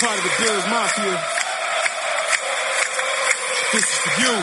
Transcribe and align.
part 0.00 0.18
of 0.18 0.24
the 0.24 0.44
Bills 0.44 0.64
Mafia. 0.68 1.16
This 3.72 3.84
is 3.84 3.98
for 4.04 4.12
you. 4.20 4.34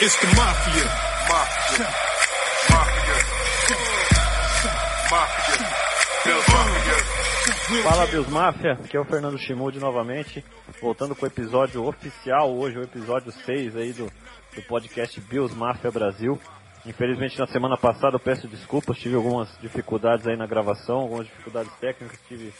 It's 0.00 0.16
the 0.20 0.26
Mafia. 0.36 0.84
Mafia. 1.28 1.88
Mafia. 2.70 3.16
Mafia. 5.10 5.66
Bills 6.24 6.48
Mafia. 6.48 7.82
Fala 7.82 8.06
Bills 8.06 8.30
Máfia, 8.30 8.72
aqui 8.72 8.96
é 8.96 9.00
o 9.00 9.04
Fernando 9.04 9.38
Chimude 9.38 9.78
novamente, 9.78 10.44
voltando 10.82 11.14
com 11.14 11.24
o 11.24 11.28
episódio 11.28 11.86
oficial, 11.86 12.54
hoje 12.54 12.78
o 12.78 12.82
episódio 12.82 13.32
6 13.32 13.76
aí 13.76 13.92
do, 13.92 14.10
do 14.54 14.62
podcast 14.62 15.18
Bills 15.20 15.56
Máfia 15.56 15.90
Brasil. 15.90 16.38
Infelizmente 16.88 17.38
na 17.38 17.46
semana 17.46 17.76
passada 17.76 18.16
eu 18.16 18.20
peço 18.20 18.48
desculpas, 18.48 18.96
tive 18.96 19.14
algumas 19.14 19.46
dificuldades 19.60 20.26
aí 20.26 20.38
na 20.38 20.46
gravação, 20.46 21.00
algumas 21.00 21.26
dificuldades 21.26 21.70
técnicas, 21.74 22.18
estive, 22.18 22.54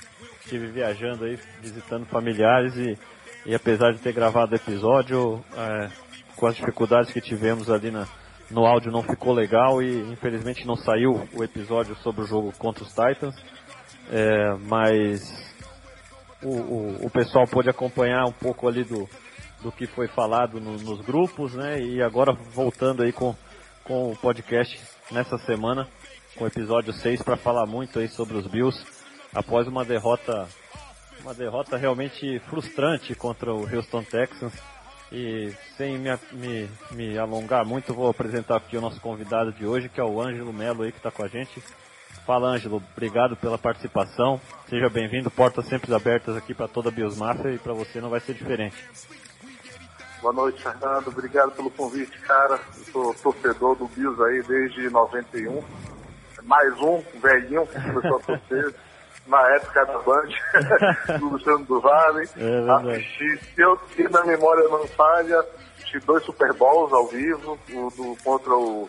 estive 0.45 0.66
viajando 0.66 1.24
aí, 1.24 1.38
visitando 1.62 2.04
familiares 2.04 2.77
e, 2.77 2.98
e 3.46 3.54
apesar 3.54 3.91
de 3.92 4.01
ter 4.01 4.12
gravado 4.12 4.52
o 4.52 4.56
episódio, 4.56 5.42
é, 5.56 5.88
com 6.37 6.46
as 6.46 6.54
dificuldades 6.56 7.10
que 7.10 7.23
tivemos 7.23 7.70
ali 7.70 7.91
na, 7.91 8.06
no 8.51 8.66
áudio 8.66 8.92
não 8.92 9.02
ficou 9.02 9.32
legal 9.32 9.82
e 9.82 10.12
infelizmente 10.12 10.66
não 10.66 10.76
saiu 10.76 11.26
o 11.32 11.42
episódio 11.42 11.96
sobre 12.02 12.20
o 12.20 12.26
jogo 12.26 12.52
contra 12.59 12.84
os 12.84 12.90
Titans. 12.90 13.34
É, 14.12 14.54
mas 14.66 15.54
o, 16.42 16.51
o, 16.51 17.06
o, 17.06 17.10
pessoal 17.10 17.46
pôde 17.46 17.70
acompanhar 17.70 18.26
um 18.26 18.32
pouco 18.32 18.68
ali 18.68 18.84
do, 18.84 19.09
do 19.62 19.73
que 19.73 19.87
foi 19.87 20.06
falado 20.06 20.60
no, 20.60 20.73
nos 20.73 21.01
grupos, 21.01 21.54
né? 21.54 21.80
E 21.80 22.02
agora 22.02 22.32
voltando 22.32 23.02
aí 23.02 23.12
com, 23.12 23.34
com 23.88 24.12
o 24.12 24.16
podcast 24.16 24.78
nessa 25.10 25.38
semana, 25.38 25.88
com 26.37 26.45
o 26.45 26.46
episódio 26.46 26.93
6 26.93 27.23
para 27.23 27.38
falar 27.38 27.65
muito 27.65 27.99
aí 27.99 28.07
sobre 28.07 28.37
os 28.37 28.46
Bills 28.46 28.79
após 29.35 29.66
uma 29.66 29.82
derrota 29.82 30.46
uma 31.23 31.32
derrota 31.32 31.76
realmente 31.76 32.38
frustrante 32.51 33.15
contra 33.15 33.52
o 33.52 33.66
Houston 33.66 34.04
Texans. 34.04 34.52
E 35.10 35.52
sem 35.77 35.99
me, 35.99 36.10
me, 36.32 36.68
me 36.90 37.18
alongar 37.18 37.65
muito, 37.65 37.95
vou 37.95 38.10
apresentar 38.10 38.57
aqui 38.57 38.77
o 38.77 38.80
nosso 38.80 39.01
convidado 39.01 39.52
de 39.52 39.66
hoje, 39.66 39.88
que 39.88 39.99
é 39.99 40.05
o 40.05 40.21
Ângelo 40.21 40.52
Melo 40.52 40.82
aí 40.82 40.93
que 40.93 40.99
está 40.99 41.10
com 41.10 41.24
a 41.24 41.29
gente. 41.29 41.62
Fala, 42.27 42.49
Ângelo. 42.49 42.82
Obrigado 42.93 43.34
pela 43.37 43.57
participação. 43.57 44.38
Seja 44.68 44.90
bem-vindo. 44.90 45.30
Portas 45.30 45.65
sempre 45.65 45.95
abertas 45.95 46.37
aqui 46.37 46.52
para 46.52 46.68
toda 46.68 46.90
a 46.90 46.93
Biosmáfia 46.93 47.55
e 47.55 47.59
para 47.59 47.73
você 47.73 48.02
não 48.02 48.10
vai 48.10 48.21
ser 48.21 48.34
diferente. 48.34 48.77
Boa 50.21 50.33
noite, 50.33 50.63
Fernando. 50.63 51.09
Obrigado 51.09 51.52
pelo 51.52 51.71
convite, 51.71 52.19
cara. 52.21 52.59
Eu 52.77 52.85
sou 52.93 53.15
torcedor 53.15 53.77
do 53.77 53.87
Bios 53.88 54.21
aí 54.21 54.43
desde 54.43 54.91
91. 54.91 55.63
Mais 56.43 56.80
um 56.80 57.02
velhinho 57.21 57.66
que 57.66 57.80
começou 57.80 58.16
a 58.16 58.21
torcer 58.21 58.74
na 59.27 59.41
época 59.55 59.85
da 59.85 59.99
Band, 59.99 60.29
do 61.19 61.29
Luciano 61.29 61.65
do 61.65 61.80
Vale. 61.80 62.29
É 62.37 62.96
assisti, 62.96 63.39
se 63.55 63.61
eu 63.61 63.79
se 63.95 64.03
na 64.09 64.25
memória 64.25 64.66
não 64.69 64.87
falha, 64.89 65.44
assisti 65.77 65.99
dois 66.00 66.25
Super 66.25 66.53
Bowls 66.55 66.93
ao 66.93 67.06
vivo, 67.06 67.59
o 67.71 67.91
do, 67.91 68.16
contra 68.25 68.56
o 68.56 68.89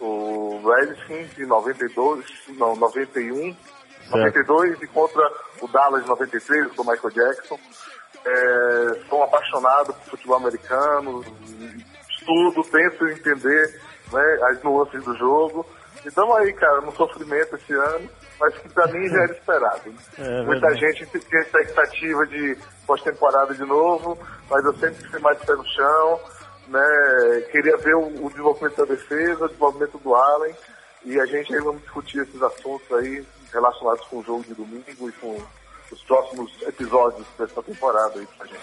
o 0.00 0.60
Redskins 0.64 1.34
de 1.34 1.44
92, 1.44 2.24
não, 2.56 2.76
91, 2.76 3.34
certo. 3.34 4.16
92 4.16 4.82
e 4.82 4.86
contra 4.86 5.32
o 5.60 5.68
Dallas 5.68 6.02
de 6.02 6.08
93, 6.08 6.72
do 6.74 6.84
Michael 6.84 7.10
Jackson. 7.10 7.58
É, 8.24 8.77
apaixonado 9.28 9.92
por 9.94 10.10
futebol 10.10 10.36
americano, 10.36 11.24
estudo, 12.10 12.62
tento 12.64 13.08
entender 13.08 13.80
né, 14.12 14.38
as 14.50 14.62
nuances 14.62 15.02
do 15.04 15.14
jogo. 15.16 15.64
Então 16.04 16.34
aí, 16.36 16.52
cara, 16.52 16.80
no 16.80 16.92
sofrimento 16.92 17.56
esse 17.56 17.72
ano, 17.72 18.08
mas 18.40 18.56
que 18.58 18.68
pra 18.68 18.86
mim 18.86 19.08
já 19.08 19.22
era 19.22 19.32
esperado. 19.32 19.94
É, 20.18 20.42
Muita 20.42 20.74
gente 20.74 21.06
tem 21.06 21.40
expectativa 21.40 22.26
de 22.26 22.56
pós-temporada 22.86 23.54
de 23.54 23.64
novo, 23.64 24.18
mas 24.50 24.64
eu 24.64 24.74
sempre 24.74 25.08
fui 25.08 25.20
mais 25.20 25.38
pé 25.38 25.54
no 25.54 25.64
chão 25.66 26.20
né, 26.68 27.40
queria 27.50 27.76
ver 27.78 27.94
o, 27.94 28.26
o, 28.26 28.30
desenvolvimento 28.30 28.76
da 28.76 28.84
defesa, 28.84 29.44
o 29.44 29.48
desenvolvimento 29.48 29.98
do 29.98 30.14
Allen, 30.14 30.54
e 31.04 31.18
a 31.18 31.26
gente 31.26 31.54
aí 31.54 31.60
vamos 31.60 31.82
discutir 31.82 32.20
esses 32.20 32.40
assuntos 32.42 32.90
aí 32.92 33.24
relacionados 33.52 34.06
com 34.06 34.18
o 34.18 34.22
jogo 34.22 34.44
de 34.44 34.54
domingo 34.54 35.08
e 35.08 35.12
com 35.12 35.40
os 35.94 36.02
próximos 36.02 36.50
episódios 36.62 37.26
dessa 37.38 37.62
temporada 37.62 38.18
aí 38.18 38.26
pra 38.36 38.46
gente. 38.46 38.60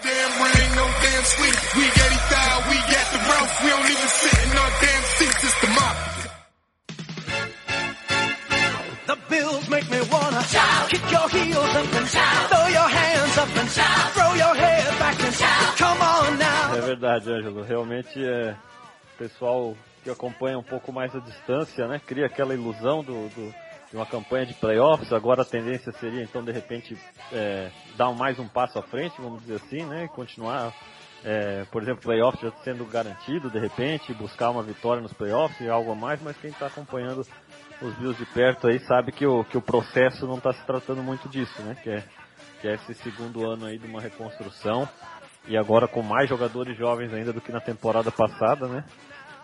The 9.06 9.16
bills 9.30 9.68
make 9.68 9.88
me 9.88 10.00
wanna 10.10 10.42
shout. 10.42 10.90
Kick 10.90 11.12
your 11.12 11.28
heels 11.28 11.76
up 11.76 11.94
and 11.94 12.08
shout. 12.08 12.48
Throw 12.48 12.66
your 12.66 12.88
hands 12.88 13.38
up 13.38 13.56
and 13.56 13.70
shout. 13.70 14.12
Throw 14.14 14.34
your 14.34 14.54
head 14.54 14.98
back 14.98 15.22
and 15.22 15.32
shout. 15.32 15.76
Come 15.78 16.02
on 16.02 16.38
now. 16.38 16.74
É 16.76 16.80
verdade, 16.80 17.30
Ângelo. 17.30 17.62
Realmente 17.62 18.18
é 18.18 18.56
o 19.14 19.18
pessoal 19.18 19.76
que 20.02 20.10
acompanha 20.10 20.58
um 20.58 20.62
pouco 20.62 20.92
mais 20.92 21.14
a 21.14 21.20
distância, 21.20 21.86
né? 21.86 22.00
Cria 22.04 22.26
aquela 22.26 22.52
ilusão 22.52 23.04
do, 23.04 23.28
do 23.28 23.54
uma 23.96 24.06
campanha 24.06 24.46
de 24.46 24.54
playoffs. 24.54 25.12
Agora 25.12 25.42
a 25.42 25.44
tendência 25.44 25.92
seria 25.92 26.22
então 26.22 26.44
de 26.44 26.52
repente 26.52 26.96
é, 27.32 27.70
dar 27.96 28.12
mais 28.12 28.38
um 28.38 28.48
passo 28.48 28.78
à 28.78 28.82
frente, 28.82 29.20
vamos 29.20 29.42
dizer 29.42 29.56
assim, 29.56 29.84
né? 29.84 30.08
Continuar 30.08 30.72
é, 31.24 31.64
por 31.72 31.82
exemplo, 31.82 32.02
playoffs 32.02 32.40
já 32.40 32.52
sendo 32.62 32.84
garantido 32.84 33.50
de 33.50 33.58
repente, 33.58 34.12
buscar 34.14 34.50
uma 34.50 34.62
vitória 34.62 35.02
nos 35.02 35.12
playoffs 35.12 35.60
e 35.60 35.68
algo 35.68 35.92
a 35.92 35.94
mais, 35.94 36.22
mas 36.22 36.36
quem 36.36 36.50
está 36.50 36.66
acompanhando 36.66 37.26
os 37.82 37.94
Bills 37.94 38.16
de 38.16 38.26
perto 38.32 38.68
aí 38.68 38.78
sabe 38.80 39.12
que 39.12 39.26
o, 39.26 39.44
que 39.44 39.58
o 39.58 39.62
processo 39.62 40.26
não 40.26 40.36
está 40.36 40.52
se 40.52 40.64
tratando 40.64 41.02
muito 41.02 41.28
disso, 41.28 41.60
né? 41.62 41.76
Que 41.82 41.90
é, 41.90 42.04
que 42.60 42.68
é 42.68 42.74
esse 42.74 42.94
segundo 42.94 43.48
ano 43.48 43.66
aí 43.66 43.78
de 43.78 43.86
uma 43.86 44.00
reconstrução 44.00 44.88
e 45.48 45.56
agora 45.56 45.88
com 45.88 46.02
mais 46.02 46.28
jogadores 46.28 46.76
jovens 46.76 47.12
ainda 47.12 47.32
do 47.32 47.40
que 47.40 47.52
na 47.52 47.60
temporada 47.60 48.10
passada, 48.10 48.66
né? 48.68 48.84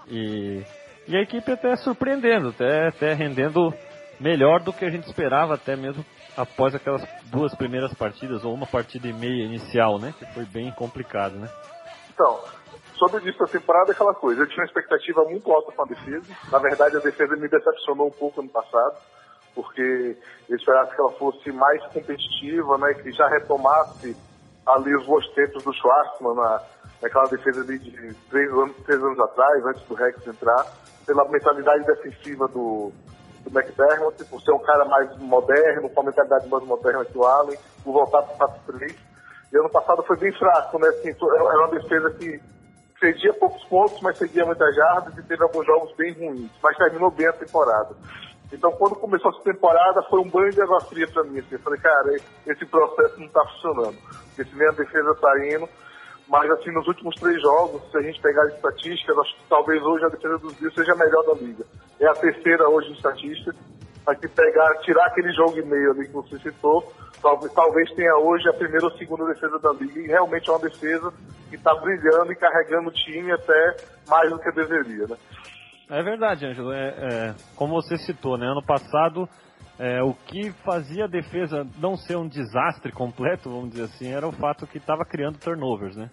E, 0.08 0.62
e 1.08 1.16
a 1.16 1.20
equipe 1.20 1.50
até 1.50 1.74
surpreendendo, 1.76 2.50
até, 2.50 2.88
até 2.88 3.12
rendendo 3.12 3.72
melhor 4.22 4.60
do 4.60 4.72
que 4.72 4.84
a 4.84 4.90
gente 4.90 5.06
esperava, 5.06 5.54
até 5.54 5.76
mesmo 5.76 6.04
após 6.36 6.74
aquelas 6.74 7.02
duas 7.24 7.54
primeiras 7.54 7.92
partidas, 7.92 8.44
ou 8.44 8.54
uma 8.54 8.66
partida 8.66 9.08
e 9.08 9.12
meia 9.12 9.44
inicial, 9.44 9.98
né? 9.98 10.14
Que 10.18 10.24
foi 10.32 10.44
bem 10.44 10.70
complicado, 10.72 11.34
né? 11.34 11.48
Então, 12.14 12.40
sobre 12.96 13.18
o 13.18 13.20
início 13.22 13.44
da 13.44 13.50
temporada, 13.50 13.90
é 13.90 13.94
aquela 13.94 14.14
coisa. 14.14 14.42
Eu 14.42 14.46
tinha 14.46 14.60
uma 14.60 14.66
expectativa 14.66 15.24
muito 15.24 15.50
alta 15.50 15.72
com 15.72 15.82
a 15.82 15.86
defesa. 15.86 16.26
Na 16.50 16.58
verdade, 16.58 16.96
a 16.96 17.00
defesa 17.00 17.36
me 17.36 17.48
decepcionou 17.48 18.06
um 18.06 18.12
pouco 18.12 18.40
ano 18.40 18.48
passado, 18.48 18.96
porque 19.54 20.16
eu 20.48 20.56
esperava 20.56 20.94
que 20.94 21.00
ela 21.00 21.12
fosse 21.12 21.52
mais 21.52 21.84
competitiva, 21.88 22.78
né? 22.78 22.94
Que 22.94 23.12
já 23.12 23.28
retomasse 23.28 24.16
ali 24.64 24.94
os 24.94 25.04
bons 25.04 25.28
tempos 25.34 25.64
do 25.64 25.72
Schwartzman 25.72 26.34
na, 26.36 26.62
naquela 27.02 27.24
defesa 27.24 27.60
ali 27.60 27.78
de 27.78 28.14
três 28.30 28.50
anos, 28.52 28.76
três 28.84 29.02
anos 29.02 29.18
atrás, 29.18 29.66
antes 29.66 29.82
do 29.82 29.94
Rex 29.94 30.26
entrar, 30.26 30.64
pela 31.04 31.28
mentalidade 31.28 31.84
defensiva 31.84 32.46
do, 32.46 32.92
do 33.44 33.58
McDermott, 33.58 34.24
por 34.24 34.40
ser 34.40 34.52
um 34.52 34.58
cara 34.58 34.84
mais 34.84 35.16
moderno, 35.18 35.90
com 35.90 36.00
a 36.00 36.04
mentalidade 36.04 36.48
mais 36.48 36.64
moderna 36.64 37.04
que 37.04 37.18
o 37.18 37.24
Allen, 37.24 37.58
por 37.84 37.92
voltar 37.92 38.22
para 38.22 38.46
o 38.46 38.72
4-3. 38.72 38.96
E 39.52 39.56
ano 39.56 39.70
passado 39.70 40.02
foi 40.04 40.16
bem 40.16 40.32
fraco, 40.32 40.78
né? 40.78 40.88
Assim, 40.88 41.10
era 41.10 41.58
uma 41.58 41.68
defesa 41.68 42.10
que 42.12 42.40
cedia 42.98 43.34
poucos 43.34 43.62
pontos, 43.64 44.00
mas 44.00 44.16
cedia 44.16 44.46
muitas 44.46 44.74
jardas 44.74 45.16
e 45.18 45.22
teve 45.22 45.42
alguns 45.42 45.66
jogos 45.66 45.94
bem 45.96 46.12
ruins, 46.14 46.50
mas 46.62 46.76
terminou 46.76 47.10
bem 47.10 47.26
a 47.26 47.32
temporada. 47.32 47.94
Então, 48.52 48.70
quando 48.72 48.94
começou 48.96 49.30
essa 49.30 49.42
temporada, 49.42 50.02
foi 50.04 50.20
um 50.20 50.28
banho 50.28 50.52
de 50.52 50.60
água 50.60 50.80
fria 50.82 51.08
para 51.08 51.24
mim. 51.24 51.38
Assim, 51.38 51.54
eu 51.54 51.58
falei, 51.60 51.80
cara, 51.80 52.14
esse 52.46 52.66
processo 52.66 53.18
não 53.18 53.26
está 53.26 53.42
funcionando. 53.46 53.96
Porque 54.26 54.44
se 54.44 54.56
nem 54.56 54.68
a 54.68 54.72
defesa 54.72 55.10
está 55.10 55.46
indo, 55.46 55.68
mas 56.28 56.50
assim, 56.50 56.70
nos 56.70 56.86
últimos 56.86 57.14
três 57.16 57.40
jogos, 57.42 57.82
se 57.90 57.96
a 57.98 58.02
gente 58.02 58.20
pegar 58.20 58.42
as 58.44 58.54
estatísticas, 58.54 59.18
acho 59.18 59.36
que 59.36 59.48
talvez 59.48 59.82
hoje 59.82 60.04
a 60.04 60.08
defesa 60.08 60.38
dos 60.38 60.54
Bills 60.54 60.74
seja 60.74 60.92
a 60.92 60.96
melhor 60.96 61.22
da 61.24 61.34
liga. 61.34 61.64
É 62.00 62.06
a 62.06 62.14
terceira 62.14 62.68
hoje 62.68 62.90
em 62.90 62.94
estatística. 62.94 63.54
Mas 64.04 64.18
pegar, 64.18 64.74
tirar 64.78 65.06
aquele 65.06 65.32
jogo 65.32 65.56
e 65.58 65.62
meio 65.62 65.92
ali 65.92 66.06
que 66.06 66.12
você 66.12 66.36
citou, 66.38 66.92
talvez, 67.20 67.52
talvez 67.52 67.90
tenha 67.92 68.16
hoje 68.16 68.48
a 68.48 68.52
primeira 68.52 68.86
ou 68.86 68.92
segunda 68.92 69.26
defesa 69.26 69.58
da 69.60 69.72
liga. 69.72 70.00
E 70.00 70.06
realmente 70.08 70.48
é 70.48 70.52
uma 70.52 70.58
defesa 70.58 71.12
que 71.48 71.56
está 71.56 71.74
brilhando 71.74 72.32
e 72.32 72.36
carregando 72.36 72.88
o 72.88 72.92
time 72.92 73.30
até 73.30 73.76
mais 74.08 74.30
do 74.30 74.38
que 74.38 74.50
deveria, 74.50 75.06
né? 75.06 75.16
É 75.88 76.02
verdade, 76.02 76.46
Ângelo. 76.46 76.72
É, 76.72 76.88
é, 76.88 77.34
como 77.54 77.74
você 77.74 77.96
citou, 77.98 78.38
né? 78.38 78.46
Ano 78.46 78.64
passado, 78.64 79.28
é, 79.82 80.00
o 80.00 80.14
que 80.14 80.52
fazia 80.64 81.06
a 81.06 81.08
defesa 81.08 81.66
não 81.78 81.96
ser 81.96 82.16
um 82.16 82.28
desastre 82.28 82.92
completo, 82.92 83.50
vamos 83.50 83.70
dizer 83.70 83.82
assim, 83.86 84.12
era 84.12 84.28
o 84.28 84.30
fato 84.30 84.64
que 84.64 84.78
estava 84.78 85.04
criando 85.04 85.40
turnovers, 85.40 85.96
né? 85.96 86.08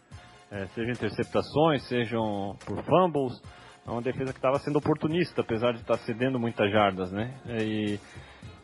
É, 0.49 0.65
sejam 0.69 0.91
interceptações, 0.91 1.87
sejam 1.87 2.57
por 2.65 2.83
fumbles. 2.83 3.39
É 3.85 3.91
uma 3.91 4.01
defesa 4.01 4.33
que 4.33 4.39
estava 4.39 4.57
sendo 4.57 4.79
oportunista, 4.79 5.41
apesar 5.41 5.73
de 5.73 5.81
estar 5.81 5.97
tá 5.97 6.03
cedendo 6.03 6.39
muitas 6.39 6.71
jardas, 6.71 7.11
né? 7.11 7.31
E, 7.45 7.99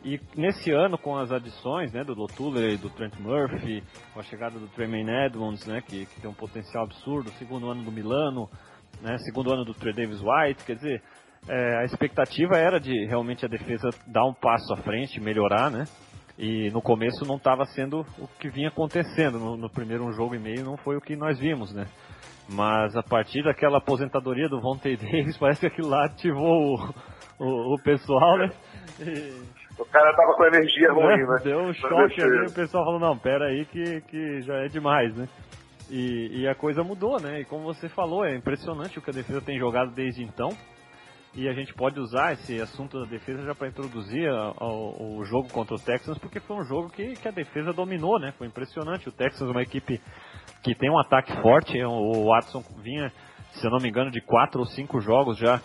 e 0.04 0.20
nesse 0.36 0.72
ano, 0.72 0.98
com 0.98 1.16
as 1.16 1.30
adições 1.30 1.92
né, 1.92 2.02
do 2.02 2.12
Lotuller 2.12 2.72
e 2.72 2.76
do 2.76 2.90
Trent 2.90 3.14
Murphy, 3.20 3.84
com 4.12 4.18
a 4.18 4.24
chegada 4.24 4.58
do 4.58 4.66
Tremaine 4.66 5.26
Edmonds, 5.26 5.64
né, 5.66 5.82
que, 5.82 6.06
que 6.06 6.20
tem 6.20 6.28
um 6.28 6.34
potencial 6.34 6.82
absurdo, 6.82 7.30
segundo 7.38 7.70
ano 7.70 7.84
do 7.84 7.92
Milano, 7.92 8.50
né, 9.00 9.16
segundo 9.18 9.52
ano 9.52 9.64
do 9.64 9.72
Trey 9.72 9.92
Davis 9.92 10.20
White, 10.20 10.64
quer 10.64 10.74
dizer, 10.74 11.02
é, 11.48 11.78
a 11.78 11.84
expectativa 11.84 12.56
era 12.56 12.80
de 12.80 13.06
realmente 13.06 13.44
a 13.44 13.48
defesa 13.48 13.90
dar 14.06 14.24
um 14.24 14.34
passo 14.34 14.72
à 14.72 14.76
frente, 14.78 15.20
melhorar, 15.20 15.70
né? 15.70 15.84
E 16.38 16.70
no 16.70 16.82
começo 16.82 17.24
não 17.24 17.36
estava 17.36 17.64
sendo 17.66 18.00
o 18.18 18.28
que 18.38 18.48
vinha 18.48 18.68
acontecendo. 18.68 19.38
No, 19.38 19.56
no, 19.56 19.70
primeiro 19.70 20.04
um 20.04 20.12
jogo 20.12 20.34
e 20.34 20.38
meio 20.38 20.64
não 20.64 20.76
foi 20.76 20.96
o 20.96 21.00
que 21.00 21.16
nós 21.16 21.38
vimos, 21.38 21.72
né? 21.74 21.86
Mas 22.48 22.94
a 22.94 23.02
partir 23.02 23.42
daquela 23.42 23.78
aposentadoria 23.78 24.48
do 24.48 24.60
Vontae 24.60 24.96
Davis, 24.98 25.38
parece 25.38 25.60
que 25.60 25.66
aquilo 25.66 25.88
lá 25.88 26.04
ativou 26.04 26.74
o, 26.74 26.94
o, 27.38 27.74
o 27.74 27.82
pessoal, 27.82 28.38
né? 28.38 28.50
E... 29.00 29.56
O 29.78 29.84
cara 29.84 30.10
tava 30.16 30.32
com 30.34 30.44
energia 30.46 30.90
ruim, 30.90 31.20
é, 31.20 31.26
né? 31.26 31.40
Deu 31.44 31.60
um 31.60 31.72
choque 31.74 32.22
ali, 32.22 32.46
o 32.46 32.54
pessoal 32.54 32.82
falou, 32.82 32.98
não, 32.98 33.18
pera 33.18 33.48
aí 33.48 33.66
que, 33.66 34.00
que 34.02 34.40
já 34.40 34.54
é 34.64 34.68
demais, 34.68 35.14
né? 35.14 35.28
E, 35.90 36.40
e, 36.40 36.48
a 36.48 36.54
coisa 36.54 36.82
mudou, 36.82 37.20
né? 37.20 37.40
E 37.40 37.44
como 37.44 37.62
você 37.62 37.88
falou, 37.88 38.24
é 38.24 38.34
impressionante 38.34 38.98
o 38.98 39.02
que 39.02 39.10
a 39.10 39.12
defesa 39.12 39.40
tem 39.40 39.58
jogado 39.58 39.92
desde 39.94 40.22
então. 40.22 40.48
E 41.36 41.46
a 41.50 41.52
gente 41.52 41.74
pode 41.74 42.00
usar 42.00 42.32
esse 42.32 42.58
assunto 42.62 42.98
da 42.98 43.04
defesa 43.04 43.42
já 43.42 43.54
para 43.54 43.68
introduzir 43.68 44.26
o 44.58 45.22
jogo 45.24 45.52
contra 45.52 45.74
o 45.74 45.78
Texans, 45.78 46.16
porque 46.16 46.40
foi 46.40 46.56
um 46.56 46.64
jogo 46.64 46.88
que, 46.88 47.14
que 47.14 47.28
a 47.28 47.30
defesa 47.30 47.74
dominou, 47.74 48.18
né? 48.18 48.32
Foi 48.38 48.46
impressionante. 48.46 49.06
O 49.06 49.12
Texans 49.12 49.46
é 49.46 49.52
uma 49.52 49.62
equipe 49.62 50.00
que 50.62 50.74
tem 50.74 50.90
um 50.90 50.98
ataque 50.98 51.30
forte. 51.42 51.78
O 51.84 52.30
Watson 52.30 52.64
vinha, 52.82 53.12
se 53.52 53.66
eu 53.66 53.70
não 53.70 53.78
me 53.78 53.90
engano, 53.90 54.10
de 54.10 54.22
quatro 54.22 54.60
ou 54.60 54.66
cinco 54.66 54.98
jogos 54.98 55.36
já 55.36 55.60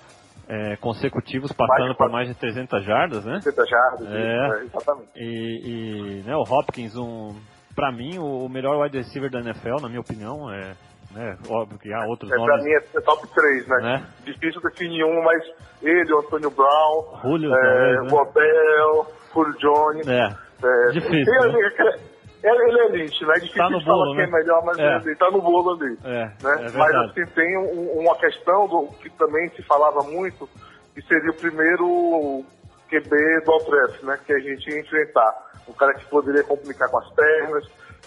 é, 0.50 0.76
consecutivos, 0.76 1.54
passando 1.54 1.96
por 1.96 2.12
mais 2.12 2.28
de 2.28 2.36
300 2.36 2.84
jardas, 2.84 3.24
né? 3.24 3.40
300 3.42 3.70
jardas, 3.70 4.08
é, 4.08 4.60
é, 4.60 4.64
exatamente. 4.66 5.10
E, 5.16 5.62
e 5.64 6.24
né, 6.24 6.36
o 6.36 6.42
Hopkins, 6.42 6.98
um, 6.98 7.34
para 7.74 7.94
mim, 7.94 8.18
o 8.20 8.50
melhor 8.50 8.78
wide 8.84 8.98
receiver 8.98 9.32
da 9.32 9.40
NFL, 9.40 9.82
na 9.82 9.88
minha 9.88 10.02
opinião, 10.02 10.52
é 10.52 10.76
né? 11.14 11.38
Óbvio 11.50 11.78
que 11.80 11.94
há 11.94 12.06
outros 12.06 12.32
é, 12.32 12.36
nomes. 12.36 12.54
Pra 12.54 12.64
mim 12.64 12.72
é 12.72 13.02
top 13.02 13.28
3, 13.34 13.68
né? 13.68 13.78
né? 13.82 14.08
Difícil 14.24 14.62
definir 14.62 15.04
um, 15.04 15.24
mas 15.24 15.44
ele, 15.82 16.14
o 16.14 16.20
Antônio 16.20 16.52
Brown, 16.52 17.20
Julio, 17.22 17.54
é, 17.54 17.60
talvez, 17.60 18.02
né? 18.02 18.10
o 18.12 18.20
Abel, 18.20 19.08
Julio 19.34 19.58
Jones. 19.60 20.08
É, 20.08 20.30
é 20.64 20.92
difícil. 20.92 21.26
Tem, 21.26 21.52
né? 21.52 22.02
ele, 22.44 22.62
ele 22.64 22.82
é 22.82 22.86
elite, 22.86 23.26
né? 23.26 23.34
É 23.36 23.40
difícil 23.40 23.64
tá 23.64 23.70
no 23.70 23.82
falar 23.82 24.06
bolo, 24.06 24.16
quem 24.16 24.24
né? 24.24 24.30
é 24.30 24.32
melhor, 24.32 24.66
mas 24.66 24.80
é. 24.80 24.96
ele 24.98 25.16
tá 25.16 25.30
no 25.32 25.42
bolo 25.42 25.72
ali. 25.72 25.98
É, 26.04 26.26
né? 26.26 26.68
é 26.68 26.78
mas 26.78 26.96
assim, 26.96 27.26
tem 27.34 27.58
um, 27.58 28.00
uma 28.00 28.16
questão 28.18 28.68
do, 28.68 28.88
que 29.02 29.10
também 29.12 29.50
se 29.50 29.62
falava 29.64 30.02
muito, 30.04 30.50
que 30.94 31.02
seria 31.04 31.30
o 31.30 31.36
primeiro 31.36 32.44
QB 32.90 33.46
do 33.46 33.52
Altref, 33.52 34.06
né? 34.06 34.20
Que 34.26 34.34
a 34.34 34.40
gente 34.40 34.70
ia 34.70 34.82
enfrentar. 34.82 35.52
Um 35.68 35.74
cara 35.74 35.94
que 35.94 36.06
poderia 36.08 36.44
complicar 36.44 36.90
com 36.90 36.98
as 36.98 37.14
pernas, 37.14 37.64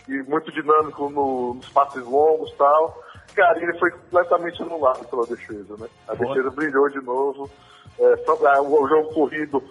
e 0.09 0.23
muito 0.25 0.53
dinâmico 0.53 1.09
no, 1.09 1.55
nos 1.55 1.69
passes 1.71 2.05
longos 2.05 2.51
e 2.51 2.57
tal. 2.57 3.03
Cara, 3.35 3.59
ele 3.61 3.79
foi 3.79 3.91
completamente 3.91 4.63
anulado 4.63 5.05
pela 5.09 5.27
defesa, 5.27 5.77
né? 5.79 5.89
A 6.07 6.15
Boa. 6.15 6.35
defesa 6.35 6.51
brilhou 6.51 6.89
de 6.89 7.01
novo. 7.01 7.51
É, 7.99 8.61
o 8.61 8.89
jogo 8.89 9.15
corrido 9.15 9.63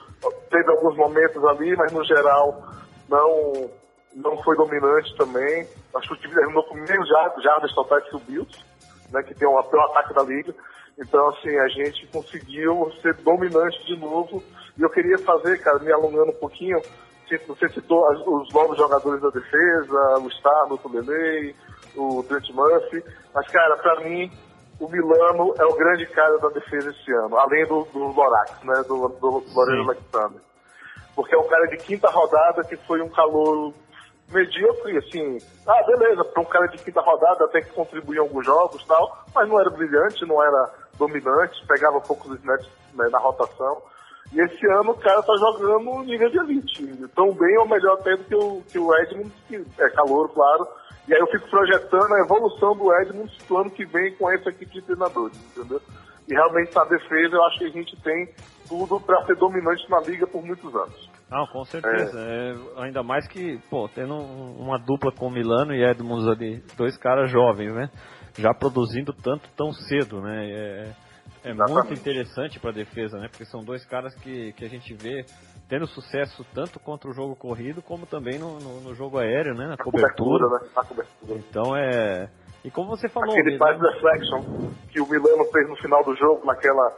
teve 0.49 0.69
alguns 0.71 0.95
momentos 0.95 1.43
ali, 1.45 1.75
mas 1.75 1.91
no 1.91 2.03
geral 2.05 2.63
não, 3.09 3.69
não 4.15 4.41
foi 4.43 4.55
dominante 4.55 5.15
também. 5.17 5.67
Acho 5.95 6.09
que 6.09 6.13
o 6.13 6.17
time 6.17 6.33
terminou 6.33 6.63
com 6.63 6.75
menos 6.75 7.07
jardas 7.43 7.73
totais 7.73 8.03
que 8.05 8.15
o 8.15 8.19
Bills, 8.19 8.65
né, 9.11 9.23
que 9.23 9.33
tem 9.33 9.47
um, 9.47 9.61
tem 9.63 9.79
um 9.79 9.83
ataque 9.83 10.13
da 10.13 10.23
liga. 10.23 10.53
Então, 10.97 11.29
assim, 11.29 11.57
a 11.57 11.67
gente 11.69 12.07
conseguiu 12.07 12.91
ser 13.01 13.13
dominante 13.15 13.85
de 13.85 13.97
novo. 13.97 14.43
E 14.77 14.81
eu 14.81 14.89
queria 14.89 15.17
fazer, 15.19 15.59
cara, 15.61 15.79
me 15.79 15.91
alongando 15.91 16.31
um 16.31 16.39
pouquinho, 16.39 16.79
você 17.47 17.69
citou 17.69 18.05
os 18.11 18.53
novos 18.53 18.77
jogadores 18.77 19.21
da 19.21 19.29
defesa, 19.29 20.19
o 20.19 20.29
Star, 20.31 20.71
o 20.71 20.77
Tulelei, 20.77 21.55
o 21.95 22.23
Trent 22.23 22.49
Murphy. 22.51 23.03
Mas, 23.33 23.47
cara, 23.47 23.77
pra 23.77 24.01
mim, 24.01 24.31
o 24.79 24.87
Milano 24.87 25.53
é 25.57 25.65
o 25.65 25.75
grande 25.75 26.05
cara 26.07 26.37
da 26.39 26.49
defesa 26.49 26.89
esse 26.89 27.11
ano, 27.11 27.37
além 27.37 27.65
do, 27.67 27.83
do 27.85 27.99
Lorax, 27.99 28.63
né, 28.63 28.83
do, 28.87 29.07
do 29.07 29.43
Loreno 29.53 29.83
Alexander. 29.83 30.41
Porque 31.15 31.35
é 31.35 31.37
um 31.37 31.47
cara 31.47 31.67
de 31.67 31.77
quinta 31.77 32.09
rodada 32.09 32.63
que 32.63 32.75
foi 32.75 33.01
um 33.01 33.09
calor 33.09 33.73
medíocre, 34.29 34.97
assim, 34.97 35.37
ah, 35.67 35.83
beleza, 35.85 36.23
para 36.25 36.41
um 36.41 36.45
cara 36.45 36.67
de 36.67 36.83
quinta 36.83 37.01
rodada 37.01 37.45
até 37.45 37.61
que 37.61 37.71
contribuía 37.71 38.19
em 38.19 38.23
alguns 38.23 38.45
jogos 38.45 38.83
tal, 38.85 39.25
mas 39.33 39.47
não 39.47 39.59
era 39.59 39.69
brilhante, 39.69 40.25
não 40.25 40.41
era 40.43 40.71
dominante, 40.97 41.65
pegava 41.67 42.01
poucos 42.01 42.39
snaps 42.39 42.67
né, 42.93 43.07
na 43.09 43.19
rotação. 43.19 43.81
E 44.31 44.41
esse 44.41 44.65
ano 44.79 44.91
o 44.91 44.97
cara 44.97 45.21
tá 45.21 45.33
jogando 45.37 46.03
nível 46.03 46.29
de 46.29 46.39
elite, 46.39 47.07
tão 47.15 47.33
bem 47.33 47.57
ou 47.59 47.67
melhor 47.67 47.93
até 47.99 48.15
do 48.15 48.23
que 48.23 48.35
o, 48.35 48.61
que 48.71 48.79
o 48.79 48.95
Edmund, 48.95 49.31
que 49.47 49.55
é 49.79 49.89
calor, 49.89 50.29
claro, 50.33 50.67
e 51.07 51.13
aí 51.13 51.19
eu 51.19 51.27
fico 51.27 51.49
projetando 51.49 52.13
a 52.13 52.21
evolução 52.21 52.75
do 52.75 52.93
Edmonds 53.01 53.35
pro 53.45 53.57
ano 53.57 53.69
que 53.69 53.85
vem 53.85 54.15
com 54.15 54.31
essa 54.31 54.49
equipe 54.49 54.73
de 54.73 54.81
treinadores, 54.81 55.37
entendeu? 55.51 55.81
E 56.29 56.33
realmente 56.33 56.73
na 56.73 56.85
defesa 56.85 57.35
eu 57.35 57.43
acho 57.43 57.59
que 57.59 57.65
a 57.65 57.69
gente 57.69 58.01
tem 58.01 58.29
tudo 58.67 58.99
para 58.99 59.23
ser 59.25 59.35
dominante 59.35 59.89
na 59.89 59.99
liga 59.99 60.25
por 60.25 60.43
muitos 60.43 60.73
anos. 60.73 61.09
Não, 61.29 61.45
com 61.47 61.65
certeza. 61.65 62.19
É. 62.19 62.51
É, 62.51 62.83
ainda 62.83 63.03
mais 63.03 63.27
que, 63.27 63.59
pô, 63.69 63.89
tendo 63.93 64.15
uma 64.15 64.77
dupla 64.77 65.11
com 65.11 65.29
Milano 65.29 65.73
e 65.73 65.83
Edmonds 65.83 66.27
ali, 66.27 66.63
dois 66.77 66.97
caras 66.97 67.29
jovens, 67.29 67.73
né? 67.73 67.89
Já 68.37 68.53
produzindo 68.53 69.11
tanto 69.13 69.49
tão 69.57 69.71
cedo, 69.73 70.21
né? 70.21 70.49
É, 70.49 70.91
é 71.43 71.53
muito 71.53 71.93
interessante 71.93 72.57
para 72.57 72.69
a 72.69 72.73
defesa, 72.73 73.17
né? 73.17 73.27
Porque 73.29 73.43
são 73.45 73.63
dois 73.63 73.85
caras 73.85 74.15
que, 74.15 74.53
que 74.53 74.63
a 74.63 74.69
gente 74.69 74.93
vê 74.93 75.25
tendo 75.67 75.85
sucesso 75.87 76.45
tanto 76.53 76.79
contra 76.79 77.09
o 77.09 77.13
jogo 77.13 77.35
corrido 77.35 77.81
como 77.81 78.05
também 78.05 78.39
no, 78.39 78.59
no, 78.59 78.79
no 78.81 78.95
jogo 78.95 79.17
aéreo, 79.17 79.53
né? 79.53 79.67
Na 79.67 79.77
cobertura. 79.77 80.47
cobertura 80.47 80.49
né? 80.49 80.69
Na 80.73 80.83
cobertura. 80.83 81.39
Então 81.39 81.75
é. 81.75 82.29
E 82.63 82.71
como 82.71 82.89
você 82.89 83.09
falou. 83.09 83.31
Aquele 83.31 83.57
faz 83.57 83.79
reflection 83.79 84.71
que 84.89 85.01
o 85.01 85.09
Milano 85.09 85.43
fez 85.51 85.67
no 85.67 85.75
final 85.75 86.01
do 86.05 86.15
jogo, 86.15 86.45
naquela, 86.45 86.97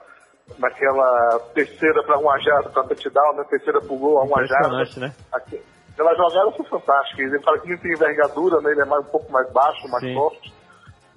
naquela 0.60 1.40
terceira 1.56 2.04
para 2.04 2.20
uma 2.20 2.38
jarda, 2.40 2.70
para 2.70 2.84
touchdown, 2.84 3.36
né? 3.38 3.44
Terceira 3.50 3.82
pulou 3.82 4.20
a 4.20 4.24
uma 4.26 4.46
jarda. 4.46 5.00
né? 5.00 5.12
Aquela 5.34 6.14
jogada 6.16 6.52
foi 6.52 6.66
fantástica. 6.68 7.24
Ele 7.24 7.42
fala 7.42 7.60
que 7.60 7.70
não 7.70 7.78
tem 7.80 7.94
envergadura, 7.94 8.62
né? 8.62 8.72
Ele 8.72 8.82
é 8.82 8.86
mais, 8.86 9.08
um 9.08 9.10
pouco 9.10 9.32
mais 9.32 9.52
baixo, 9.52 9.88
mais 9.90 10.04
Sim. 10.04 10.14
forte 10.14 10.54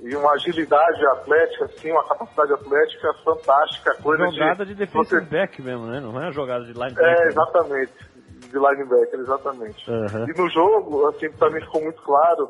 e 0.00 0.14
uma 0.14 0.32
agilidade 0.32 1.06
atlética, 1.06 1.64
assim, 1.64 1.90
uma 1.90 2.06
capacidade 2.06 2.52
atlética 2.52 3.12
fantástica. 3.24 3.94
Coisa 4.02 4.26
jogada 4.30 4.64
de, 4.64 4.74
de 4.74 4.86
defensive 4.86 5.20
você... 5.20 5.30
back 5.30 5.60
mesmo, 5.60 5.86
né? 5.86 6.00
Não 6.00 6.10
é 6.10 6.26
uma 6.26 6.32
jogada 6.32 6.64
de 6.64 6.72
linebacker. 6.72 7.04
É, 7.04 7.24
né? 7.24 7.26
exatamente. 7.26 7.92
De 8.38 8.58
linebacker, 8.58 9.20
exatamente. 9.20 9.90
Uhum. 9.90 10.26
E 10.28 10.40
no 10.40 10.48
jogo, 10.50 11.08
assim, 11.08 11.30
pra 11.32 11.50
mim 11.50 11.60
ficou 11.60 11.82
muito 11.82 12.00
claro 12.02 12.48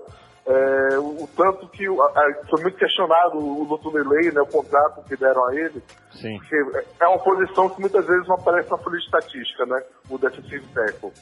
é, 0.49 0.99
o, 0.99 1.25
o, 1.25 1.29
tanto 1.37 1.69
que 1.69 1.87
o, 1.89 2.01
a, 2.03 2.11
foi 2.49 2.63
muito 2.63 2.79
questionado 2.79 3.37
o 3.37 3.65
Lutulelei, 3.65 4.33
né, 4.33 4.41
o 4.41 4.47
contrato 4.47 5.05
que 5.05 5.15
deram 5.15 5.47
a 5.47 5.55
ele. 5.55 5.83
Sim. 6.11 6.39
Porque 6.39 6.89
é 7.01 7.07
uma 7.07 7.19
posição 7.19 7.69
que 7.69 7.81
muitas 7.81 8.07
vezes 8.07 8.27
não 8.27 8.37
aparece 8.37 8.71
na 8.71 8.79
folha 8.79 8.99
de 8.99 9.05
estatística, 9.05 9.67
né? 9.67 9.83
O 10.09 10.17
defensive 10.17 10.67
tackle. 10.69 11.13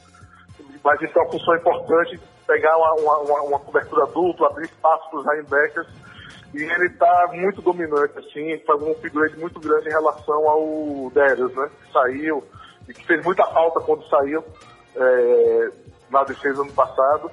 Mas 0.84 1.02
isso 1.02 1.18
é 1.18 1.22
uma 1.22 1.32
função 1.32 1.56
importante, 1.56 2.20
pegar 2.46 2.76
uma, 2.76 2.94
uma, 2.94 3.42
uma 3.42 3.58
cobertura 3.58 4.06
dupla, 4.06 4.46
abrir 4.46 4.66
espaço 4.66 5.10
para 5.10 5.18
os 5.18 5.26
linebackers 5.26 5.88
e 6.54 6.62
ele 6.62 6.86
está 6.86 7.28
muito 7.32 7.60
dominante, 7.60 8.18
assim, 8.18 8.58
faz 8.66 8.80
um 8.80 8.92
upgrade 8.92 9.36
muito 9.38 9.60
grande 9.60 9.88
em 9.88 9.92
relação 9.92 10.48
ao 10.48 11.10
Darius, 11.10 11.54
né? 11.54 11.68
Que 11.84 11.92
saiu 11.92 12.44
e 12.88 12.94
que 12.94 13.04
fez 13.04 13.24
muita 13.24 13.44
falta 13.46 13.80
quando 13.80 14.08
saiu 14.08 14.44
é, 14.94 15.70
na 16.10 16.24
defesa 16.24 16.62
no 16.64 16.72
passado. 16.72 17.30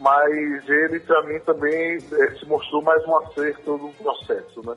Mas 0.00 0.68
ele, 0.68 1.00
para 1.00 1.22
mim, 1.24 1.40
também 1.40 1.96
é, 1.96 2.34
se 2.36 2.46
mostrou 2.46 2.82
mais 2.82 3.04
um 3.06 3.16
acerto 3.18 3.78
no 3.78 3.92
processo, 3.94 4.60
né? 4.64 4.74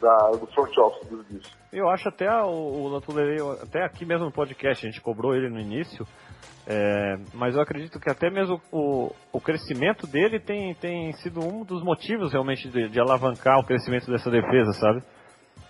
Da, 0.00 0.30
do 0.30 0.46
front 0.48 0.76
office 0.78 1.08
do 1.08 1.22
disso. 1.24 1.56
Eu 1.72 1.88
acho 1.88 2.08
até 2.08 2.28
o, 2.42 2.90
o 2.90 3.56
até 3.62 3.84
aqui 3.84 4.04
mesmo 4.04 4.26
no 4.26 4.32
podcast, 4.32 4.84
a 4.84 4.90
gente 4.90 5.00
cobrou 5.00 5.34
ele 5.34 5.48
no 5.48 5.60
início, 5.60 6.06
é, 6.66 7.16
mas 7.34 7.54
eu 7.54 7.60
acredito 7.60 7.98
que 7.98 8.08
até 8.08 8.30
mesmo 8.30 8.60
o, 8.70 9.12
o 9.32 9.40
crescimento 9.40 10.06
dele 10.06 10.38
tem, 10.38 10.74
tem 10.74 11.12
sido 11.14 11.40
um 11.40 11.64
dos 11.64 11.82
motivos 11.82 12.32
realmente 12.32 12.68
de, 12.68 12.88
de 12.88 13.00
alavancar 13.00 13.58
o 13.58 13.64
crescimento 13.64 14.10
dessa 14.10 14.30
defesa, 14.30 14.72
sabe? 14.74 15.02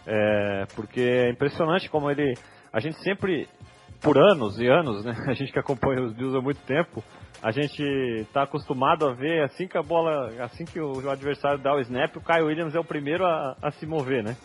É, 0.06 0.66
porque 0.76 1.00
é 1.00 1.30
impressionante 1.30 1.88
como 1.88 2.11
ele. 2.11 2.34
A 2.72 2.80
gente 2.80 2.99
sempre, 3.02 3.49
por 4.02 4.18
anos 4.18 4.58
e 4.58 4.66
anos, 4.66 5.04
né? 5.04 5.14
A 5.28 5.32
gente 5.32 5.52
que 5.52 5.58
acompanha 5.58 6.02
os 6.02 6.12
Bills 6.12 6.37
há 6.37 6.42
muito 6.42 6.61
tempo, 6.66 7.02
a 7.42 7.50
gente 7.50 7.82
está 8.20 8.42
acostumado 8.42 9.06
a 9.06 9.14
ver 9.14 9.42
assim 9.42 9.66
que 9.66 9.76
a 9.76 9.82
bola, 9.82 10.32
assim 10.40 10.64
que 10.64 10.78
o, 10.78 11.11
adversário 11.11 11.58
dá 11.58 11.75
o 11.75 11.80
snap, 11.80 12.16
o 12.16 12.20
Kyle 12.20 12.44
Williams 12.44 12.75
é 12.75 12.78
o 12.78 12.84
primeiro 12.84 13.25
a, 13.25 13.56
a 13.61 13.70
se 13.72 13.87
mover, 13.87 14.22
né? 14.22 14.37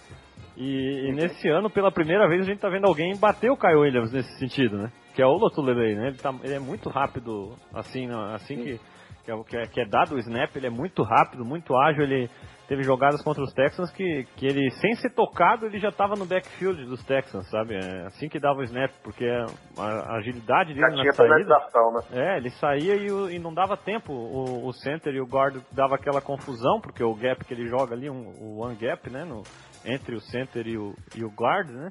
E, 0.56 1.10
e, 1.10 1.12
nesse 1.12 1.48
ano, 1.48 1.70
pela 1.70 1.92
primeira 1.92 2.28
vez, 2.28 2.42
a 2.42 2.46
gente 2.46 2.56
está 2.56 2.70
vendo 2.70 2.88
alguém 2.88 3.16
bater 3.16 3.52
o 3.52 3.58
Kyle 3.58 3.76
Williams 3.76 4.12
nesse 4.12 4.40
sentido, 4.40 4.78
né? 4.78 4.92
Que 5.18 5.22
é 5.24 5.26
o 5.26 5.36
Lotulelei, 5.36 5.96
né? 5.96 6.10
Ele, 6.10 6.18
tá, 6.18 6.32
ele 6.44 6.54
é 6.54 6.60
muito 6.60 6.90
rápido, 6.90 7.56
assim, 7.74 8.08
assim 8.36 8.56
que, 8.56 8.80
que, 9.26 9.32
é, 9.32 9.44
que, 9.44 9.58
é, 9.58 9.62
que 9.64 9.82
é 9.82 9.86
dado 9.88 10.14
o 10.14 10.20
snap, 10.20 10.56
ele 10.56 10.68
é 10.68 10.70
muito 10.70 11.02
rápido, 11.02 11.44
muito 11.44 11.76
ágil, 11.76 12.04
ele 12.04 12.30
teve 12.68 12.84
jogadas 12.84 13.24
contra 13.24 13.42
os 13.42 13.52
Texans 13.52 13.92
que, 13.94 14.28
que 14.36 14.46
ele, 14.46 14.70
sem 14.80 14.94
ser 14.98 15.10
tocado, 15.16 15.66
ele 15.66 15.80
já 15.80 15.90
estava 15.90 16.14
no 16.14 16.28
backfield 16.28 16.86
dos 16.86 17.04
Texans, 17.04 17.50
sabe? 17.50 17.74
É 17.74 18.06
assim 18.06 18.30
que 18.30 18.40
dava 18.40 18.60
o 18.60 18.64
snap, 18.64 18.92
porque 19.02 19.26
a, 19.26 19.84
a 19.84 20.18
agilidade 20.18 20.76
dele 20.76 20.82
já 20.82 21.04
na 21.04 21.12
saída... 21.14 21.34
Né? 22.12 22.34
É, 22.34 22.38
ele 22.38 22.52
saía 22.52 22.94
e, 22.94 23.38
e 23.38 23.40
não 23.40 23.52
dava 23.52 23.76
tempo, 23.76 24.14
o, 24.14 24.68
o, 24.68 24.72
center 24.72 25.16
e 25.16 25.20
o 25.20 25.26
guard 25.26 25.60
dava 25.72 25.96
aquela 25.96 26.22
confusão, 26.22 26.80
porque 26.80 27.04
o 27.04 27.16
gap 27.16 27.44
que 27.44 27.56
ele 27.56 27.66
joga 27.66 27.96
ali, 27.96 28.08
um, 28.08 28.34
o 28.40 28.64
one 28.64 28.76
gap, 28.76 29.10
né? 29.10 29.26
No, 29.26 29.42
entre 29.84 30.14
o 30.16 30.20
center 30.20 30.68
e 30.68 30.78
o, 30.78 30.94
e 31.16 31.24
o 31.24 31.30
guard, 31.30 31.72
né? 31.72 31.90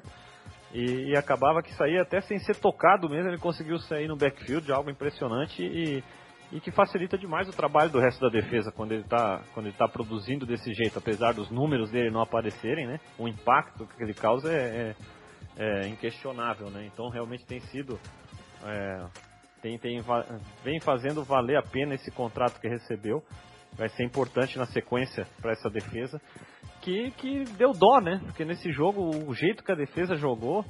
E, 0.73 1.11
e, 1.11 1.15
acabava 1.15 1.61
que 1.61 1.73
saía 1.75 2.01
até 2.01 2.19
sem 2.21 2.39
ser 2.39 2.55
tocado 2.57 3.09
mesmo, 3.09 3.29
ele 3.29 3.37
conseguiu 3.37 3.79
sair 3.79 4.07
no 4.07 4.17
backfield, 4.17 4.69
algo 4.71 4.89
impressionante 4.89 5.63
e, 5.63 6.03
e 6.51 6.59
que 6.59 6.71
facilita 6.71 7.17
demais 7.17 7.47
o 7.47 7.53
trabalho 7.53 7.89
do 7.89 7.99
resto 7.99 8.19
da 8.19 8.29
defesa 8.29 8.71
quando 8.71 8.91
ele 8.91 9.03
está 9.03 9.41
tá 9.77 9.87
produzindo 9.87 10.45
desse 10.45 10.73
jeito, 10.73 10.99
apesar 10.99 11.33
dos 11.33 11.49
números 11.49 11.89
dele 11.89 12.11
não 12.11 12.21
aparecerem, 12.21 12.85
né? 12.85 12.99
O 13.17 13.27
impacto 13.29 13.87
que 13.87 14.03
ele 14.03 14.13
causa 14.13 14.51
é, 14.51 14.93
é, 15.57 15.85
é 15.85 15.87
inquestionável, 15.87 16.69
né? 16.69 16.85
Então 16.85 17.09
realmente 17.09 17.45
tem 17.45 17.61
sido 17.61 17.97
é, 18.65 19.07
tem, 19.61 19.77
tem, 19.79 20.01
vem 20.63 20.79
fazendo 20.79 21.23
valer 21.23 21.57
a 21.57 21.63
pena 21.63 21.95
esse 21.95 22.11
contrato 22.11 22.59
que 22.59 22.67
recebeu. 22.67 23.23
Vai 23.73 23.89
ser 23.89 24.03
importante 24.03 24.57
na 24.57 24.65
sequência 24.65 25.27
para 25.41 25.51
essa 25.51 25.69
defesa. 25.69 26.21
Que, 26.87 27.43
deu 27.57 27.73
dó, 27.73 27.99
né? 27.99 28.21
Porque 28.23 28.45
nesse 28.45 28.71
jogo, 28.71 29.09
o 29.27 29.33
jeito 29.33 29.61
que 29.61 29.73
a 29.73 29.75
defesa 29.75 30.15
jogou, 30.15 30.63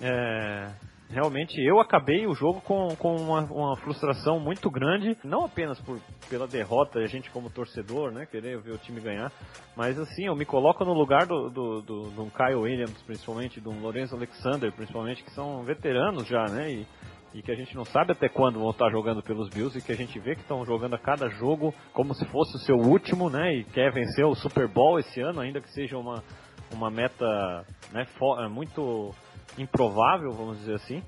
é, 0.00 0.70
realmente 1.10 1.60
eu 1.60 1.80
acabei 1.80 2.24
o 2.24 2.34
jogo 2.34 2.60
com, 2.60 2.86
com 2.96 3.16
uma, 3.16 3.40
uma, 3.40 3.76
frustração 3.78 4.38
muito 4.38 4.70
grande, 4.70 5.18
não 5.24 5.44
apenas 5.44 5.80
por, 5.80 5.98
pela 6.30 6.46
derrota, 6.46 7.00
a 7.00 7.06
gente 7.06 7.30
como 7.32 7.50
torcedor, 7.50 8.12
né, 8.12 8.26
querer 8.26 8.60
ver 8.60 8.74
o 8.74 8.78
time 8.78 9.00
ganhar, 9.00 9.32
mas 9.76 9.98
assim, 9.98 10.26
eu 10.26 10.36
me 10.36 10.44
coloco 10.44 10.84
no 10.84 10.92
lugar 10.92 11.26
do, 11.26 11.50
do, 11.50 11.82
do, 11.82 12.02
do 12.10 12.30
Kyle 12.30 12.60
Williams, 12.60 13.02
principalmente, 13.02 13.60
do 13.60 13.72
Lorenzo 13.72 14.14
Alexander, 14.14 14.72
principalmente, 14.72 15.24
que 15.24 15.32
são 15.32 15.64
veteranos 15.64 16.28
já, 16.28 16.44
né, 16.44 16.70
e 16.70 16.86
e 17.34 17.42
que 17.42 17.52
a 17.52 17.54
gente 17.54 17.74
não 17.74 17.84
sabe 17.84 18.12
até 18.12 18.28
quando 18.28 18.58
vão 18.58 18.70
estar 18.70 18.90
jogando 18.90 19.22
pelos 19.22 19.48
Bills 19.48 19.76
e 19.76 19.82
que 19.82 19.92
a 19.92 19.96
gente 19.96 20.18
vê 20.18 20.34
que 20.34 20.40
estão 20.40 20.64
jogando 20.64 20.94
a 20.94 20.98
cada 20.98 21.28
jogo 21.28 21.74
como 21.92 22.14
se 22.14 22.24
fosse 22.26 22.56
o 22.56 22.60
seu 22.60 22.76
último, 22.76 23.28
né? 23.28 23.54
E 23.54 23.64
quer 23.64 23.92
vencer 23.92 24.24
o 24.24 24.34
Super 24.34 24.68
Bowl 24.68 24.98
esse 24.98 25.20
ano, 25.20 25.40
ainda 25.40 25.60
que 25.60 25.70
seja 25.70 25.98
uma, 25.98 26.22
uma 26.72 26.90
meta 26.90 27.26
né, 27.92 28.06
é 28.38 28.48
muito 28.48 29.14
improvável, 29.58 30.32
vamos 30.32 30.58
dizer 30.58 30.74
assim. 30.74 31.02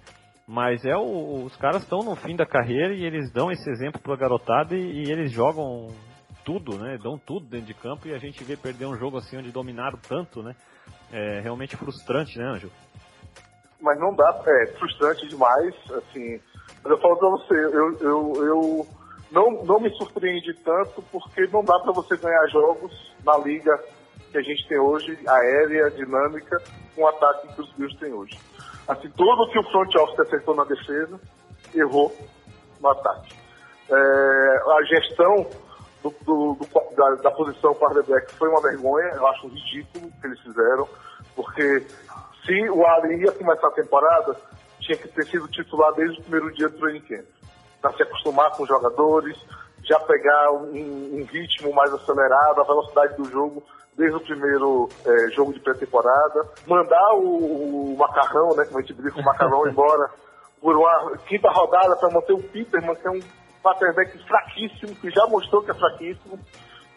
Mas 0.46 0.82
é 0.84 0.96
o, 0.96 1.44
os 1.44 1.54
caras 1.56 1.82
estão 1.82 1.98
no 2.00 2.16
fim 2.16 2.34
da 2.34 2.46
carreira 2.46 2.94
e 2.94 3.04
eles 3.04 3.30
dão 3.32 3.50
esse 3.50 3.68
exemplo 3.70 4.00
para 4.00 4.14
a 4.14 4.16
garotada 4.16 4.74
e, 4.74 5.04
e, 5.04 5.10
eles 5.10 5.30
jogam 5.30 5.88
tudo, 6.42 6.78
né? 6.78 6.98
Dão 7.02 7.18
tudo 7.18 7.46
dentro 7.46 7.66
de 7.66 7.74
campo 7.74 8.08
e 8.08 8.14
a 8.14 8.18
gente 8.18 8.42
vê 8.42 8.56
perder 8.56 8.86
um 8.86 8.96
jogo 8.96 9.18
assim 9.18 9.36
onde 9.36 9.52
dominaram 9.52 9.98
tanto, 10.08 10.42
né? 10.42 10.56
É 11.12 11.40
realmente 11.40 11.76
frustrante, 11.76 12.38
né, 12.38 12.44
Anjo? 12.46 12.70
Mas 13.80 13.98
não 13.98 14.14
dá, 14.14 14.42
é 14.46 14.66
frustrante 14.78 15.28
demais, 15.28 15.74
assim. 15.92 16.40
Mas 16.82 16.92
eu 16.92 16.98
falo 16.98 17.16
pra 17.16 17.28
você, 17.30 17.54
eu, 17.54 17.98
eu, 18.00 18.44
eu 18.44 18.86
não, 19.30 19.64
não 19.64 19.80
me 19.80 19.90
surpreende 19.96 20.54
tanto 20.64 21.02
porque 21.12 21.46
não 21.52 21.64
dá 21.64 21.78
para 21.80 21.92
você 21.92 22.16
ganhar 22.16 22.46
jogos 22.48 23.14
na 23.24 23.36
liga 23.38 23.78
que 24.30 24.38
a 24.38 24.42
gente 24.42 24.66
tem 24.68 24.78
hoje, 24.78 25.18
aérea, 25.26 25.90
dinâmica, 25.90 26.62
com 26.94 27.02
o 27.02 27.08
ataque 27.08 27.54
que 27.54 27.60
os 27.60 27.72
Bills 27.72 27.98
têm 27.98 28.12
hoje. 28.12 28.38
Assim, 28.86 29.10
tudo 29.10 29.50
que 29.50 29.58
o 29.58 29.70
front 29.70 29.94
office 29.96 30.20
acertou 30.20 30.54
na 30.54 30.64
defesa, 30.64 31.20
errou 31.74 32.14
no 32.80 32.88
ataque. 32.88 33.34
É, 33.90 33.94
a 33.94 34.82
gestão 34.84 35.46
do, 36.02 36.10
do, 36.22 36.54
do, 36.54 36.96
da, 36.96 37.22
da 37.22 37.30
posição 37.30 37.74
quarterback 37.74 38.32
foi 38.34 38.48
uma 38.48 38.60
vergonha, 38.62 39.08
eu 39.14 39.26
acho 39.28 39.48
ridículo 39.48 40.08
o 40.08 40.20
que 40.20 40.26
eles 40.26 40.40
fizeram, 40.40 40.88
porque 41.34 41.86
se 42.48 42.70
o 42.70 42.86
Allen 42.86 43.20
ia 43.20 43.32
começar 43.32 43.68
a 43.68 43.72
temporada, 43.72 44.34
tinha 44.80 44.96
que 44.96 45.08
ter 45.08 45.26
sido 45.26 45.46
titular 45.48 45.92
desde 45.92 46.18
o 46.18 46.22
primeiro 46.22 46.50
dia 46.54 46.68
do 46.70 46.78
training 46.78 47.02
camp. 47.02 47.26
Para 47.82 47.92
se 47.92 48.02
acostumar 48.02 48.50
com 48.52 48.62
os 48.62 48.68
jogadores, 48.68 49.36
já 49.84 50.00
pegar 50.00 50.52
um, 50.52 51.18
um, 51.20 51.26
ritmo 51.30 51.72
mais 51.74 51.92
acelerado, 51.92 52.60
a 52.60 52.64
velocidade 52.64 53.16
do 53.16 53.30
jogo 53.30 53.62
desde 53.94 54.16
o 54.16 54.20
primeiro 54.20 54.88
é, 55.04 55.30
jogo 55.32 55.52
de 55.52 55.60
pré-temporada. 55.60 56.48
Mandar 56.66 57.14
o, 57.16 57.92
o, 57.92 57.96
macarrão, 57.98 58.56
né, 58.56 58.64
como 58.64 58.78
a 58.78 58.80
gente 58.80 58.94
brinca, 58.94 59.20
o 59.20 59.24
macarrão 59.24 59.66
embora 59.68 60.08
por 60.60 60.74
uma 60.74 61.18
quinta 61.26 61.50
rodada 61.50 61.96
para 61.96 62.10
manter 62.10 62.32
o 62.32 62.42
Peterman, 62.42 62.96
que 62.96 63.06
é 63.06 63.10
um 63.10 63.20
quarterback 63.62 64.18
fraquíssimo, 64.26 64.94
que 64.96 65.10
já 65.10 65.26
mostrou 65.26 65.62
que 65.62 65.70
é 65.70 65.74
fraquíssimo, 65.74 66.38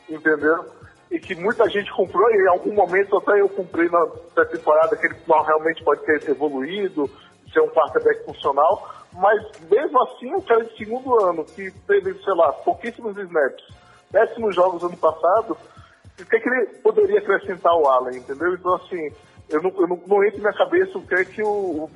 entendeu? 0.10 0.66
E 1.12 1.20
que 1.20 1.36
muita 1.36 1.70
gente 1.70 1.92
comprou, 1.92 2.32
e 2.32 2.38
em 2.38 2.48
algum 2.48 2.74
momento 2.74 3.18
até 3.18 3.42
eu 3.42 3.50
comprei 3.50 3.90
na 3.90 4.08
pré-temporada 4.34 4.96
que 4.96 5.06
ele 5.06 5.16
realmente 5.28 5.84
pode 5.84 6.02
ter 6.06 6.30
evoluído, 6.30 7.10
ser 7.52 7.60
um 7.60 7.68
quarterback 7.68 8.24
funcional, 8.24 8.90
mas 9.12 9.44
mesmo 9.70 10.02
assim 10.04 10.34
o 10.34 10.42
cara 10.42 10.64
de 10.64 10.78
segundo 10.78 11.22
ano, 11.26 11.44
que 11.44 11.70
teve, 11.86 12.14
sei 12.24 12.34
lá, 12.34 12.54
pouquíssimos 12.54 13.18
snaps, 13.18 13.64
péssimos 14.10 14.56
jogos 14.56 14.84
ano 14.84 14.96
passado, 14.96 15.58
o 16.18 16.26
que, 16.26 16.36
é 16.36 16.40
que 16.40 16.48
ele 16.48 16.66
poderia 16.82 17.20
acrescentar 17.20 17.74
ao 17.74 17.90
Allen, 17.90 18.18
entendeu? 18.18 18.54
Então 18.54 18.76
assim, 18.76 19.12
eu 19.50 19.62
não, 19.62 19.70
eu 19.72 19.88
não, 19.88 20.02
não 20.08 20.24
entra 20.24 20.42
na 20.42 20.54
cabeça 20.54 20.98
o 20.98 21.06
que 21.06 21.16
é 21.16 21.26
que 21.26 21.44
o, 21.44 21.84
o 21.84 21.90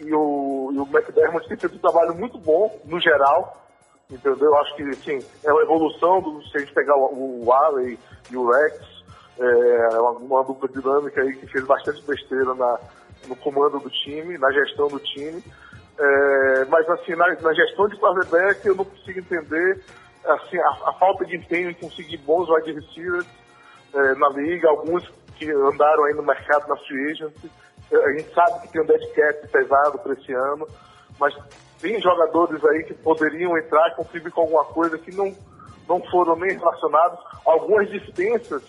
e 0.00 0.14
o, 0.14 0.70
e 0.72 0.78
o 0.78 0.88
McDermott 0.90 1.48
têm 1.48 1.56
feito 1.56 1.74
um 1.74 1.80
trabalho 1.80 2.14
muito 2.14 2.38
bom, 2.38 2.80
no 2.84 3.00
geral, 3.00 3.62
entendeu? 4.12 4.48
Eu 4.48 4.56
acho 4.58 4.76
que, 4.76 4.82
assim, 4.82 5.18
é 5.44 5.52
uma 5.52 5.62
evolução 5.62 6.20
do, 6.20 6.42
se 6.44 6.56
a 6.56 6.60
gente 6.60 6.72
pegar 6.72 6.96
o, 6.96 7.44
o 7.44 7.80
e 8.30 8.36
o 8.36 8.50
Rex, 8.50 8.92
é 9.38 9.98
uma, 9.98 10.10
uma, 10.10 10.44
dupla 10.44 10.68
dinâmica 10.68 11.20
aí 11.22 11.34
que 11.34 11.46
fez 11.46 11.64
bastante 11.64 12.04
besteira 12.04 12.54
na, 12.54 12.78
no 13.26 13.36
comando 13.36 13.78
do 13.78 13.90
time, 13.90 14.38
na 14.38 14.50
gestão 14.52 14.88
do 14.88 14.98
time. 14.98 15.42
É, 15.98 16.64
mas, 16.66 16.88
assim, 16.90 17.14
na, 17.14 17.28
na, 17.40 17.52
gestão 17.52 17.88
de 17.88 17.96
quarterback 17.96 18.66
eu 18.66 18.74
não 18.74 18.84
consigo 18.84 19.18
entender 19.18 19.82
assim, 20.24 20.58
a, 20.58 20.90
a 20.90 20.92
falta 20.94 21.24
de 21.24 21.36
empenho 21.36 21.70
em 21.70 21.74
conseguir 21.74 22.16
bons 22.18 22.48
wide 22.48 22.72
receivers 22.72 23.26
é, 23.94 24.14
na 24.14 24.28
liga, 24.30 24.68
alguns 24.68 25.04
que 25.36 25.50
andaram 25.50 26.04
aí 26.04 26.14
no 26.14 26.22
mercado 26.22 26.68
na 26.68 26.76
free 26.76 27.10
agency. 27.10 27.50
É, 27.90 27.96
a 27.96 28.12
gente 28.12 28.32
sabe 28.32 28.62
que 28.62 28.72
tem 28.72 28.82
um 28.82 28.86
dead 28.86 29.14
cap 29.14 29.48
pesado 29.48 29.98
para 29.98 30.12
esse 30.14 30.32
ano, 30.32 30.66
mas 31.18 31.34
tem 31.82 32.00
jogadores 32.00 32.64
aí 32.64 32.84
que 32.84 32.94
poderiam 32.94 33.58
entrar 33.58 33.88
e 33.88 33.96
contribuir 33.96 34.30
com 34.30 34.42
alguma 34.42 34.64
coisa 34.66 34.96
que 34.96 35.14
não, 35.14 35.34
não 35.88 36.00
foram 36.10 36.36
nem 36.36 36.56
relacionados. 36.56 37.18
Algumas 37.44 37.90
dispensas 37.90 38.62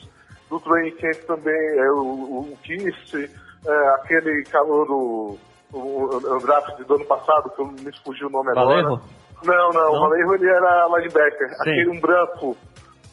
do 0.49 0.59
training 0.59 0.95
camp 0.97 1.23
também, 1.27 1.79
é, 1.79 1.91
o, 1.91 2.51
o 2.51 2.57
Kiss, 2.63 3.29
é, 3.65 3.87
aquele 4.01 4.43
calor 4.45 4.87
do 4.87 5.37
o, 5.71 6.05
o 6.05 6.39
draft 6.39 6.77
do 6.85 6.95
ano 6.95 7.05
passado, 7.05 7.49
que 7.55 7.61
eu 7.61 7.67
me 7.67 7.91
fugiu 8.03 8.27
o 8.27 8.31
nome 8.31 8.53
Valerro? 8.53 8.95
agora. 8.95 9.01
Não, 9.43 9.69
não, 9.69 9.73
não, 9.73 9.91
o 9.93 9.99
Valerro 9.99 10.35
ele 10.35 10.49
era 10.49 10.87
linebacker. 10.87 11.49
Sim. 11.49 11.71
Aquele 11.71 11.89
um 11.89 11.99
branco 11.99 12.57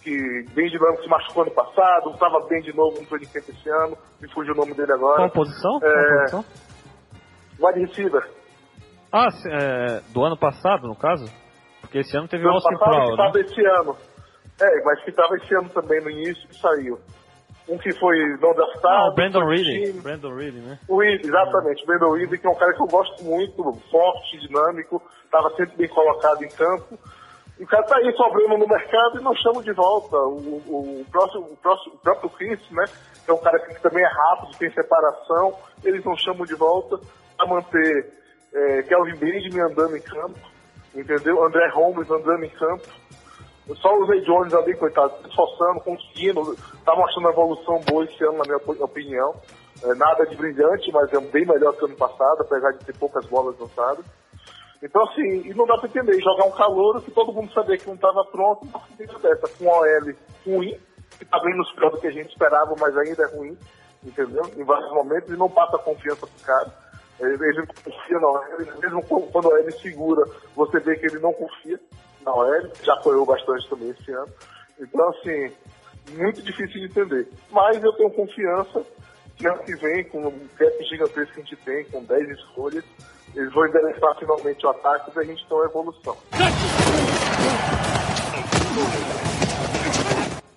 que 0.02 0.46
bem 0.54 0.68
dinâmico 0.70 1.02
se 1.02 1.08
machucou 1.08 1.42
ano 1.42 1.52
passado, 1.52 2.10
estava 2.10 2.40
bem 2.48 2.62
de 2.62 2.74
novo 2.74 3.00
no 3.00 3.06
training 3.06 3.26
camp 3.26 3.48
esse 3.48 3.68
ano, 3.68 3.98
me 4.20 4.32
fugiu 4.32 4.54
o 4.54 4.56
nome 4.56 4.72
dele 4.74 4.92
agora. 4.92 5.16
Qual 5.16 5.30
posição? 5.30 5.78
É, 5.82 6.30
Qual 6.30 6.42
posição? 6.42 6.44
Wide 7.60 7.80
receiver. 7.80 8.39
Ah, 9.12 9.28
é, 9.46 10.00
do 10.12 10.22
ano 10.24 10.36
passado, 10.36 10.86
no 10.86 10.94
caso? 10.94 11.26
Porque 11.80 11.98
esse 11.98 12.16
ano 12.16 12.28
teve 12.28 12.46
o 12.46 12.50
Austin 12.50 12.76
Prowl, 12.76 13.16
né? 13.16 13.32
esse 13.40 13.60
ano. 13.66 13.96
É, 14.60 14.84
mas 14.84 15.02
que 15.02 15.10
estava 15.10 15.34
esse 15.36 15.54
ano 15.54 15.68
também 15.70 16.00
no 16.02 16.10
início 16.10 16.46
e 16.50 16.54
saiu. 16.54 16.98
Um 17.68 17.78
que 17.78 17.92
foi 17.98 18.16
não 18.40 18.52
draftado. 18.54 18.88
Ah, 18.88 19.08
o 19.10 19.14
Brandon 19.14 19.46
Reed. 19.46 20.02
Brandon 20.02 20.34
Reed, 20.34 20.54
né? 20.54 20.78
O 20.88 21.00
Reed, 21.00 21.24
exatamente. 21.24 21.82
O 21.82 21.86
Brandon 21.86 22.14
Reed, 22.14 22.40
que 22.40 22.46
é 22.46 22.50
um 22.50 22.54
cara 22.54 22.72
que 22.74 22.82
eu 22.82 22.86
gosto 22.86 23.24
muito, 23.24 23.72
forte, 23.90 24.38
dinâmico, 24.40 25.02
estava 25.24 25.50
sempre 25.56 25.76
bem 25.76 25.88
colocado 25.88 26.42
em 26.42 26.48
campo. 26.48 26.98
E 27.58 27.64
o 27.64 27.66
cara 27.66 27.82
tá 27.84 27.96
aí 27.96 28.12
sobrando 28.16 28.58
no 28.58 28.66
mercado 28.66 29.20
e 29.20 29.22
não 29.22 29.34
chama 29.36 29.62
de 29.62 29.72
volta. 29.72 30.16
O, 30.16 30.62
o, 30.66 31.00
o, 31.00 31.06
próximo, 31.10 31.46
o, 31.52 31.56
próximo, 31.56 31.94
o 31.94 31.98
próprio 31.98 32.30
Chris, 32.30 32.60
né? 32.70 32.84
Que 33.24 33.30
é 33.30 33.34
um 33.34 33.38
cara 33.38 33.58
que 33.60 33.80
também 33.82 34.02
é 34.02 34.08
rápido, 34.08 34.58
tem 34.58 34.70
separação, 34.72 35.54
eles 35.84 36.04
não 36.04 36.16
chamam 36.16 36.44
de 36.46 36.54
volta 36.54 36.98
para 37.36 37.46
manter 37.46 38.19
é, 38.52 38.82
Kelvin 38.82 39.16
Benjamin 39.16 39.60
andando 39.60 39.96
em 39.96 40.02
campo, 40.02 40.38
entendeu? 40.94 41.44
André 41.44 41.68
Holmes 41.68 42.10
andando 42.10 42.44
em 42.44 42.50
campo. 42.50 42.88
Só 43.76 43.96
o 43.96 44.06
Zay 44.06 44.20
Jones 44.22 44.52
ali, 44.52 44.74
coitado, 44.74 45.14
se 45.22 45.28
esforçando, 45.28 45.80
conseguindo, 45.80 46.56
tá 46.84 46.94
mostrando 46.96 47.26
uma 47.26 47.30
evolução 47.30 47.80
boa 47.86 48.04
esse 48.04 48.22
ano, 48.24 48.38
na 48.38 48.44
minha 48.44 48.56
opinião. 48.56 49.34
É, 49.84 49.94
nada 49.94 50.26
de 50.26 50.36
brilhante, 50.36 50.90
mas 50.92 51.12
é 51.12 51.20
bem 51.20 51.46
melhor 51.46 51.72
que 51.74 51.84
ano 51.84 51.96
passado, 51.96 52.40
apesar 52.40 52.72
de 52.72 52.84
ter 52.84 52.96
poucas 52.96 53.24
bolas 53.26 53.58
lançadas. 53.58 54.04
Então, 54.82 55.02
assim, 55.04 55.42
e 55.44 55.54
não 55.54 55.66
dá 55.66 55.76
pra 55.76 55.88
entender, 55.88 56.20
jogar 56.20 56.46
um 56.46 56.52
calor 56.52 57.02
que 57.02 57.10
todo 57.10 57.32
mundo 57.32 57.52
sabia 57.52 57.76
que 57.76 57.86
não 57.86 57.94
estava 57.94 58.24
pronto, 58.24 58.64
uma 58.64 59.18
dessa, 59.20 59.48
com 59.56 59.66
o 59.66 59.68
OL 59.68 60.14
ruim, 60.46 60.78
que 61.18 61.24
tá 61.24 61.38
bem 61.40 61.56
nos 61.56 61.70
pior 61.72 61.90
do 61.90 62.00
que 62.00 62.06
a 62.06 62.12
gente 62.12 62.30
esperava, 62.30 62.74
mas 62.78 62.96
ainda 62.96 63.22
é 63.22 63.36
ruim, 63.36 63.56
entendeu? 64.02 64.42
Em 64.56 64.64
vários 64.64 64.90
momentos, 64.92 65.30
e 65.30 65.36
não 65.36 65.50
passa 65.50 65.78
confiança 65.78 66.26
pro 66.26 66.46
cara. 66.46 66.72
Ele, 67.20 67.58
não 67.58 67.66
confia 67.66 68.18
na 68.18 68.28
OL, 68.28 68.42
mesmo 68.80 69.02
quando 69.02 69.46
a 69.46 69.54
OL 69.54 69.72
segura, 69.72 70.24
você 70.56 70.80
vê 70.80 70.96
que 70.96 71.06
ele 71.06 71.18
não 71.18 71.32
confia 71.32 71.78
na 72.24 72.34
OL, 72.34 72.70
já 72.82 72.94
apoiou 72.94 73.26
bastante 73.26 73.68
também 73.68 73.90
esse 73.90 74.10
ano. 74.12 74.32
Então, 74.80 75.08
assim, 75.10 75.52
muito 76.16 76.42
difícil 76.42 76.80
de 76.80 76.86
entender. 76.86 77.28
Mas 77.50 77.82
eu 77.82 77.92
tenho 77.92 78.10
confiança 78.10 78.84
que 79.36 79.46
ano 79.46 79.62
que 79.64 79.74
vem, 79.76 80.04
com 80.04 80.26
o 80.26 80.48
cap 80.56 80.84
gigantesco 80.84 81.34
que 81.34 81.40
a 81.40 81.44
gente 81.44 81.56
tem, 81.56 81.84
com 81.86 82.04
10 82.04 82.28
escolhas, 82.30 82.84
eles 83.34 83.52
vão 83.52 83.66
endereçar 83.66 84.18
finalmente 84.18 84.66
o 84.66 84.70
ataque 84.70 85.10
e 85.14 85.18
a 85.18 85.24
gente 85.24 85.46
tem 85.46 85.56
uma 85.56 85.66
evolução. 85.66 86.16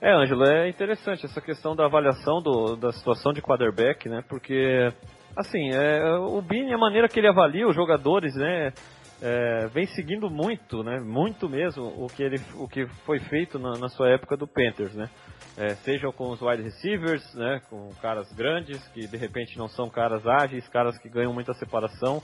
É, 0.01 0.12
Ângelo, 0.12 0.43
é 0.43 0.67
interessante 0.67 1.25
essa 1.25 1.39
questão 1.39 1.75
da 1.75 1.86
avaliação 1.86 2.41
do, 2.41 2.75
da 2.75 2.91
situação 2.91 3.32
de 3.32 3.41
quarterback, 3.41 4.10
né? 4.10 4.22
Porque 4.27 4.91
Assim, 5.36 5.72
é, 5.72 6.16
o 6.16 6.42
Bini, 6.44 6.74
a 6.74 6.78
maneira 6.78 7.10
que 7.10 7.20
ele 7.20 7.28
avalia 7.28 7.68
os 7.68 7.75
jogadores, 7.75 8.36
né, 8.36 8.72
é, 9.20 9.68
vem 9.68 9.88
seguindo 9.88 10.30
muito, 10.30 10.84
né, 10.84 11.00
muito 11.00 11.50
mesmo 11.50 11.86
o 11.86 12.08
que, 12.08 12.22
ele, 12.22 12.40
o 12.56 12.68
que 12.68 12.86
foi 13.04 13.20
feito 13.20 13.58
na, 13.58 13.72
na 13.80 13.90
sua 13.90 14.10
época 14.10 14.38
do 14.38 14.48
Panthers, 14.48 14.94
né. 14.94 15.10
É, 15.58 15.70
seja 15.75 16.12
com 16.12 16.30
os 16.30 16.42
wide 16.42 16.62
receivers, 16.62 17.34
né, 17.34 17.62
com 17.68 17.90
caras 18.00 18.32
grandes 18.34 18.88
que 18.90 19.08
de 19.08 19.18
repente 19.18 19.58
não 19.58 19.68
são 19.68 19.90
caras 19.90 20.25
ágeis, 20.25 20.68
caras 20.68 21.00
que 21.00 21.10
ganham 21.10 21.34
muita 21.34 21.54
separação, 21.56 22.22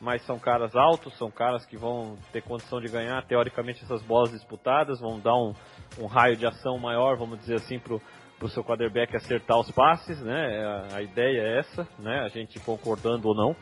mas 0.00 0.22
são 0.22 0.38
caras 0.38 0.76
altos, 0.76 1.16
são 1.18 1.32
caras 1.32 1.66
que 1.66 1.76
vão 1.76 2.16
ter 2.32 2.42
condição 2.42 2.80
de 2.80 2.88
ganhar 2.88 3.24
teoricamente 3.26 3.82
essas 3.82 4.02
bolas 4.02 4.30
disputadas, 4.30 5.00
vão 5.00 5.18
dar 5.18 5.34
um, 5.34 5.54
um 5.98 6.06
raio 6.06 6.36
de 6.36 6.46
ação 6.46 6.78
maior, 6.78 7.16
vamos 7.16 7.40
dizer 7.40 7.56
assim, 7.56 7.80
pro 7.80 8.00
para 8.38 8.46
o 8.46 8.48
seu 8.48 8.64
quarterback 8.64 9.16
acertar 9.16 9.58
os 9.58 9.70
passes, 9.70 10.20
né? 10.20 10.86
A, 10.92 11.02
ideia 11.02 11.40
é 11.40 11.58
essa, 11.58 11.88
né? 11.98 12.20
A 12.20 12.28
gente 12.28 12.58
concordando 12.60 13.28
ou 13.28 13.34
não, 13.34 13.56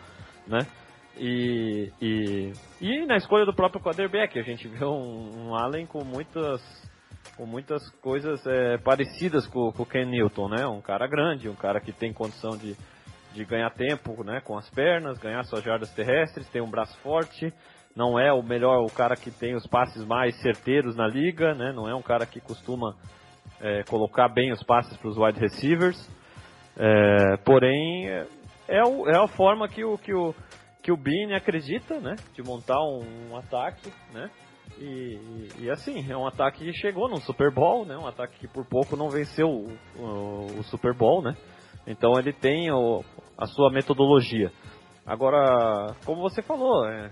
né? 0.46 0.66
E, 1.16 1.92
e, 2.00 2.52
e 2.80 3.06
na 3.06 3.16
escolha 3.16 3.44
do 3.44 3.54
próprio 3.54 3.82
quarterback, 3.82 4.38
a 4.38 4.42
gente 4.42 4.66
vê 4.68 4.84
um, 4.84 5.48
um 5.48 5.54
Allen 5.54 5.86
com 5.86 6.04
muitas 6.04 6.60
com 7.36 7.46
muitas 7.46 7.88
coisas 8.00 8.44
é, 8.46 8.76
parecidas 8.78 9.46
com, 9.46 9.72
com 9.72 9.84
o 9.84 9.86
Ken 9.86 10.04
Newton, 10.04 10.48
né? 10.48 10.66
Um 10.66 10.80
cara 10.80 11.06
grande, 11.06 11.48
um 11.48 11.54
cara 11.54 11.80
que 11.80 11.92
tem 11.92 12.12
condição 12.12 12.56
de, 12.56 12.76
de 13.32 13.44
ganhar 13.44 13.70
tempo, 13.70 14.22
né? 14.24 14.40
Com 14.40 14.58
as 14.58 14.68
pernas, 14.70 15.18
ganhar 15.18 15.44
suas 15.44 15.62
jardas 15.62 15.90
terrestres, 15.94 16.48
tem 16.48 16.60
um 16.60 16.70
braço 16.70 16.98
forte, 16.98 17.52
não 17.94 18.18
é 18.18 18.32
o 18.32 18.42
melhor, 18.42 18.84
o 18.84 18.92
cara 18.92 19.16
que 19.16 19.30
tem 19.30 19.54
os 19.54 19.66
passes 19.66 20.04
mais 20.04 20.34
certeiros 20.40 20.96
na 20.96 21.06
liga, 21.06 21.54
né? 21.54 21.72
Não 21.72 21.88
é 21.88 21.94
um 21.94 22.02
cara 22.02 22.26
que 22.26 22.40
costuma 22.40 22.96
é, 23.62 23.82
colocar 23.84 24.28
bem 24.28 24.52
os 24.52 24.62
passes 24.64 24.96
para 24.96 25.08
os 25.08 25.16
wide 25.16 25.38
receivers. 25.38 26.10
É, 26.76 27.36
porém, 27.44 28.08
é, 28.68 28.82
o, 28.82 29.08
é 29.08 29.16
a 29.16 29.28
forma 29.28 29.68
que 29.68 29.84
o, 29.84 29.96
que 29.96 30.12
o, 30.12 30.34
que 30.82 30.90
o 30.90 30.98
acredita, 31.34 32.00
né? 32.00 32.16
De 32.34 32.42
montar 32.42 32.80
um, 32.80 33.30
um 33.30 33.36
ataque, 33.36 33.92
né? 34.12 34.28
E, 34.78 34.84
e, 34.84 35.48
e, 35.60 35.70
assim, 35.70 36.10
é 36.10 36.16
um 36.16 36.26
ataque 36.26 36.64
que 36.64 36.72
chegou 36.72 37.08
no 37.08 37.20
Super 37.20 37.52
Bowl, 37.52 37.84
né? 37.84 37.96
Um 37.96 38.06
ataque 38.06 38.38
que 38.38 38.48
por 38.48 38.66
pouco 38.66 38.96
não 38.96 39.08
venceu 39.08 39.48
o, 39.48 39.72
o, 39.96 40.46
o 40.58 40.62
Super 40.64 40.94
Bowl, 40.94 41.22
né? 41.22 41.36
Então 41.86 42.18
ele 42.18 42.32
tem 42.32 42.70
o, 42.70 43.04
a 43.36 43.46
sua 43.46 43.70
metodologia. 43.70 44.50
Agora, 45.04 45.94
como 46.04 46.22
você 46.22 46.42
falou, 46.42 46.86
é, 46.88 47.10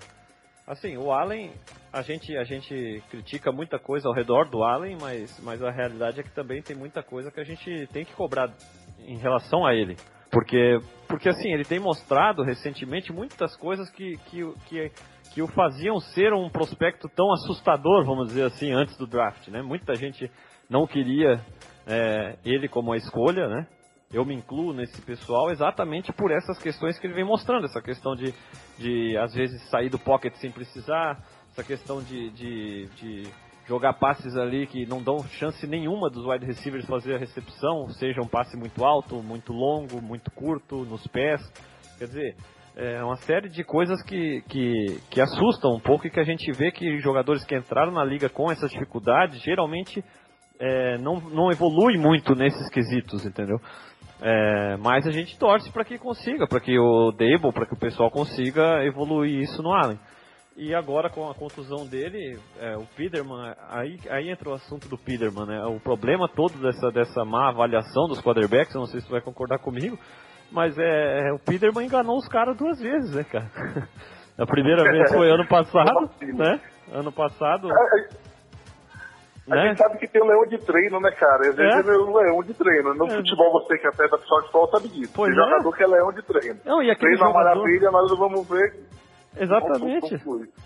assim, 0.71 0.97
o 0.97 1.11
Allen 1.11 1.51
a 1.93 2.03
gente, 2.03 2.37
a 2.37 2.45
gente 2.45 3.03
critica 3.11 3.51
muita 3.51 3.79
coisa 3.79 4.07
ao 4.09 4.15
redor 4.15 4.49
do 4.49 4.63
Allen, 4.63 4.97
mas, 5.01 5.41
mas 5.43 5.61
a 5.61 5.71
realidade 5.71 6.21
é 6.21 6.23
que 6.23 6.31
também 6.31 6.63
tem 6.63 6.77
muita 6.77 7.03
coisa 7.03 7.31
que 7.31 7.41
a 7.41 7.45
gente 7.45 7.89
tem 7.93 8.05
que 8.05 8.15
cobrar 8.15 8.53
em 9.01 9.19
relação 9.19 9.67
a 9.67 9.75
ele. 9.75 9.97
Porque, 10.31 10.79
porque 11.09 11.29
assim, 11.29 11.53
ele 11.53 11.65
tem 11.65 11.81
mostrado 11.81 12.45
recentemente 12.45 13.13
muitas 13.13 13.57
coisas 13.57 13.91
que, 13.91 14.17
que, 14.27 14.55
que, 14.69 14.93
que 15.35 15.43
o 15.43 15.49
faziam 15.49 15.99
ser 15.99 16.33
um 16.33 16.49
prospecto 16.49 17.09
tão 17.09 17.33
assustador, 17.33 18.05
vamos 18.05 18.29
dizer 18.29 18.45
assim, 18.45 18.71
antes 18.71 18.97
do 18.97 19.09
draft. 19.09 19.49
Né? 19.49 19.61
Muita 19.61 19.97
gente 19.97 20.31
não 20.69 20.87
queria 20.87 21.45
é, 21.85 22.37
ele 22.45 22.69
como 22.69 22.93
a 22.93 22.97
escolha, 22.97 23.49
né? 23.49 23.67
Eu 24.13 24.25
me 24.25 24.35
incluo 24.35 24.73
nesse 24.73 25.01
pessoal 25.03 25.51
exatamente 25.51 26.13
por 26.13 26.33
essas 26.33 26.59
questões 26.59 26.99
que 26.99 27.07
ele 27.07 27.15
vem 27.15 27.25
mostrando, 27.25 27.67
essa 27.67 27.81
questão 27.81 28.17
de, 28.17 28.35
de 28.77 29.17
às 29.17 29.33
vezes 29.33 29.63
sair 29.71 29.89
do 29.89 29.99
pocket 29.99 30.35
sem 30.35 30.51
precisar, 30.51 31.23
essa 31.53 31.63
questão 31.63 32.03
de, 32.03 32.31
de, 32.31 32.87
de, 32.97 33.23
jogar 33.69 33.93
passes 33.95 34.37
ali 34.37 34.67
que 34.67 34.85
não 34.85 35.01
dão 35.01 35.23
chance 35.39 35.65
nenhuma 35.65 36.11
dos 36.11 36.27
wide 36.27 36.45
receivers 36.45 36.87
fazer 36.87 37.15
a 37.15 37.19
recepção, 37.19 37.89
seja 37.91 38.21
um 38.21 38.27
passe 38.27 38.57
muito 38.57 38.85
alto, 38.85 39.23
muito 39.23 39.53
longo, 39.53 40.03
muito 40.03 40.29
curto, 40.33 40.85
nos 40.85 41.07
pés. 41.07 41.41
Quer 41.97 42.07
dizer, 42.07 42.37
é 42.75 43.05
uma 43.05 43.17
série 43.17 43.49
de 43.49 43.63
coisas 43.63 44.03
que, 44.03 44.43
que, 44.49 45.01
que 45.09 45.21
assustam 45.21 45.73
um 45.73 45.81
pouco 45.81 46.07
e 46.07 46.11
que 46.11 46.19
a 46.19 46.25
gente 46.25 46.51
vê 46.51 46.73
que 46.73 46.99
jogadores 46.99 47.45
que 47.45 47.57
entraram 47.57 47.93
na 47.93 48.05
liga 48.05 48.29
com 48.29 48.51
essas 48.51 48.73
dificuldades 48.73 49.41
geralmente 49.41 50.05
é, 50.59 50.99
não, 50.99 51.21
não 51.21 51.51
evoluem 51.51 51.97
muito 51.97 52.35
nesses 52.35 52.69
quesitos, 52.71 53.25
entendeu? 53.25 53.59
É, 54.23 54.77
mas 54.77 55.07
a 55.07 55.11
gente 55.11 55.39
torce 55.39 55.73
para 55.73 55.85
que 55.85 55.99
consiga, 55.99 56.47
para 56.47 56.61
que 56.61 56.79
o 56.79 57.11
Dable, 57.13 57.53
para 57.53 57.67
que 57.67 57.75
o 57.75 57.79
pessoal 57.79 58.11
consiga 58.11 58.85
evoluir 58.85 59.41
isso 59.41 59.63
no 59.63 59.73
Allen. 59.73 59.99
E 60.57 60.75
agora 60.75 61.09
com 61.09 61.31
a 61.31 61.35
contusão 61.35 61.87
dele, 61.87 62.39
é, 62.59 62.77
o 62.77 62.85
Piderman, 62.95 63.55
aí, 63.71 63.99
aí 64.11 64.29
entra 64.29 64.51
o 64.51 64.53
assunto 64.53 64.89
do 64.89 64.99
Piderman, 64.99 65.47
né? 65.47 65.65
O 65.65 65.81
problema 65.81 66.29
todo 66.29 66.61
dessa, 66.61 66.91
dessa 66.91 67.25
má 67.25 67.49
avaliação 67.49 68.09
dos 68.09 68.21
quarterbacks, 68.21 68.75
eu 68.75 68.81
não 68.81 68.87
sei 68.87 69.01
se 69.01 69.07
tu 69.07 69.13
vai 69.13 69.23
concordar 69.23 69.59
comigo, 69.59 69.99
mas 70.53 70.77
é, 70.77 71.29
é 71.29 71.33
o 71.33 71.39
Piderman 71.39 71.87
enganou 71.87 72.19
os 72.19 72.29
caras 72.29 72.59
duas 72.59 72.79
vezes, 72.79 73.15
né, 73.15 73.25
cara? 73.25 73.51
A 74.37 74.47
primeira 74.47 74.83
vez 74.83 75.13
foi 75.13 75.31
ano 75.31 75.47
passado, 75.47 76.11
né? 76.21 76.61
Ano 76.93 77.13
passado. 77.13 77.69
A 79.51 79.57
né? 79.57 79.69
gente 79.69 79.79
sabe 79.79 79.99
que 79.99 80.07
tem 80.07 80.23
um 80.23 80.27
leão 80.27 80.47
de 80.47 80.59
treino, 80.59 81.01
né, 81.01 81.11
cara? 81.13 81.49
Às 81.49 81.57
vezes 81.57 81.89
é, 81.89 81.93
é 81.93 81.99
um 81.99 82.17
leão 82.17 82.43
de 82.43 82.55
treino. 82.55 82.95
No 82.95 83.07
é. 83.07 83.17
futebol, 83.17 83.53
você 83.53 83.79
que 83.79 83.87
até 83.87 84.09
da 84.09 84.17
pessoal 84.19 84.41
de 84.41 84.47
futebol 84.47 84.69
sabe 84.71 84.89
disso. 84.89 85.13
Pois 85.15 85.35
tem 85.35 85.43
é. 85.43 85.47
jogador 85.47 85.77
que 85.77 85.83
é 85.83 85.87
leão 85.87 86.13
de 86.13 86.23
treino. 86.23 86.61
Não, 86.65 86.83
e 86.83 86.91
aquele 86.91 87.17
treino 87.17 87.33
jogador... 87.33 87.57
maravilha, 87.57 87.91
nós 87.91 88.19
vamos 88.19 88.49
ver 88.49 88.91
Exatamente. 89.37 90.21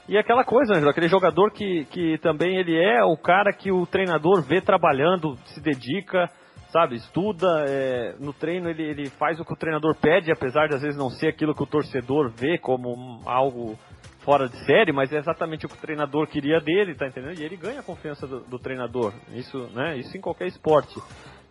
E 0.09 0.17
aquela 0.17 0.45
coisa, 0.45 0.73
Angelo, 0.73 0.91
aquele 0.91 1.09
jogador 1.09 1.51
que, 1.51 1.85
que 1.87 2.19
também 2.19 2.57
ele 2.57 2.77
é 2.77 3.05
o 3.05 3.17
cara 3.17 3.53
que 3.53 3.71
o 3.71 3.87
treinador 3.87 4.43
vê 4.43 4.61
trabalhando, 4.61 5.37
se 5.47 5.61
dedica, 5.61 6.31
sabe, 6.69 6.97
estuda, 6.97 7.65
é, 7.69 8.15
no 8.19 8.33
treino 8.33 8.69
ele, 8.69 8.83
ele 8.83 9.11
faz 9.11 9.39
o 9.39 9.45
que 9.45 9.53
o 9.53 9.57
treinador 9.57 9.95
pede, 10.01 10.33
apesar 10.33 10.67
de 10.67 10.75
às 10.75 10.83
vezes 10.83 10.99
não 10.99 11.11
ser 11.11 11.29
aquilo 11.29 11.55
que 11.55 11.63
o 11.63 11.67
torcedor 11.67 12.31
vê 12.31 12.59
como 12.59 13.21
algo 13.27 13.79
fora 14.25 14.49
de 14.49 14.57
série, 14.65 14.93
mas 14.93 15.13
é 15.13 15.19
exatamente 15.19 15.67
o 15.67 15.69
que 15.69 15.77
o 15.77 15.81
treinador 15.81 16.27
queria 16.27 16.59
dele, 16.61 16.95
tá 16.95 17.07
entendendo? 17.07 17.39
E 17.39 17.45
ele 17.45 17.57
ganha 17.57 17.81
a 17.81 17.83
confiança 17.83 18.27
do, 18.27 18.41
do 18.41 18.59
treinador. 18.59 19.13
Isso, 19.33 19.59
né? 19.75 19.97
Isso 19.99 20.17
em 20.17 20.21
qualquer 20.21 20.47
esporte. 20.47 20.99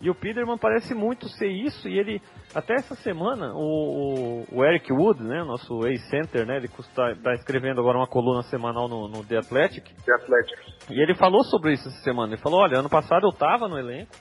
E 0.01 0.09
o 0.09 0.15
Peterman 0.15 0.57
parece 0.57 0.93
muito 0.93 1.29
ser 1.29 1.47
isso, 1.47 1.87
e 1.87 1.97
ele, 1.97 2.21
até 2.53 2.73
essa 2.73 2.93
semana, 2.93 3.53
o, 3.55 4.43
o 4.51 4.65
Eric 4.65 4.91
Wood, 4.91 5.23
né, 5.23 5.45
nosso 5.45 5.87
ex-center, 5.87 6.45
né, 6.45 6.57
ele 6.57 6.65
está 6.65 7.15
tá 7.15 7.33
escrevendo 7.35 7.79
agora 7.79 7.97
uma 7.97 8.07
coluna 8.07 8.41
semanal 8.41 8.89
no, 8.89 9.07
no 9.07 9.23
The 9.23 9.37
Athletic. 9.37 9.93
The 10.03 10.13
Athletic. 10.13 10.59
E 10.89 11.01
ele 11.01 11.15
falou 11.15 11.41
sobre 11.45 11.71
isso 11.71 11.87
essa 11.87 12.03
semana. 12.03 12.33
Ele 12.33 12.41
falou, 12.41 12.59
olha, 12.59 12.79
ano 12.79 12.89
passado 12.89 13.25
eu 13.25 13.29
estava 13.29 13.69
no 13.69 13.79
elenco, 13.79 14.11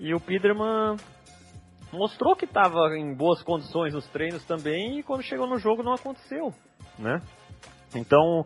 e 0.00 0.12
o 0.12 0.18
Peterman 0.18 0.96
mostrou 1.92 2.34
que 2.34 2.46
estava 2.46 2.96
em 2.96 3.14
boas 3.14 3.40
condições 3.44 3.94
nos 3.94 4.08
treinos 4.08 4.44
também, 4.44 4.98
e 4.98 5.02
quando 5.04 5.22
chegou 5.22 5.46
no 5.46 5.58
jogo 5.58 5.84
não 5.84 5.92
aconteceu, 5.92 6.52
né? 6.98 7.20
Então, 7.98 8.44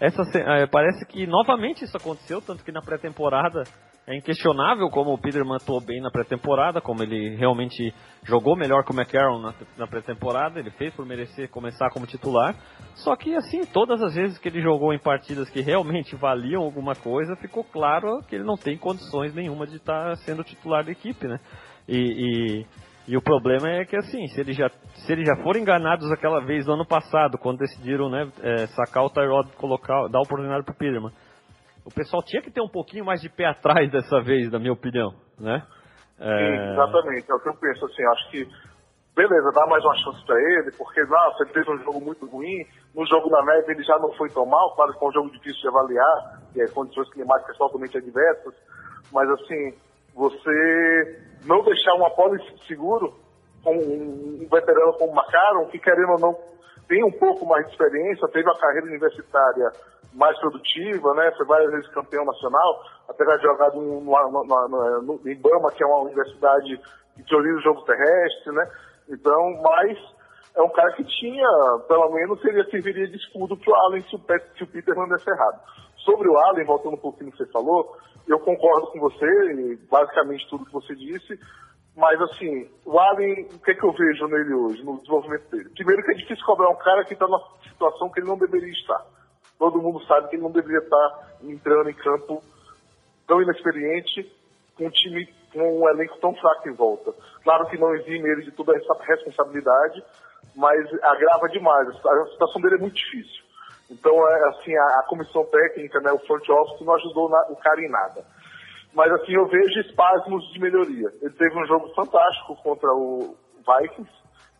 essa, 0.00 0.22
é, 0.38 0.66
parece 0.66 1.06
que 1.06 1.26
novamente 1.26 1.84
isso 1.84 1.96
aconteceu, 1.96 2.40
tanto 2.42 2.64
que 2.64 2.72
na 2.72 2.82
pré-temporada 2.82 3.62
é 4.06 4.16
inquestionável 4.16 4.88
como 4.88 5.12
o 5.12 5.18
Peterman 5.18 5.56
atuou 5.56 5.80
bem 5.80 6.00
na 6.00 6.12
pré-temporada, 6.12 6.80
como 6.80 7.02
ele 7.02 7.34
realmente 7.34 7.92
jogou 8.22 8.54
melhor 8.54 8.84
que 8.84 8.92
o 8.92 8.94
McCarron 8.94 9.40
na, 9.40 9.52
na 9.76 9.86
pré-temporada, 9.88 10.60
ele 10.60 10.70
fez 10.70 10.94
por 10.94 11.04
merecer 11.04 11.48
começar 11.50 11.90
como 11.90 12.06
titular. 12.06 12.54
Só 12.94 13.16
que 13.16 13.34
assim, 13.34 13.64
todas 13.64 14.00
as 14.00 14.14
vezes 14.14 14.38
que 14.38 14.48
ele 14.48 14.62
jogou 14.62 14.92
em 14.92 14.98
partidas 14.98 15.50
que 15.50 15.60
realmente 15.60 16.14
valiam 16.14 16.62
alguma 16.62 16.94
coisa, 16.94 17.34
ficou 17.36 17.64
claro 17.64 18.22
que 18.28 18.36
ele 18.36 18.44
não 18.44 18.56
tem 18.56 18.78
condições 18.78 19.34
nenhuma 19.34 19.66
de 19.66 19.76
estar 19.76 20.16
sendo 20.18 20.44
titular 20.44 20.84
da 20.84 20.92
equipe, 20.92 21.26
né? 21.26 21.40
E, 21.88 21.96
e, 21.96 22.66
e, 23.08 23.16
o 23.16 23.22
problema 23.22 23.68
é 23.68 23.84
que 23.84 23.96
assim, 23.96 24.26
se 24.28 24.40
ele 24.40 24.52
já 24.52 24.68
se 24.68 25.12
eles 25.12 25.26
já 25.26 25.36
foram 25.42 25.60
enganados 25.60 26.10
aquela 26.10 26.40
vez 26.44 26.66
no 26.66 26.74
ano 26.74 26.86
passado, 26.86 27.38
quando 27.38 27.58
decidiram 27.58 28.10
né, 28.10 28.30
é, 28.42 28.66
sacar 28.68 29.04
o 29.04 29.10
Tyrod, 29.10 29.50
colocar, 29.56 30.08
dar 30.08 30.20
oportunidade 30.20 30.64
para 30.64 30.72
o 30.72 30.76
Peterman 30.76 31.12
o 31.86 31.94
pessoal 31.94 32.20
tinha 32.20 32.42
que 32.42 32.50
ter 32.50 32.60
um 32.60 32.68
pouquinho 32.68 33.04
mais 33.04 33.20
de 33.20 33.28
pé 33.28 33.46
atrás 33.46 33.88
dessa 33.92 34.20
vez, 34.20 34.50
na 34.50 34.58
minha 34.58 34.72
opinião, 34.72 35.14
né? 35.38 35.62
É... 36.18 36.26
Sim, 36.26 36.72
exatamente, 36.72 37.30
é 37.30 37.34
o 37.34 37.38
que 37.38 37.48
eu 37.48 37.54
penso, 37.54 37.86
assim, 37.86 38.04
acho 38.04 38.30
que 38.30 38.48
beleza, 39.14 39.50
dá 39.54 39.66
mais 39.66 39.82
uma 39.84 39.94
chance 39.94 40.26
para 40.26 40.36
ele, 40.36 40.72
porque 40.76 41.00
nossa, 41.04 41.44
ele 41.44 41.52
fez 41.52 41.68
um 41.68 41.78
jogo 41.84 42.00
muito 42.00 42.26
ruim, 42.26 42.66
no 42.94 43.06
jogo 43.06 43.30
da 43.30 43.42
neve 43.44 43.72
ele 43.72 43.84
já 43.84 43.96
não 43.98 44.12
foi 44.14 44.28
tão 44.30 44.44
mal, 44.44 44.74
claro 44.74 44.92
que 44.92 44.98
foi 44.98 45.08
um 45.08 45.12
jogo 45.12 45.30
difícil 45.30 45.62
de 45.62 45.68
avaliar, 45.68 46.42
e 46.56 46.60
é, 46.60 46.66
condições 46.68 47.08
climáticas 47.10 47.56
totalmente 47.56 47.96
adversas, 47.96 48.54
mas 49.12 49.30
assim, 49.30 49.78
você 50.16 51.20
não 51.44 51.62
deixar 51.62 51.94
um 51.94 52.06
apólice 52.06 52.46
seguro 52.66 53.14
com 53.62 53.76
um 53.76 54.48
veterano 54.50 54.94
como 54.94 55.14
Macaron, 55.14 55.66
que 55.66 55.78
querendo 55.78 56.12
ou 56.12 56.18
não 56.18 56.36
tem 56.88 57.04
um 57.04 57.12
pouco 57.12 57.44
mais 57.44 57.66
de 57.66 57.72
experiência, 57.72 58.28
teve 58.28 58.48
a 58.48 58.58
carreira 58.58 58.86
universitária 58.86 59.70
mais 60.14 60.38
produtiva, 60.38 61.14
né? 61.14 61.32
Foi 61.36 61.46
várias 61.46 61.70
vezes 61.70 61.88
campeão 61.88 62.24
nacional, 62.24 62.80
apesar 63.08 63.36
de 63.36 63.42
jogar 63.42 63.70
no, 63.72 64.00
no, 64.00 64.44
no, 64.44 65.02
no 65.02 65.28
IBAMA, 65.28 65.72
que 65.72 65.82
é 65.82 65.86
uma 65.86 66.02
universidade 66.02 66.80
que 67.14 67.22
prioriza 67.24 67.58
o 67.58 67.62
jogo 67.62 67.82
terrestre, 67.82 68.52
né? 68.52 68.70
Então, 69.08 69.60
mas 69.62 69.98
é 70.54 70.62
um 70.62 70.70
cara 70.70 70.92
que 70.92 71.04
tinha, 71.04 71.48
pelo 71.88 72.10
menos, 72.10 72.40
seria, 72.40 72.64
serviria 72.70 73.06
de 73.08 73.16
escudo 73.16 73.56
para 73.56 73.70
o 73.70 73.74
Allen 73.74 74.02
se 74.02 74.14
o, 74.14 74.18
o 74.18 74.66
Peter 74.68 74.94
não 74.94 75.08
desse 75.08 75.28
errado. 75.28 75.60
Sobre 75.98 76.28
o 76.28 76.38
Allen, 76.38 76.64
voltando 76.64 76.94
um 76.94 77.00
pouquinho 77.00 77.32
que 77.32 77.38
você 77.38 77.46
falou, 77.50 77.96
eu 78.26 78.38
concordo 78.40 78.88
com 78.88 79.00
você, 79.00 79.78
basicamente 79.90 80.48
tudo 80.48 80.66
que 80.66 80.72
você 80.72 80.94
disse, 80.94 81.38
Mas 81.96 82.20
assim, 82.20 82.68
o 82.84 82.98
Allen, 82.98 83.48
o 83.54 83.58
que, 83.58 83.70
é 83.70 83.74
que 83.74 83.82
eu 83.82 83.92
vejo 83.92 84.26
nele 84.26 84.52
hoje, 84.52 84.84
no 84.84 84.98
desenvolvimento 84.98 85.50
dele? 85.50 85.70
Primeiro 85.70 86.02
que 86.02 86.10
é 86.10 86.14
difícil 86.14 86.44
cobrar 86.44 86.68
um 86.68 86.76
cara 86.76 87.02
que 87.04 87.14
está 87.14 87.26
numa 87.26 87.42
situação 87.62 88.10
que 88.10 88.20
ele 88.20 88.28
não 88.28 88.36
deveria 88.36 88.70
estar. 88.70 89.02
Todo 89.58 89.80
mundo 89.80 90.04
sabe 90.04 90.28
que 90.28 90.36
ele 90.36 90.42
não 90.42 90.50
deveria 90.50 90.80
estar 90.80 91.38
entrando 91.42 91.88
em 91.88 91.94
campo 91.94 92.42
tão 93.26 93.40
inexperiente, 93.40 94.30
com 94.76 94.86
um 94.86 94.90
time, 94.90 95.26
com 95.54 95.80
um 95.80 95.88
elenco 95.88 96.18
tão 96.20 96.34
fraco 96.34 96.68
em 96.68 96.74
volta. 96.74 97.14
Claro 97.42 97.66
que 97.66 97.78
não 97.78 97.94
exime 97.94 98.28
ele 98.28 98.42
de 98.42 98.52
toda 98.52 98.76
essa 98.76 98.94
responsabilidade, 99.02 100.04
mas 100.54 100.86
agrava 101.02 101.48
demais. 101.48 101.88
A 101.88 102.26
situação 102.26 102.60
dele 102.60 102.74
é 102.74 102.78
muito 102.78 102.96
difícil. 102.96 103.45
Então, 103.90 104.28
é, 104.28 104.48
assim, 104.48 104.76
a, 104.76 104.84
a 105.00 105.04
comissão 105.08 105.44
técnica, 105.44 106.00
né, 106.00 106.12
o 106.12 106.18
front 106.26 106.48
office, 106.48 106.84
não 106.84 106.94
ajudou 106.94 107.28
na, 107.28 107.40
o 107.50 107.56
cara 107.56 107.80
em 107.80 107.88
nada. 107.88 108.24
Mas, 108.92 109.12
assim, 109.12 109.32
eu 109.32 109.46
vejo 109.46 109.80
espasmos 109.80 110.44
de 110.52 110.60
melhoria. 110.60 111.12
Ele 111.20 111.34
teve 111.34 111.56
um 111.58 111.66
jogo 111.66 111.88
fantástico 111.94 112.56
contra 112.62 112.88
o 112.92 113.36
Vikings, 113.58 114.10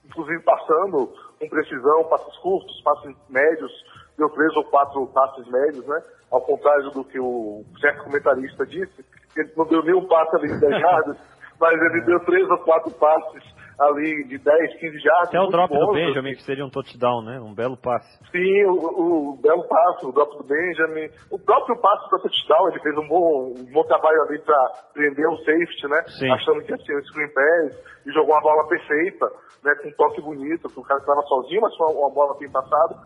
inclusive 0.05 0.43
passando 0.43 1.13
com 1.39 1.49
precisão, 1.49 2.05
passos 2.05 2.37
curtos, 2.39 2.81
passos 2.83 3.15
médios, 3.29 3.73
deu 4.17 4.29
três 4.31 4.55
ou 4.57 4.65
quatro 4.65 5.07
passes 5.09 5.47
médios, 5.49 5.87
né? 5.87 6.03
Ao 6.31 6.41
contrário 6.41 6.91
do 6.91 7.05
que 7.05 7.19
o 7.19 7.65
certo 7.81 8.05
comentarista 8.05 8.67
disse, 8.67 9.05
ele 9.37 9.53
não 9.57 9.67
deu 9.67 9.83
nenhum 9.83 10.07
passe 10.07 10.37
ali 10.37 10.49
de 10.49 10.61
10 10.61 10.73
jardas, 10.81 11.17
mas 11.61 11.81
ele 11.81 12.01
deu 12.03 12.21
três 12.21 12.49
ou 12.49 12.59
quatro 12.59 12.91
passes 12.93 13.56
ali 13.79 14.25
de 14.25 14.39
10, 14.39 14.81
15 14.81 14.99
jardas. 14.99 15.29
Até 15.29 15.41
o 15.41 15.49
drop 15.49 15.73
bons, 15.73 15.87
do 15.87 15.93
Benjamin, 15.93 16.35
que 16.35 16.43
seria 16.43 16.65
um 16.65 16.71
touchdown, 16.71 17.23
né? 17.23 17.41
Um 17.41 17.55
belo 17.55 17.77
passe. 17.77 18.09
Sim, 18.31 18.65
o, 18.65 19.33
o 19.33 19.37
belo 19.37 19.67
passe, 19.69 20.07
o 20.07 20.13
drop 20.13 20.37
do 20.39 20.45
Benjamin. 20.45 21.09
O 21.31 21.39
próprio 21.39 21.79
passe 21.81 22.09
para 22.09 22.21
touchdown, 22.21 22.69
ele 22.71 22.81
fez 22.81 22.97
um 22.97 23.09
bom, 23.09 23.55
um 23.59 23.73
bom 23.73 23.83
trabalho 23.85 24.23
ali 24.23 24.39
para 24.41 24.73
prender 24.95 25.29
o 25.29 25.37
safety, 25.39 25.89
né? 25.89 26.03
Sim. 26.19 26.31
Achando 26.31 26.63
que 26.65 26.73
ia 26.73 26.79
ser 26.79 26.97
um 26.97 27.05
screen 27.05 27.33
pass 27.33 27.85
e 28.07 28.13
jogou 28.13 28.35
uma 28.35 28.43
bola 28.43 28.69
perfeita, 28.69 29.27
né? 29.63 29.75
Com 29.83 29.89
um 29.89 29.93
toque 29.93 30.23
bonito, 30.23 30.69
que 30.69 30.81
o 30.81 30.85
cara 30.85 31.01
estava 31.01 31.23
sozinho, 31.23 31.61
mas 31.61 31.77
foi 31.77 31.87
uma, 31.87 32.07
uma 32.07 32.15
bola 32.15 32.39
bem 32.39 32.51
passada. 32.51 32.97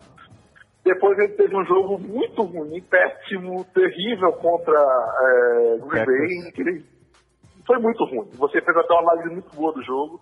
Depois 0.83 1.17
ele 1.19 1.33
teve 1.33 1.55
um 1.55 1.65
jogo 1.65 1.99
muito 1.99 2.41
ruim, 2.41 2.81
péssimo, 2.81 3.63
terrível 3.65 4.33
contra 4.33 4.73
é, 4.73 5.77
Green 5.77 6.05
Bay, 6.05 6.51
que 6.53 6.61
ele 6.61 6.85
foi 7.67 7.77
muito 7.77 8.03
ruim. 8.05 8.29
Você 8.37 8.59
fez 8.61 8.77
até 8.77 8.93
uma 8.93 9.11
análise 9.11 9.33
muito 9.33 9.55
boa 9.55 9.71
do 9.73 9.83
jogo, 9.83 10.19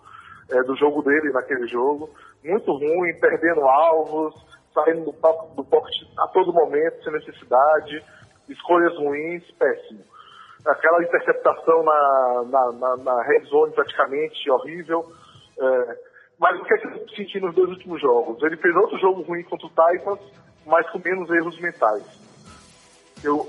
é, 0.50 0.62
do 0.62 0.76
jogo 0.76 1.02
dele 1.02 1.32
naquele 1.32 1.66
jogo. 1.66 2.10
Muito 2.44 2.72
ruim, 2.72 3.18
perdendo 3.20 3.62
alvos, 3.62 4.34
saindo 4.74 5.04
do, 5.04 5.12
do 5.54 5.64
pocket 5.64 6.08
a 6.18 6.28
todo 6.28 6.52
momento, 6.52 7.02
sem 7.02 7.12
necessidade, 7.12 8.04
escolhas 8.48 8.96
ruins, 8.96 9.48
péssimo. 9.52 10.00
Aquela 10.66 11.02
interceptação 11.02 11.82
na, 11.82 12.44
na, 12.50 12.72
na, 12.72 12.96
na 12.96 13.22
red 13.22 13.44
zone 13.46 13.72
praticamente 13.72 14.50
horrível. 14.50 15.06
É, 15.58 15.98
mas 16.38 16.58
o 16.58 16.64
que 16.64 16.74
é 16.74 16.78
que 16.78 16.86
eu 16.86 17.08
senti 17.10 17.40
nos 17.40 17.54
dois 17.54 17.70
últimos 17.70 18.00
jogos? 18.00 18.42
Ele 18.42 18.56
fez 18.56 18.74
outro 18.76 18.98
jogo 18.98 19.22
ruim 19.22 19.42
contra 19.44 19.66
o 19.66 19.70
Titans, 19.70 20.20
mas 20.66 20.88
com 20.90 20.98
menos 20.98 21.28
erros 21.30 21.58
mentais. 21.60 22.04
Eu 23.22 23.46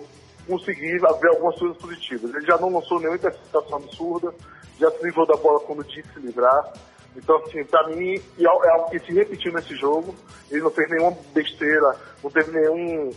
consegui 0.48 0.98
ver 1.00 1.30
algumas 1.30 1.58
coisas 1.58 1.78
positivas. 1.78 2.34
Ele 2.34 2.46
já 2.46 2.58
não 2.58 2.74
lançou 2.74 3.00
nenhuma 3.00 3.16
interceptação 3.16 3.78
absurda, 3.78 4.34
já 4.78 4.90
se 4.92 5.04
livrou 5.04 5.26
da 5.26 5.36
bola 5.38 5.60
quando 5.62 5.84
tinha 5.84 6.04
que 6.04 6.14
se 6.14 6.20
livrar. 6.20 6.74
Então, 7.16 7.36
assim, 7.38 7.64
pra 7.66 7.88
mim, 7.88 8.22
e 8.38 8.46
é 8.46 8.48
algo 8.48 8.90
que 8.90 9.00
se 9.00 9.14
repetiu 9.14 9.52
nesse 9.54 9.76
jogo. 9.76 10.16
Ele 10.50 10.62
não 10.62 10.72
fez 10.72 10.90
nenhuma 10.90 11.16
besteira, 11.34 11.96
não 12.24 12.32
teve 12.32 12.52
nenhum, 12.52 13.10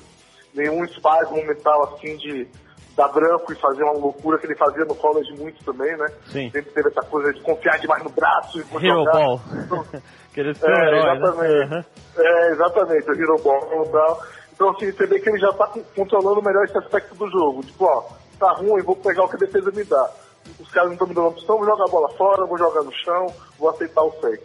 nenhum 0.54 0.84
espasmo 0.84 1.36
mental, 1.46 1.94
assim, 1.94 2.16
de 2.16 2.48
dar 2.96 3.08
branco 3.08 3.52
e 3.52 3.56
fazer 3.56 3.82
uma 3.84 3.92
loucura 3.98 4.38
que 4.38 4.46
ele 4.46 4.56
fazia 4.56 4.84
no 4.84 4.94
college 4.94 5.32
muito 5.36 5.64
também, 5.64 5.96
né? 5.96 6.06
Sim. 6.26 6.50
Sempre 6.50 6.70
teve 6.72 6.88
essa 6.88 7.02
coisa 7.02 7.32
de 7.32 7.40
confiar 7.40 7.78
demais 7.78 8.02
no 8.04 8.10
braço 8.10 8.58
e 8.60 8.62
Hero. 8.86 9.04
Ball. 9.04 9.40
Então, 9.64 9.84
Querer 10.34 10.56
ser 10.56 10.66
um 10.66 10.74
é, 10.74 10.86
herói, 10.88 11.02
né? 11.02 11.14
exatamente. 11.16 11.62
Aham. 11.64 11.84
É, 12.18 12.48
exatamente, 12.50 13.10
o 13.10 13.14
Hero 13.14 13.42
Ball 13.42 13.84
e 13.84 13.88
tal. 13.90 14.22
Então, 14.52 14.70
assim, 14.70 14.90
você 14.92 15.06
vê 15.06 15.18
que 15.20 15.28
ele 15.28 15.38
já 15.38 15.52
tá 15.52 15.66
con- 15.68 15.82
controlando 15.96 16.42
melhor 16.42 16.64
esse 16.64 16.78
aspecto 16.78 17.14
do 17.14 17.28
jogo. 17.30 17.62
Tipo, 17.64 17.84
ó, 17.84 18.04
tá 18.38 18.52
ruim, 18.54 18.82
vou 18.82 18.96
pegar 18.96 19.24
o 19.24 19.28
que 19.28 19.36
a 19.36 19.38
defesa 19.38 19.70
me 19.72 19.84
dá. 19.84 20.10
Os 20.58 20.68
caras 20.70 20.88
não 20.88 20.94
estão 20.94 21.08
me 21.08 21.14
dando 21.14 21.28
opção, 21.28 21.56
vou 21.56 21.66
jogar 21.66 21.84
a 21.84 21.90
bola 21.90 22.08
fora, 22.16 22.46
vou 22.46 22.58
jogar 22.58 22.82
no 22.82 22.92
chão, 22.92 23.26
vou 23.58 23.70
aceitar 23.70 24.02
o 24.02 24.12
sec. 24.20 24.42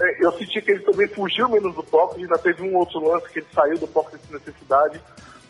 É, 0.00 0.24
eu 0.26 0.32
senti 0.32 0.60
que 0.60 0.70
ele 0.70 0.84
também 0.84 1.08
fugiu 1.08 1.48
menos 1.48 1.74
do 1.74 1.82
pocket, 1.82 2.22
ainda 2.22 2.38
teve 2.38 2.62
um 2.62 2.76
outro 2.76 3.00
lance 3.00 3.28
que 3.30 3.38
ele 3.40 3.46
saiu 3.54 3.78
do 3.78 3.88
pocket 3.88 4.20
sem 4.20 4.36
necessidade, 4.38 5.00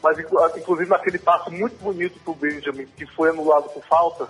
mas 0.03 0.19
inclu- 0.19 0.41
inclusive 0.57 0.89
naquele 0.89 1.19
passe 1.19 1.51
muito 1.51 1.77
bonito 1.83 2.19
pro 2.21 2.35
Benjamin, 2.35 2.87
que 2.97 3.07
foi 3.07 3.31
anulado 3.31 3.69
por 3.71 3.83
falta, 3.85 4.29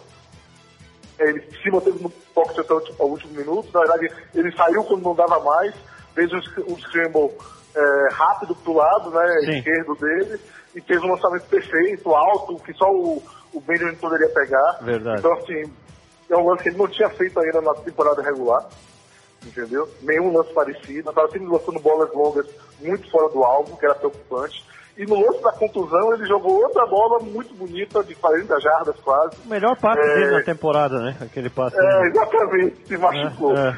é, 1.18 1.28
ele 1.28 1.40
se 1.62 1.70
manteve 1.70 2.02
no 2.02 2.10
pocket 2.10 2.58
até 2.58 2.74
o 2.74 3.06
último, 3.06 3.32
minuto. 3.34 3.70
Na 3.72 3.80
verdade, 3.80 4.10
ele 4.34 4.50
saiu 4.56 4.84
quando 4.84 5.02
não 5.02 5.14
dava 5.14 5.38
mais, 5.40 5.74
fez 6.14 6.32
um, 6.32 6.40
sc- 6.40 6.64
um 6.66 6.78
scramble 6.78 7.30
é, 7.74 8.08
rápido 8.12 8.54
pro 8.56 8.74
lado, 8.74 9.10
né, 9.10 9.26
Sim. 9.44 9.58
esquerdo 9.58 9.94
dele, 9.96 10.40
e 10.74 10.80
fez 10.80 11.02
um 11.02 11.08
lançamento 11.08 11.46
perfeito, 11.48 12.14
alto, 12.14 12.56
que 12.62 12.72
só 12.74 12.90
o, 12.90 13.22
o 13.56 13.60
Benjamin 13.60 13.94
poderia 13.96 14.28
pegar. 14.28 14.78
Verdade. 14.82 15.18
Então, 15.18 15.32
assim, 15.32 15.72
é 16.28 16.36
um 16.36 16.46
lance 16.48 16.62
que 16.62 16.68
ele 16.68 16.76
não 16.76 16.88
tinha 16.88 17.08
feito 17.10 17.40
ainda 17.40 17.60
na 17.62 17.74
temporada 17.74 18.20
regular, 18.22 18.66
entendeu? 19.44 19.88
Nenhum 20.02 20.36
lance 20.36 20.52
parecido. 20.52 21.08
Estava 21.08 21.28
sempre 21.30 21.48
lançando 21.48 21.80
bolas 21.80 22.12
longas 22.12 22.46
muito 22.80 23.10
fora 23.10 23.28
do 23.32 23.42
alvo, 23.42 23.76
que 23.78 23.86
era 23.86 23.94
preocupante. 23.94 24.62
E 24.98 25.04
no 25.06 25.20
lance 25.20 25.42
da 25.42 25.52
contusão, 25.52 26.14
ele 26.14 26.26
jogou 26.26 26.62
outra 26.62 26.86
bola 26.86 27.18
muito 27.20 27.54
bonita, 27.54 28.02
de 28.02 28.14
40 28.14 28.60
jardas 28.60 28.96
quase. 29.00 29.36
O 29.44 29.48
melhor 29.48 29.76
passe 29.76 30.00
É. 30.00 30.14
dele 30.14 30.30
na 30.32 30.42
temporada, 30.42 30.98
né? 31.00 31.16
Aquele 31.20 31.50
passe. 31.50 31.76
É, 31.78 32.06
exatamente, 32.08 32.76
se 32.86 32.96
machucou. 32.96 33.56
É, 33.56 33.68
é. 33.68 33.76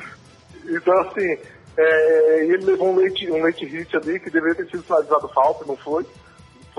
Então, 0.76 0.98
assim, 1.00 1.38
é, 1.76 2.44
ele 2.44 2.64
levou 2.64 2.90
um 2.90 3.00
late, 3.02 3.30
um 3.30 3.42
late 3.42 3.64
hit 3.64 3.96
ali, 3.96 4.20
que 4.20 4.30
deveria 4.30 4.56
ter 4.56 4.70
sido 4.70 4.82
sinalizado 4.84 5.28
falta, 5.28 5.64
não 5.66 5.76
foi. 5.76 6.04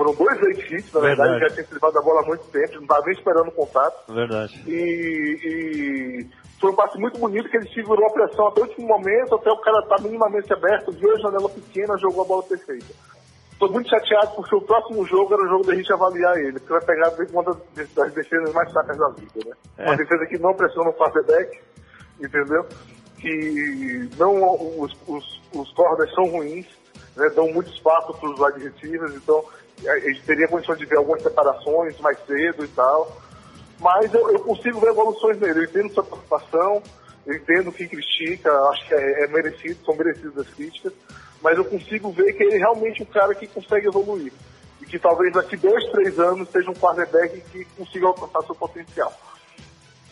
Foram 0.00 0.14
dois 0.14 0.40
late 0.40 0.74
hits, 0.74 0.92
na 0.94 1.00
verdade, 1.00 1.30
Verdade. 1.32 1.40
já 1.40 1.54
tinha 1.56 1.66
se 1.66 1.74
levado 1.74 1.98
a 1.98 2.00
bola 2.00 2.22
há 2.22 2.24
muito 2.24 2.44
tempo, 2.44 2.76
não 2.76 2.82
estava 2.82 3.02
nem 3.04 3.12
esperando 3.12 3.48
o 3.48 3.52
contato. 3.52 4.14
Verdade. 4.14 4.64
E, 4.66 5.38
e 5.44 6.26
foi 6.58 6.70
um 6.70 6.74
passe 6.74 6.98
muito 6.98 7.18
bonito 7.18 7.50
que 7.50 7.58
ele 7.58 7.68
segurou 7.68 8.06
a 8.06 8.12
pressão 8.14 8.46
até 8.48 8.62
o 8.62 8.64
último 8.64 8.88
momento, 8.88 9.34
até 9.34 9.50
o 9.50 9.60
cara 9.60 9.78
estar 9.80 10.00
minimamente 10.00 10.50
aberto, 10.54 10.90
viu 10.92 11.14
a 11.14 11.18
janela 11.18 11.50
pequena, 11.50 11.98
jogou 11.98 12.24
a 12.24 12.26
bola 12.26 12.42
perfeita. 12.44 12.86
Estou 13.52 13.70
muito 13.70 13.90
chateado 13.90 14.36
porque 14.36 14.56
o 14.56 14.62
próximo 14.62 15.04
jogo 15.04 15.34
era 15.34 15.42
o 15.42 15.48
jogo 15.48 15.66
da 15.66 15.74
gente 15.74 15.92
avaliar 15.92 16.34
ele, 16.38 16.58
porque 16.58 16.72
vai 16.72 16.82
pegar 16.82 17.12
uma 17.34 17.44
das, 17.44 18.14
defesas 18.14 18.54
mais 18.54 18.72
fracas 18.72 18.96
da 18.96 19.08
vida, 19.10 19.50
né? 19.50 19.52
É. 19.76 19.84
Uma 19.84 19.96
defesa 19.98 20.24
que 20.24 20.38
não 20.38 20.54
pressiona 20.54 20.88
o 20.88 20.94
quarterback, 20.94 21.60
entendeu? 22.18 22.64
Que 23.18 24.08
não, 24.16 24.80
os, 24.80 24.96
os, 25.06 25.42
os 25.54 25.70
corners 25.74 26.14
são 26.14 26.24
ruins, 26.24 26.66
né? 27.14 27.28
dão 27.36 27.52
muito 27.52 27.70
espaço 27.70 28.14
para 28.14 28.30
os 28.30 28.40
wide 28.40 28.66
receivers, 28.66 29.14
então 29.14 29.44
a 29.88 29.98
gente 30.00 30.22
teria 30.22 30.48
condição 30.48 30.74
de 30.76 30.84
ver 30.86 30.96
algumas 30.98 31.22
separações 31.22 31.98
mais 32.00 32.18
cedo 32.26 32.64
e 32.64 32.68
tal. 32.68 33.20
Mas 33.78 34.12
eu, 34.12 34.30
eu 34.32 34.40
consigo 34.40 34.78
ver 34.80 34.88
evoluções 34.90 35.38
nele. 35.40 35.60
Eu 35.60 35.64
entendo 35.64 35.94
sua 35.94 36.04
preocupação, 36.04 36.82
eu 37.26 37.34
entendo 37.34 37.72
quem 37.72 37.88
critica, 37.88 38.50
acho 38.70 38.86
que 38.86 38.94
é, 38.94 39.24
é 39.24 39.26
merecido, 39.28 39.82
são 39.84 39.94
merecidas 39.96 40.36
as 40.38 40.48
críticas, 40.54 40.92
mas 41.42 41.56
eu 41.56 41.64
consigo 41.64 42.10
ver 42.12 42.32
que 42.34 42.42
ele 42.42 42.56
é 42.56 42.58
realmente 42.58 43.02
um 43.02 43.06
cara 43.06 43.34
que 43.34 43.46
consegue 43.46 43.86
evoluir. 43.88 44.32
E 44.82 44.86
que 44.86 44.98
talvez 44.98 45.32
daqui 45.32 45.56
dois, 45.56 45.84
três 45.92 46.18
anos 46.18 46.48
seja 46.50 46.70
um 46.70 46.74
quarterback 46.74 47.40
que 47.50 47.64
consiga 47.76 48.06
alcançar 48.06 48.42
seu 48.42 48.54
potencial. 48.54 49.12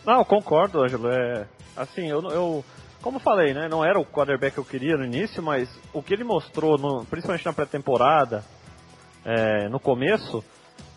Não, 0.05 0.23
concordo, 0.23 0.81
Ângelo. 0.81 1.09
É, 1.09 1.45
assim, 1.75 2.09
eu, 2.09 2.21
eu, 2.31 2.65
como 3.01 3.19
falei, 3.19 3.53
né, 3.53 3.67
não 3.67 3.83
era 3.85 3.99
o 3.99 4.05
quarterback 4.05 4.53
que 4.53 4.59
eu 4.59 4.65
queria 4.65 4.97
no 4.97 5.05
início, 5.05 5.41
mas 5.43 5.69
o 5.93 6.01
que 6.01 6.13
ele 6.13 6.23
mostrou, 6.23 6.77
no- 6.77 7.05
principalmente 7.05 7.45
na 7.45 7.53
pré-temporada, 7.53 8.43
é, 9.25 9.69
no 9.69 9.79
começo, 9.79 10.43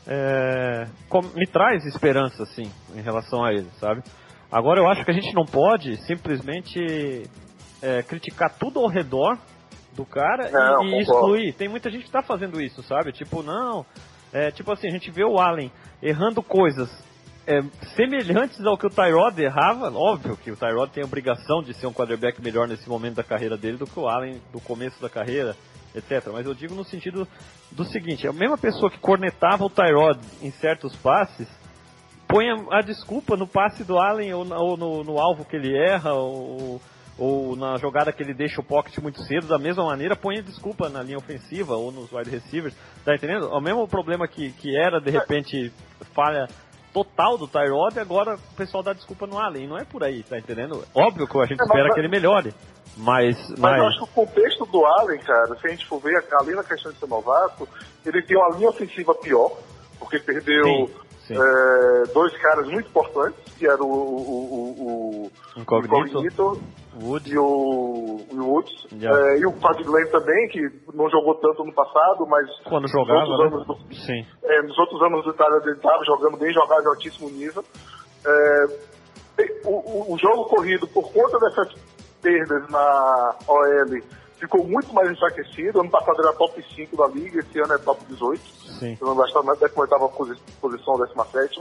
é, 0.06 0.86
me 1.34 1.46
traz 1.46 1.84
esperança, 1.86 2.42
assim, 2.42 2.70
em 2.94 3.00
relação 3.00 3.44
a 3.44 3.52
ele, 3.52 3.68
sabe? 3.78 4.02
Agora 4.50 4.80
eu 4.80 4.88
acho 4.88 5.04
que 5.04 5.10
a 5.10 5.14
gente 5.14 5.34
não 5.34 5.44
pode 5.46 5.96
simplesmente 6.06 7.28
é, 7.80 8.02
criticar 8.02 8.54
tudo 8.58 8.80
ao 8.80 8.88
redor 8.88 9.38
do 9.94 10.04
cara 10.04 10.48
e- 10.48 10.52
Não, 10.52 10.60
e, 10.60 10.76
concordo. 10.76 11.00
excluir. 11.00 11.52
Tem 11.54 11.68
muita 11.68 11.90
gente 11.90 12.04
que 12.04 12.10
tá 12.10 12.22
fazendo 12.22 12.60
isso, 12.60 12.82
sabe? 12.82 13.12
Tipo, 13.12 13.42
não. 13.42 13.84
É, 14.32 14.50
tipo 14.50 14.70
assim, 14.72 14.88
a 14.88 14.90
gente 14.90 15.10
vê 15.10 15.24
o 15.24 15.38
Allen 15.38 15.70
errando 16.02 16.42
coisas 16.42 16.90
é, 17.46 17.60
semelhantes 17.96 18.64
ao 18.64 18.78
que 18.78 18.86
o 18.86 18.90
Tyrod 18.90 19.40
errava. 19.42 19.90
Óbvio 19.94 20.36
que 20.36 20.50
o 20.50 20.56
Tyrod 20.56 20.90
tem 20.92 21.02
a 21.02 21.06
obrigação 21.06 21.62
de 21.62 21.74
ser 21.74 21.86
um 21.86 21.92
quarterback 21.92 22.40
melhor 22.42 22.68
nesse 22.68 22.88
momento 22.88 23.16
da 23.16 23.24
carreira 23.24 23.56
dele 23.56 23.76
do 23.78 23.86
que 23.86 23.98
o 23.98 24.08
Allen 24.08 24.40
do 24.52 24.60
começo 24.60 25.00
da 25.02 25.08
carreira, 25.10 25.56
etc. 25.94 26.28
Mas 26.32 26.46
eu 26.46 26.54
digo 26.54 26.74
no 26.74 26.84
sentido 26.84 27.26
do 27.70 27.84
seguinte: 27.84 28.26
a 28.26 28.32
mesma 28.32 28.56
pessoa 28.58 28.90
que 28.90 28.98
cornetava 28.98 29.64
o 29.64 29.70
Tyrod 29.70 30.18
em 30.40 30.50
certos 30.52 30.94
passes 30.96 31.48
põe 32.28 32.48
a, 32.50 32.78
a 32.78 32.80
desculpa 32.80 33.36
no 33.36 33.46
passe 33.46 33.84
do 33.84 33.98
Allen 33.98 34.32
ou, 34.34 34.44
na- 34.44 34.58
ou 34.58 34.76
no, 34.76 35.04
no 35.04 35.18
alvo 35.18 35.44
que 35.44 35.54
ele 35.56 35.76
erra 35.76 36.14
ou, 36.14 36.80
ou 37.18 37.54
na 37.56 37.76
jogada 37.76 38.10
que 38.12 38.22
ele 38.22 38.32
deixa 38.32 38.60
o 38.60 38.64
pocket 38.64 38.96
muito 38.98 39.20
cedo, 39.24 39.46
da 39.46 39.58
mesma 39.58 39.84
maneira 39.84 40.16
põe 40.16 40.38
a 40.38 40.42
desculpa 40.42 40.88
na 40.88 41.02
linha 41.02 41.18
ofensiva 41.18 41.76
ou 41.76 41.92
nos 41.92 42.10
wide 42.10 42.30
receivers, 42.30 42.74
tá 43.04 43.14
entendendo? 43.14 43.48
O 43.50 43.60
mesmo 43.60 43.86
problema 43.86 44.26
que, 44.26 44.50
que 44.52 44.74
era 44.76 44.98
de 45.00 45.10
repente 45.10 45.70
falha 46.14 46.48
total 46.92 47.36
do 47.38 47.46
Tyrod 47.48 47.98
agora 47.98 48.36
o 48.36 48.54
pessoal 48.54 48.82
dá 48.82 48.92
desculpa 48.92 49.26
no 49.26 49.38
Allen. 49.38 49.66
Não 49.66 49.78
é 49.78 49.84
por 49.84 50.02
aí, 50.02 50.22
tá 50.22 50.38
entendendo? 50.38 50.84
Óbvio 50.94 51.26
que 51.26 51.38
a 51.38 51.46
gente 51.46 51.60
É, 51.60 51.64
espera 51.64 51.92
que 51.92 52.00
ele 52.00 52.08
melhore. 52.08 52.54
Mas, 52.96 53.36
Mas, 53.50 53.58
mas, 53.58 53.78
eu 53.78 53.86
acho 53.86 53.98
que 53.98 54.04
o 54.04 54.26
contexto 54.26 54.66
do 54.66 54.84
Allen, 54.84 55.18
cara, 55.20 55.54
se 55.56 55.66
a 55.66 55.70
gente 55.70 55.86
for 55.86 55.98
ver, 56.00 56.22
além 56.32 56.54
da 56.54 56.62
questão 56.64 56.92
de 56.92 56.98
ser 56.98 57.06
novato, 57.08 57.66
ele 58.04 58.22
tem 58.22 58.36
uma 58.36 58.50
linha 58.56 58.68
ofensiva 58.68 59.14
pior, 59.14 59.56
porque 59.98 60.18
perdeu 60.18 60.64
Sim, 60.64 60.88
sim. 61.26 61.34
é, 61.34 62.12
dois 62.12 62.36
caras 62.36 62.66
muito 62.68 62.88
importantes, 62.90 63.54
que 63.54 63.66
eram 63.66 63.86
o, 63.86 63.94
o, 63.94 64.74
o, 64.78 65.30
o 65.56 65.60
Incognito. 65.60 66.08
Incognito 66.08 66.62
Wood, 67.02 67.30
e 67.32 67.38
o, 67.38 67.44
o 68.30 68.36
Woods. 68.36 68.86
Yeah. 68.92 69.18
É, 69.18 69.38
e 69.38 69.46
o 69.46 69.52
Todd 69.52 69.82
Glenn 69.82 70.10
também, 70.10 70.48
que 70.48 70.60
não 70.92 71.08
jogou 71.08 71.34
tanto 71.36 71.64
no 71.64 71.72
passado, 71.72 72.26
mas 72.28 72.46
quando 72.64 72.82
nos 72.82 72.92
jogava, 72.92 73.20
outros 73.20 73.38
né? 73.38 73.46
anos 73.46 73.66
do- 73.66 73.94
Sim. 73.94 74.26
é, 74.44 74.62
nos 74.62 74.78
outros 74.78 75.00
anos 75.02 75.24
do 75.24 75.30
Itália 75.30 75.58
ele 75.64 75.76
estava 75.76 76.04
jogando 76.04 76.36
bem, 76.36 76.52
jogava 76.52 76.82
de 76.82 76.88
altíssimo 76.88 77.30
nível. 77.30 77.64
É, 78.26 78.64
o, 79.64 79.70
o- 79.70 80.14
o 80.14 80.18
jogo 80.18 80.44
corrido, 80.50 80.86
por 80.88 81.10
conta 81.10 81.38
dessas 81.38 81.74
perdas 82.22 82.68
na 82.70 83.34
OL, 83.48 84.00
ficou 84.38 84.64
muito 84.64 84.92
mais 84.94 85.10
enfraquecido. 85.10 85.80
Ano 85.80 85.90
passado 85.90 86.20
era 86.22 86.32
top 86.34 86.64
5 86.74 86.96
da 86.96 87.06
liga, 87.08 87.40
esse 87.40 87.58
ano 87.60 87.74
é 87.74 87.78
top 87.78 88.04
18. 88.06 88.40
Sim. 88.78 88.96
Se 88.96 89.02
não 89.04 89.14
gastar 89.16 89.42
na 89.42 89.54
18 89.54 90.08
posi- 90.16 90.40
posição, 90.60 90.96
17. 90.98 91.60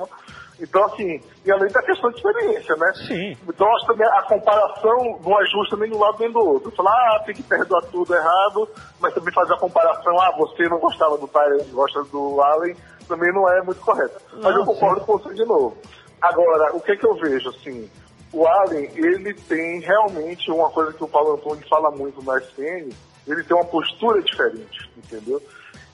Então, 0.59 0.83
assim, 0.85 1.19
e 1.43 1.51
além 1.51 1.71
da 1.71 1.81
questão 1.81 2.11
de 2.11 2.17
experiência, 2.17 2.75
né? 2.75 2.93
Sim. 3.07 3.37
Então, 3.49 3.67
acho 3.75 3.87
também 3.87 4.07
a 4.07 4.21
comparação 4.23 5.19
não 5.23 5.41
é 5.41 5.45
justa 5.47 5.75
nem 5.77 5.89
de 5.89 5.95
um 5.95 5.99
lado 5.99 6.17
nem 6.19 6.31
do 6.31 6.39
outro. 6.39 6.69
Falar, 6.71 6.91
ah, 6.91 7.23
tem 7.25 7.33
que 7.33 7.41
perdoar 7.43 7.81
tudo 7.85 8.13
errado, 8.13 8.69
mas 8.99 9.13
também 9.13 9.33
fazer 9.33 9.53
a 9.53 9.57
comparação, 9.59 10.19
ah, 10.21 10.31
você 10.37 10.63
não 10.69 10.77
gostava 10.79 11.17
do 11.17 11.27
Tyrant, 11.27 11.67
gosta 11.71 12.03
do 12.03 12.39
Allen, 12.41 12.75
também 13.07 13.33
não 13.33 13.49
é 13.51 13.61
muito 13.63 13.81
correto. 13.81 14.21
Mas 14.33 14.43
Não, 14.53 14.61
eu 14.61 14.65
concordo 14.65 15.01
com 15.01 15.17
você 15.17 15.33
de 15.33 15.45
novo. 15.45 15.75
Agora, 16.21 16.75
o 16.75 16.79
que 16.79 16.91
é 16.91 16.95
que 16.95 17.05
eu 17.07 17.15
vejo, 17.15 17.49
assim, 17.49 17.89
o 18.33 18.47
Allen, 18.47 18.89
ele 18.95 19.33
tem 19.33 19.79
realmente 19.81 20.49
uma 20.49 20.69
coisa 20.69 20.93
que 20.93 21.03
o 21.03 21.07
Paulo 21.07 21.33
Antônio 21.33 21.67
fala 21.69 21.91
muito 21.91 22.23
na 22.23 22.37
SPN, 22.37 22.89
ele 23.27 23.43
tem 23.43 23.55
uma 23.55 23.65
postura 23.65 24.21
diferente, 24.21 24.89
entendeu? 24.97 25.41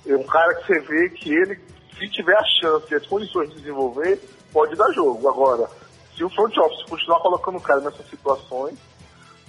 É 0.05 0.15
um 0.15 0.23
cara 0.23 0.53
que 0.55 0.67
você 0.67 0.79
vê 0.81 1.09
que 1.09 1.33
ele, 1.33 1.59
se 1.97 2.07
tiver 2.09 2.37
a 2.37 2.45
chance 2.61 2.85
e 2.91 2.95
as 2.95 3.05
condições 3.07 3.49
de 3.49 3.55
desenvolver, 3.55 4.19
pode 4.53 4.75
dar 4.75 4.91
jogo. 4.91 5.27
Agora, 5.27 5.67
se 6.15 6.23
o 6.23 6.29
front 6.29 6.55
office 6.57 6.83
continuar 6.89 7.19
colocando 7.19 7.57
o 7.57 7.61
cara 7.61 7.81
nessas 7.81 8.07
situações, 8.09 8.77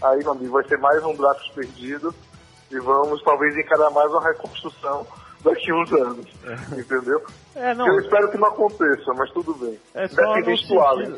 aí, 0.02 0.18
meu 0.18 0.32
amigo, 0.32 0.52
vai 0.52 0.64
ser 0.66 0.78
mais 0.78 1.04
um 1.04 1.14
draft 1.14 1.52
perdido 1.54 2.14
e 2.70 2.78
vamos 2.80 3.22
talvez 3.22 3.56
encarar 3.56 3.90
mais 3.90 4.10
uma 4.10 4.22
reconstrução 4.22 5.06
daqui 5.42 5.72
uns 5.72 5.92
anos, 5.92 6.26
entendeu? 6.76 7.22
É, 7.54 7.74
não. 7.74 7.86
Eu 7.86 8.00
espero 8.00 8.30
que 8.30 8.38
não 8.38 8.48
aconteça, 8.48 9.12
mas 9.16 9.30
tudo 9.30 9.54
bem. 9.54 9.78
É 9.94 10.08
só 10.08 10.22
do 10.22 10.80
Allen. 10.80 11.14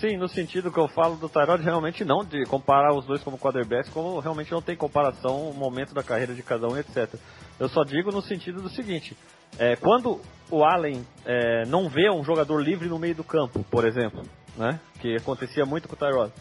Sim, 0.00 0.16
no 0.16 0.28
sentido 0.28 0.70
que 0.70 0.78
eu 0.78 0.86
falo 0.88 1.16
do 1.16 1.28
Tyrod, 1.28 1.62
realmente 1.62 2.04
não 2.04 2.24
de 2.24 2.44
comparar 2.44 2.94
os 2.94 3.04
dois 3.04 3.22
como 3.22 3.36
quarterbacks, 3.36 3.90
como 3.90 4.20
realmente 4.20 4.52
não 4.52 4.62
tem 4.62 4.76
comparação 4.76 5.50
o 5.50 5.54
momento 5.54 5.92
da 5.92 6.04
carreira 6.04 6.34
de 6.34 6.42
cada 6.42 6.68
um, 6.68 6.76
etc. 6.76 7.14
Eu 7.58 7.68
só 7.68 7.82
digo 7.82 8.12
no 8.12 8.22
sentido 8.22 8.62
do 8.62 8.68
seguinte: 8.68 9.16
é, 9.58 9.74
quando 9.74 10.20
o 10.50 10.64
Allen 10.64 11.04
é, 11.26 11.64
não 11.66 11.88
vê 11.88 12.08
um 12.08 12.22
jogador 12.22 12.62
livre 12.62 12.88
no 12.88 12.98
meio 12.98 13.14
do 13.14 13.24
campo, 13.24 13.64
por 13.64 13.84
exemplo, 13.84 14.22
né, 14.56 14.78
que 15.00 15.16
acontecia 15.16 15.64
muito 15.66 15.88
com 15.88 15.94
o 15.94 15.98
Tyrod, 15.98 16.32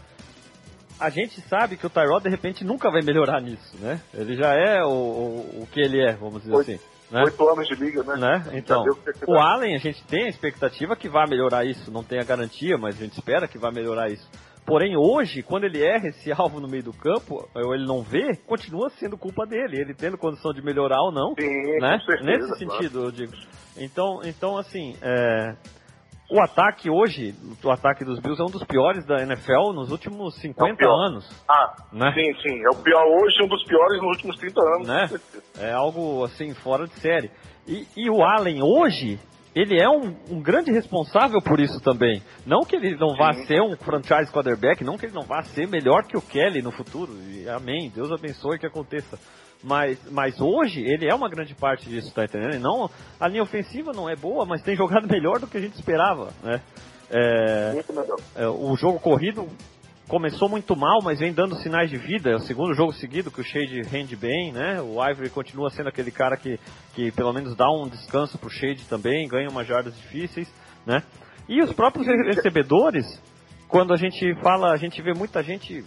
a 0.99 1.09
gente 1.09 1.41
sabe 1.47 1.77
que 1.77 1.85
o 1.85 1.89
Tyrod 1.89 2.23
de 2.23 2.29
repente 2.29 2.63
nunca 2.63 2.91
vai 2.91 3.01
melhorar 3.01 3.41
nisso, 3.41 3.75
né? 3.79 3.99
Ele 4.13 4.35
já 4.35 4.53
é 4.53 4.83
o, 4.83 4.89
o, 4.89 5.61
o 5.63 5.67
que 5.71 5.79
ele 5.79 5.99
é, 5.99 6.13
vamos 6.13 6.41
dizer 6.43 6.55
Oito- 6.55 6.71
assim. 6.71 6.79
Né? 7.09 7.23
Oito 7.23 7.49
anos 7.49 7.67
de 7.67 7.75
liga, 7.75 8.03
né? 8.03 8.15
né? 8.17 8.43
Então, 8.53 8.83
o 9.27 9.39
Allen, 9.39 9.75
a 9.75 9.79
gente 9.79 10.03
tem 10.05 10.25
a 10.25 10.29
expectativa 10.29 10.95
que 10.95 11.07
vai 11.07 11.25
melhorar 11.27 11.65
isso. 11.65 11.89
Não 11.91 12.03
tem 12.03 12.19
a 12.19 12.23
garantia, 12.23 12.77
mas 12.77 12.95
a 12.95 13.03
gente 13.03 13.13
espera 13.13 13.47
que 13.47 13.57
vai 13.57 13.71
melhorar 13.71 14.11
isso. 14.11 14.27
Porém, 14.65 14.97
hoje, 14.97 15.41
quando 15.41 15.63
ele 15.63 15.81
erra 15.81 16.09
esse 16.09 16.29
alvo 16.37 16.59
no 16.59 16.67
meio 16.67 16.83
do 16.83 16.91
campo, 16.91 17.47
ou 17.55 17.73
ele 17.73 17.85
não 17.85 18.01
vê, 18.01 18.35
continua 18.45 18.89
sendo 18.89 19.17
culpa 19.17 19.45
dele. 19.45 19.79
Ele 19.79 19.93
tendo 19.93 20.17
condição 20.17 20.51
de 20.51 20.61
melhorar 20.61 21.01
ou 21.01 21.11
não, 21.11 21.33
Sim, 21.39 21.79
né? 21.79 21.97
com 21.97 22.05
certeza, 22.05 22.25
Nesse 22.25 22.65
claro. 22.65 22.81
sentido, 22.81 23.03
eu 23.05 23.11
digo. 23.11 23.33
Então, 23.77 24.19
então 24.25 24.57
assim, 24.57 24.97
é, 25.01 25.55
o 26.29 26.41
ataque 26.41 26.89
hoje, 26.89 27.33
o 27.63 27.69
ataque 27.71 28.03
dos 28.03 28.19
Bills 28.19 28.41
é 28.41 28.45
um 28.45 28.49
dos 28.51 28.63
piores 28.63 29.05
da 29.05 29.21
NFL 29.21 29.71
nos 29.73 29.91
últimos 29.91 30.35
50 30.41 30.75
pior. 30.75 31.05
anos. 31.07 31.29
Ah, 31.49 31.73
Né? 31.91 32.11
sim, 32.13 32.33
sim. 32.41 32.59
É 32.65 32.69
o 32.69 32.81
pior 32.83 33.03
hoje, 33.05 33.43
um 33.43 33.47
dos 33.47 33.63
piores 33.65 33.97
nos 34.01 34.09
últimos 34.17 34.37
30 34.37 34.61
anos. 34.61 34.87
né? 34.87 35.09
É 35.59 35.71
algo 35.71 36.23
assim 36.25 36.53
fora 36.53 36.85
de 36.85 36.93
série. 36.99 37.31
E, 37.67 37.87
e 37.97 38.09
o 38.09 38.23
Allen 38.23 38.61
hoje, 38.61 39.19
ele 39.55 39.81
é 39.81 39.89
um, 39.89 40.15
um 40.29 40.39
grande 40.41 40.71
responsável 40.71 41.41
por 41.41 41.59
isso 41.59 41.79
também. 41.81 42.21
Não 42.45 42.61
que 42.61 42.75
ele 42.75 42.95
não 42.95 43.15
vá 43.15 43.33
Sim. 43.33 43.45
ser 43.45 43.61
um 43.61 43.75
franchise 43.75 44.31
quarterback, 44.31 44.83
não 44.83 44.97
que 44.97 45.05
ele 45.07 45.15
não 45.15 45.23
vá 45.23 45.41
ser 45.43 45.67
melhor 45.67 46.03
que 46.03 46.15
o 46.17 46.21
Kelly 46.21 46.61
no 46.61 46.71
futuro. 46.71 47.11
E 47.31 47.49
amém, 47.49 47.89
Deus 47.89 48.11
abençoe 48.11 48.59
que 48.59 48.67
aconteça. 48.67 49.17
Mas, 49.63 49.99
mas 50.11 50.39
hoje 50.39 50.81
ele 50.81 51.09
é 51.09 51.15
uma 51.15 51.27
grande 51.29 51.55
parte 51.55 51.89
disso, 51.89 52.13
tá 52.13 52.25
entendendo? 52.25 52.55
E 52.55 52.59
não, 52.59 52.89
a 53.19 53.27
linha 53.27 53.41
ofensiva 53.43 53.91
não 53.91 54.07
é 54.09 54.15
boa, 54.15 54.45
mas 54.45 54.61
tem 54.61 54.75
jogado 54.75 55.07
melhor 55.11 55.39
do 55.39 55.47
que 55.47 55.57
a 55.57 55.61
gente 55.61 55.73
esperava, 55.75 56.31
né? 56.43 56.61
É, 57.09 57.73
é, 58.35 58.47
o 58.47 58.75
jogo 58.75 58.99
corrido 58.99 59.47
começou 60.07 60.47
muito 60.47 60.75
mal, 60.75 60.99
mas 61.01 61.19
vem 61.19 61.33
dando 61.33 61.55
sinais 61.57 61.89
de 61.89 61.97
vida. 61.97 62.29
É 62.29 62.35
o 62.35 62.39
segundo 62.39 62.73
jogo 62.73 62.93
seguido 62.93 63.31
que 63.31 63.41
o 63.41 63.43
Shade 63.43 63.81
rende 63.81 64.15
bem, 64.15 64.51
né? 64.51 64.81
O 64.81 65.03
Ivory 65.03 65.29
continua 65.29 65.69
sendo 65.69 65.89
aquele 65.89 66.11
cara 66.11 66.37
que, 66.37 66.59
que 66.93 67.11
pelo 67.11 67.33
menos 67.33 67.55
dá 67.55 67.69
um 67.69 67.87
descanso 67.87 68.37
pro 68.37 68.49
Shade 68.49 68.85
também, 68.89 69.27
ganha 69.27 69.49
umas 69.49 69.67
jardas 69.67 69.97
difíceis, 69.97 70.47
né? 70.85 71.01
E 71.49 71.61
os 71.61 71.73
próprios 71.73 72.05
re- 72.05 72.33
recebedores, 72.33 73.05
quando 73.67 73.93
a 73.93 73.97
gente 73.97 74.33
fala, 74.41 74.71
a 74.71 74.77
gente 74.77 75.01
vê 75.01 75.13
muita 75.13 75.41
gente 75.41 75.83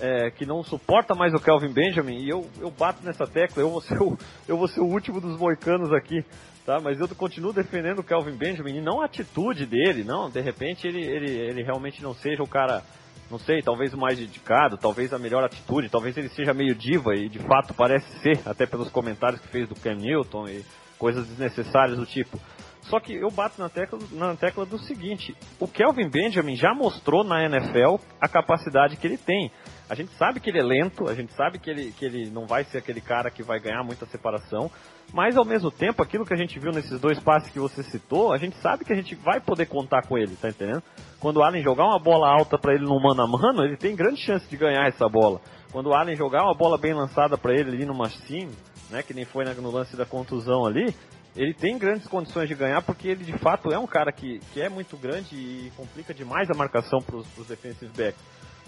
é, 0.00 0.30
que 0.30 0.44
não 0.44 0.62
suporta 0.62 1.14
mais 1.14 1.32
o 1.34 1.40
Kelvin 1.40 1.72
Benjamin, 1.72 2.18
e 2.18 2.28
eu, 2.28 2.48
eu 2.60 2.70
bato 2.70 3.04
nessa 3.04 3.26
tecla, 3.26 3.62
eu 3.62 3.70
vou, 3.70 3.80
ser 3.80 4.00
o, 4.00 4.16
eu 4.46 4.56
vou 4.56 4.68
ser 4.68 4.80
o 4.80 4.86
último 4.86 5.20
dos 5.20 5.38
moicanos 5.38 5.92
aqui, 5.92 6.24
tá? 6.64 6.78
Mas 6.80 7.00
eu 7.00 7.08
continuo 7.08 7.52
defendendo 7.52 8.00
o 8.00 8.04
Kelvin 8.04 8.36
Benjamin, 8.36 8.76
e 8.76 8.80
não 8.80 9.00
a 9.00 9.06
atitude 9.06 9.66
dele, 9.66 10.04
não, 10.04 10.30
de 10.30 10.40
repente 10.40 10.86
ele, 10.86 11.04
ele, 11.04 11.30
ele 11.30 11.62
realmente 11.62 12.02
não 12.02 12.14
seja 12.14 12.42
o 12.42 12.48
cara, 12.48 12.82
não 13.30 13.38
sei, 13.38 13.62
talvez 13.62 13.94
o 13.94 13.98
mais 13.98 14.18
dedicado, 14.18 14.76
talvez 14.76 15.12
a 15.12 15.18
melhor 15.18 15.44
atitude, 15.44 15.88
talvez 15.88 16.16
ele 16.16 16.28
seja 16.28 16.52
meio 16.52 16.74
diva, 16.74 17.14
e 17.14 17.28
de 17.28 17.38
fato 17.38 17.74
parece 17.74 18.06
ser, 18.20 18.40
até 18.44 18.66
pelos 18.66 18.90
comentários 18.90 19.40
que 19.40 19.48
fez 19.48 19.68
do 19.68 19.74
Cam 19.74 19.96
Newton 19.96 20.48
e 20.48 20.64
coisas 20.98 21.26
desnecessárias 21.26 21.98
do 21.98 22.06
tipo. 22.06 22.40
Só 22.88 23.00
que 23.00 23.14
eu 23.14 23.30
bato 23.30 23.60
na 23.60 23.68
tecla, 23.68 23.98
na 24.12 24.36
tecla 24.36 24.64
do 24.64 24.78
seguinte: 24.78 25.36
o 25.58 25.66
Kelvin 25.66 26.08
Benjamin 26.08 26.56
já 26.56 26.72
mostrou 26.72 27.24
na 27.24 27.44
NFL 27.44 27.96
a 28.20 28.28
capacidade 28.28 28.96
que 28.96 29.06
ele 29.06 29.18
tem. 29.18 29.50
A 29.88 29.94
gente 29.94 30.12
sabe 30.16 30.40
que 30.40 30.50
ele 30.50 30.58
é 30.58 30.62
lento, 30.62 31.08
a 31.08 31.14
gente 31.14 31.32
sabe 31.34 31.58
que 31.58 31.70
ele, 31.70 31.92
que 31.92 32.04
ele 32.04 32.28
não 32.30 32.46
vai 32.46 32.64
ser 32.64 32.78
aquele 32.78 33.00
cara 33.00 33.30
que 33.30 33.42
vai 33.42 33.60
ganhar 33.60 33.84
muita 33.84 34.04
separação, 34.06 34.70
mas 35.12 35.36
ao 35.36 35.44
mesmo 35.44 35.70
tempo, 35.70 36.02
aquilo 36.02 36.26
que 36.26 36.34
a 36.34 36.36
gente 36.36 36.58
viu 36.58 36.72
nesses 36.72 37.00
dois 37.00 37.20
passes 37.20 37.50
que 37.50 37.60
você 37.60 37.84
citou, 37.84 38.32
a 38.32 38.38
gente 38.38 38.56
sabe 38.56 38.84
que 38.84 38.92
a 38.92 38.96
gente 38.96 39.14
vai 39.14 39.40
poder 39.40 39.66
contar 39.66 40.02
com 40.06 40.18
ele, 40.18 40.34
tá 40.34 40.48
entendendo? 40.48 40.82
Quando 41.20 41.36
o 41.36 41.42
Allen 41.44 41.62
jogar 41.62 41.84
uma 41.84 41.98
bola 42.00 42.28
alta 42.28 42.58
para 42.58 42.74
ele 42.74 42.84
no 42.84 43.00
mano 43.00 43.22
a 43.22 43.26
mano, 43.26 43.64
ele 43.64 43.76
tem 43.76 43.94
grande 43.94 44.20
chance 44.20 44.48
de 44.48 44.56
ganhar 44.56 44.88
essa 44.88 45.08
bola. 45.08 45.40
Quando 45.70 45.90
o 45.90 45.94
Allen 45.94 46.16
jogar 46.16 46.42
uma 46.44 46.54
bola 46.54 46.76
bem 46.76 46.92
lançada 46.92 47.38
para 47.38 47.52
ele 47.52 47.70
ali 47.70 47.86
no 47.86 47.94
machine, 47.94 48.50
né, 48.90 49.02
que 49.02 49.14
nem 49.14 49.24
foi 49.24 49.44
no 49.44 49.70
lance 49.70 49.96
da 49.96 50.04
contusão 50.04 50.66
ali, 50.66 50.92
ele 51.36 51.54
tem 51.54 51.78
grandes 51.78 52.08
condições 52.08 52.48
de 52.48 52.54
ganhar 52.54 52.82
porque 52.82 53.08
ele 53.08 53.24
de 53.24 53.38
fato 53.38 53.70
é 53.70 53.78
um 53.78 53.86
cara 53.86 54.10
que, 54.10 54.40
que 54.52 54.60
é 54.60 54.68
muito 54.68 54.96
grande 54.96 55.36
e 55.36 55.72
complica 55.76 56.14
demais 56.14 56.50
a 56.50 56.54
marcação 56.54 56.98
para 57.00 57.16
os 57.16 57.46
defensive 57.46 57.92
backs. 57.96 58.20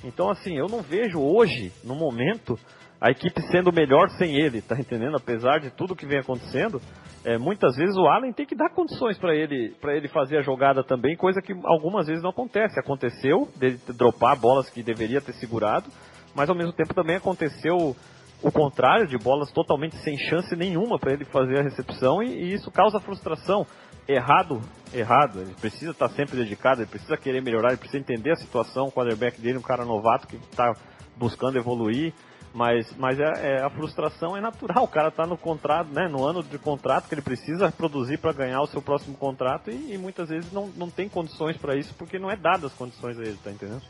Então 0.05 0.31
assim, 0.31 0.57
eu 0.57 0.67
não 0.67 0.83
vejo 0.83 1.21
hoje, 1.21 1.73
no 1.85 1.95
momento, 1.95 2.59
a 3.01 3.11
equipe 3.11 3.41
sendo 3.51 3.73
melhor 3.73 4.09
sem 4.11 4.37
ele, 4.37 4.61
tá 4.61 4.77
entendendo? 4.79 5.17
Apesar 5.17 5.61
de 5.61 5.71
tudo 5.71 5.95
que 5.95 6.07
vem 6.07 6.19
acontecendo, 6.19 6.81
é, 7.25 7.39
muitas 7.39 7.77
vezes 7.77 7.97
o 7.97 8.07
Allen 8.07 8.33
tem 8.33 8.47
que 8.47 8.57
dar 8.57 8.71
condições 8.71 9.19
para 9.19 9.35
ele, 9.35 9.75
para 9.81 9.97
ele 9.97 10.09
fazer 10.09 10.39
a 10.39 10.43
jogada 10.43 10.83
também, 10.83 11.17
coisa 11.17 11.41
que 11.41 11.53
algumas 11.65 12.07
vezes 12.07 12.23
não 12.23 12.31
acontece. 12.31 12.79
Aconteceu 12.79 13.49
dele 13.57 13.79
dropar 13.97 14.37
bolas 14.37 14.69
que 14.71 14.83
deveria 14.83 15.21
ter 15.21 15.33
segurado, 15.35 15.91
mas 16.35 16.49
ao 16.49 16.57
mesmo 16.57 16.73
tempo 16.73 16.95
também 16.95 17.17
aconteceu 17.17 17.97
o 18.43 18.53
contrário 18.53 19.07
de 19.07 19.19
bolas 19.19 19.51
totalmente 19.51 19.97
sem 19.97 20.17
chance 20.17 20.55
nenhuma 20.55 20.99
para 20.99 21.13
ele 21.13 21.25
fazer 21.25 21.59
a 21.59 21.63
recepção 21.63 22.23
e, 22.23 22.29
e 22.29 22.53
isso 22.53 22.71
causa 22.71 23.01
frustração. 23.01 23.67
Errado, 24.09 24.63
errado. 24.95 25.43
Ele 25.43 25.55
precisa 25.61 25.91
estar 25.91 26.09
sempre 26.09 26.39
dedicado, 26.39 26.81
ele 26.81 26.89
precisa 26.89 27.15
querer 27.17 27.43
melhorar, 27.43 27.69
ele 27.69 27.77
precisa 27.77 27.99
entender 27.99 28.33
a 28.33 28.37
situação, 28.37 28.87
o 28.87 28.93
quarterback 28.93 29.39
dele, 29.39 29.59
um 29.59 29.63
cara 29.63 29.85
novato 29.85 30.27
que 30.27 30.37
está 30.37 30.75
buscando 31.15 31.59
evoluir. 31.59 32.15
Mas, 32.55 32.91
mas 32.97 33.21
é, 33.21 33.57
é- 33.57 33.63
a 33.63 33.69
frustração 33.69 34.35
é 34.35 34.41
natural. 34.41 34.85
O 34.85 34.89
cara 34.89 35.09
está 35.09 35.27
no 35.27 35.37
contrato, 35.37 35.91
né, 35.91 36.09
no 36.09 36.25
ano 36.25 36.43
de 36.43 36.59
contrato 36.59 37.07
que 37.07 37.15
ele 37.15 37.21
precisa 37.21 37.71
produzir 37.71 38.17
para 38.17 38.33
ganhar 38.33 38.63
o 38.63 38.67
seu 38.67 38.81
próximo 38.81 39.15
contrato 39.17 39.71
e, 39.71 39.93
e 39.93 39.99
muitas 39.99 40.31
vezes 40.31 40.51
não, 40.51 40.69
não 40.69 40.89
tem 40.89 41.11
condições 41.11 41.59
para 41.59 41.77
isso 41.77 41.95
porque 41.99 42.19
não 42.19 42.31
é 42.31 42.37
dadas 42.37 42.73
as 42.73 42.75
condições 42.79 43.19
a 43.19 43.23
ele, 43.23 43.37
tá 43.45 43.51
entendendo? 43.51 43.83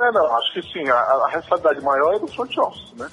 É, 0.00 0.12
não, 0.12 0.36
acho 0.36 0.52
que 0.52 0.62
sim, 0.62 0.88
a, 0.88 0.94
a 0.94 1.28
responsabilidade 1.30 1.84
maior 1.84 2.14
é 2.14 2.18
do 2.20 2.28
front 2.28 2.56
office, 2.58 2.92
né? 2.96 3.10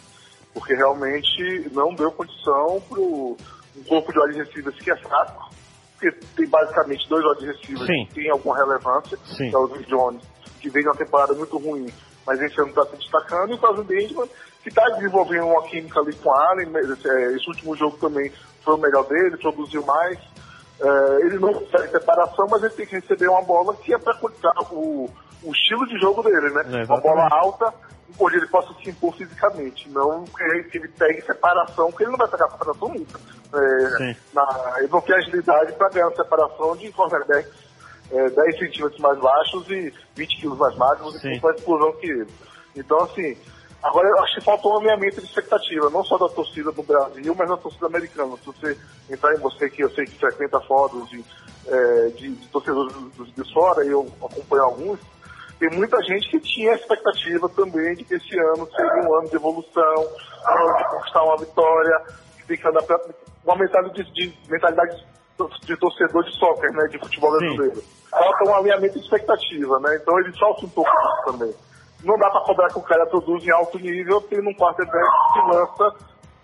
Porque 0.53 0.75
realmente 0.75 1.69
não 1.71 1.95
deu 1.95 2.11
condição 2.11 2.79
para 2.87 3.01
um 3.01 3.35
corpo 3.87 4.13
de 4.13 4.19
wide 4.19 4.43
receivers 4.43 4.79
que 4.79 4.91
é 4.91 4.97
fraco, 4.97 5.52
porque 6.03 6.11
tem 6.35 6.47
basicamente 6.47 7.07
dois 7.07 7.23
wide 7.25 7.45
receivers 7.45 7.87
Sim. 7.87 8.05
que 8.07 8.15
têm 8.15 8.29
alguma 8.29 8.57
relevância, 8.57 9.17
Sim. 9.25 9.49
que 9.49 9.55
é 9.55 9.57
o 9.57 9.67
Zay 9.67 9.83
Jones, 9.85 10.23
que 10.59 10.69
veio 10.69 10.87
uma 10.87 10.95
temporada 10.95 11.33
muito 11.33 11.57
ruim, 11.57 11.87
mas 12.25 12.41
esse 12.41 12.59
ano 12.59 12.69
está 12.69 12.85
se 12.85 12.97
destacando, 12.97 13.51
e 13.51 13.53
o 13.55 13.57
Carlos 13.57 13.85
Benjamin, 13.85 14.29
que 14.61 14.69
está 14.69 14.83
desenvolvendo 14.95 15.45
uma 15.45 15.63
química 15.63 15.99
ali 15.99 16.13
com 16.15 16.29
o 16.29 16.33
Allen, 16.33 16.71
é, 16.75 17.35
esse 17.35 17.47
último 17.47 17.75
jogo 17.75 17.97
também 17.97 18.31
foi 18.63 18.75
o 18.75 18.77
melhor 18.77 19.05
dele, 19.07 19.37
produziu 19.37 19.85
mais. 19.85 20.17
É, 20.79 21.25
ele 21.25 21.37
não 21.37 21.53
consegue 21.53 21.91
separação, 21.91 22.47
mas 22.49 22.63
ele 22.63 22.73
tem 22.73 22.85
que 22.85 22.95
receber 22.95 23.27
uma 23.27 23.41
bola 23.41 23.75
que 23.75 23.93
é 23.93 23.97
para 23.97 24.15
cortar 24.15 24.53
o, 24.71 25.09
o 25.43 25.51
estilo 25.51 25.85
de 25.87 25.99
jogo 25.99 26.23
dele, 26.23 26.49
né? 26.49 26.81
É, 26.81 26.85
uma 26.85 27.01
bola 27.01 27.27
alta, 27.29 27.73
onde 28.19 28.37
ele 28.37 28.47
possa 28.47 28.73
se 28.75 28.89
impor 28.89 29.13
fisicamente, 29.15 29.89
não 29.89 30.23
que 30.25 30.43
ele, 30.43 30.63
que 30.65 30.77
ele 30.77 30.87
pegue 30.89 31.21
separação, 31.21 31.89
porque 31.89 32.03
ele 32.03 32.11
não 32.11 32.17
vai 32.17 32.27
pegar 32.27 32.49
separação 32.49 32.87
nunca. 32.89 33.19
É, 33.53 34.15
na- 34.33 34.73
ele 34.79 34.87
não 34.87 35.01
tem 35.01 35.15
agilidade 35.15 35.73
para 35.73 35.89
ganhar 35.89 36.11
separação 36.11 36.75
de 36.75 36.91
cornerbacks 36.91 37.51
é, 38.11 38.29
10 38.29 38.59
centímetros 38.59 38.99
mais 38.99 39.17
baixos 39.19 39.67
e 39.69 39.93
20 40.15 40.41
quilos 40.41 40.57
mais 40.57 40.75
magros 40.75 41.19
Sim. 41.21 41.31
e 41.33 41.39
com 41.39 41.47
mais 41.47 41.59
explosão 41.59 41.93
que 41.93 42.05
ele. 42.07 42.27
Então, 42.75 42.99
assim, 43.03 43.35
agora 43.81 44.07
eu 44.07 44.19
acho 44.23 44.35
que 44.35 44.41
falta 44.41 44.67
um 44.67 44.77
alinhamento 44.77 45.21
de 45.21 45.27
expectativa, 45.27 45.89
não 45.89 46.03
só 46.03 46.17
da 46.17 46.27
torcida 46.29 46.71
do 46.71 46.83
Brasil, 46.83 47.33
mas 47.37 47.49
da 47.49 47.57
torcida 47.57 47.87
americana. 47.87 48.35
Se 48.37 48.45
você 48.45 48.77
entrar 49.09 49.33
em 49.33 49.39
você, 49.39 49.69
que 49.69 49.83
eu 49.83 49.89
sei 49.91 50.05
que 50.05 50.19
frequenta 50.19 50.59
fóruns 50.61 51.09
de, 51.09 51.23
é, 51.67 52.07
de, 52.09 52.35
de 52.35 52.47
torcedores 52.49 52.93
dos 53.15 53.33
de 53.33 53.53
fora, 53.53 53.83
e 53.85 53.89
eu 53.89 54.07
acompanho 54.21 54.63
alguns, 54.63 54.99
tem 55.63 55.77
muita 55.77 56.01
gente 56.03 56.29
que 56.29 56.39
tinha 56.41 56.73
a 56.73 56.75
expectativa 56.75 57.47
também 57.49 57.95
de 57.95 58.03
que 58.03 58.15
esse 58.15 58.37
ano 58.37 58.67
seria 58.75 59.07
um 59.07 59.15
ano 59.15 59.29
de 59.29 59.35
evolução, 59.37 59.95
um 59.95 60.67
ano 60.67 60.77
de 60.77 60.83
conquistar 60.89 61.23
uma 61.23 61.37
vitória, 61.37 62.01
que 62.37 62.47
tem 62.47 62.57
que 62.57 62.67
andar 62.67 62.83
pra, 62.83 62.99
uma 63.45 63.55
mentalidade 63.55 64.03
de, 64.03 64.11
de- 64.11 64.51
mentalidade 64.51 65.05
de 65.63 65.77
torcedor 65.77 66.23
de 66.25 66.37
soccer, 66.37 66.69
né, 66.73 66.85
de 66.89 66.99
futebol 66.99 67.31
brasileiro. 67.31 67.81
Falta 68.09 68.43
um 68.49 68.55
alinhamento 68.55 68.99
de 68.99 69.05
expectativa, 69.05 69.79
né, 69.79 69.97
então 70.01 70.19
ele 70.19 70.33
sofre 70.33 70.65
um 70.65 70.69
pouco 70.69 70.91
disso 70.91 71.31
também. 71.31 71.53
Não 72.03 72.17
dá 72.17 72.29
para 72.29 72.41
cobrar 72.41 72.67
que 72.67 72.79
o 72.79 72.83
cara 72.83 73.05
produza 73.05 73.45
em 73.45 73.51
alto 73.51 73.79
nível 73.79 74.19
tendo 74.19 74.49
um 74.49 74.53
quarterback 74.55 75.07
que 75.33 75.39
lança 75.55 75.95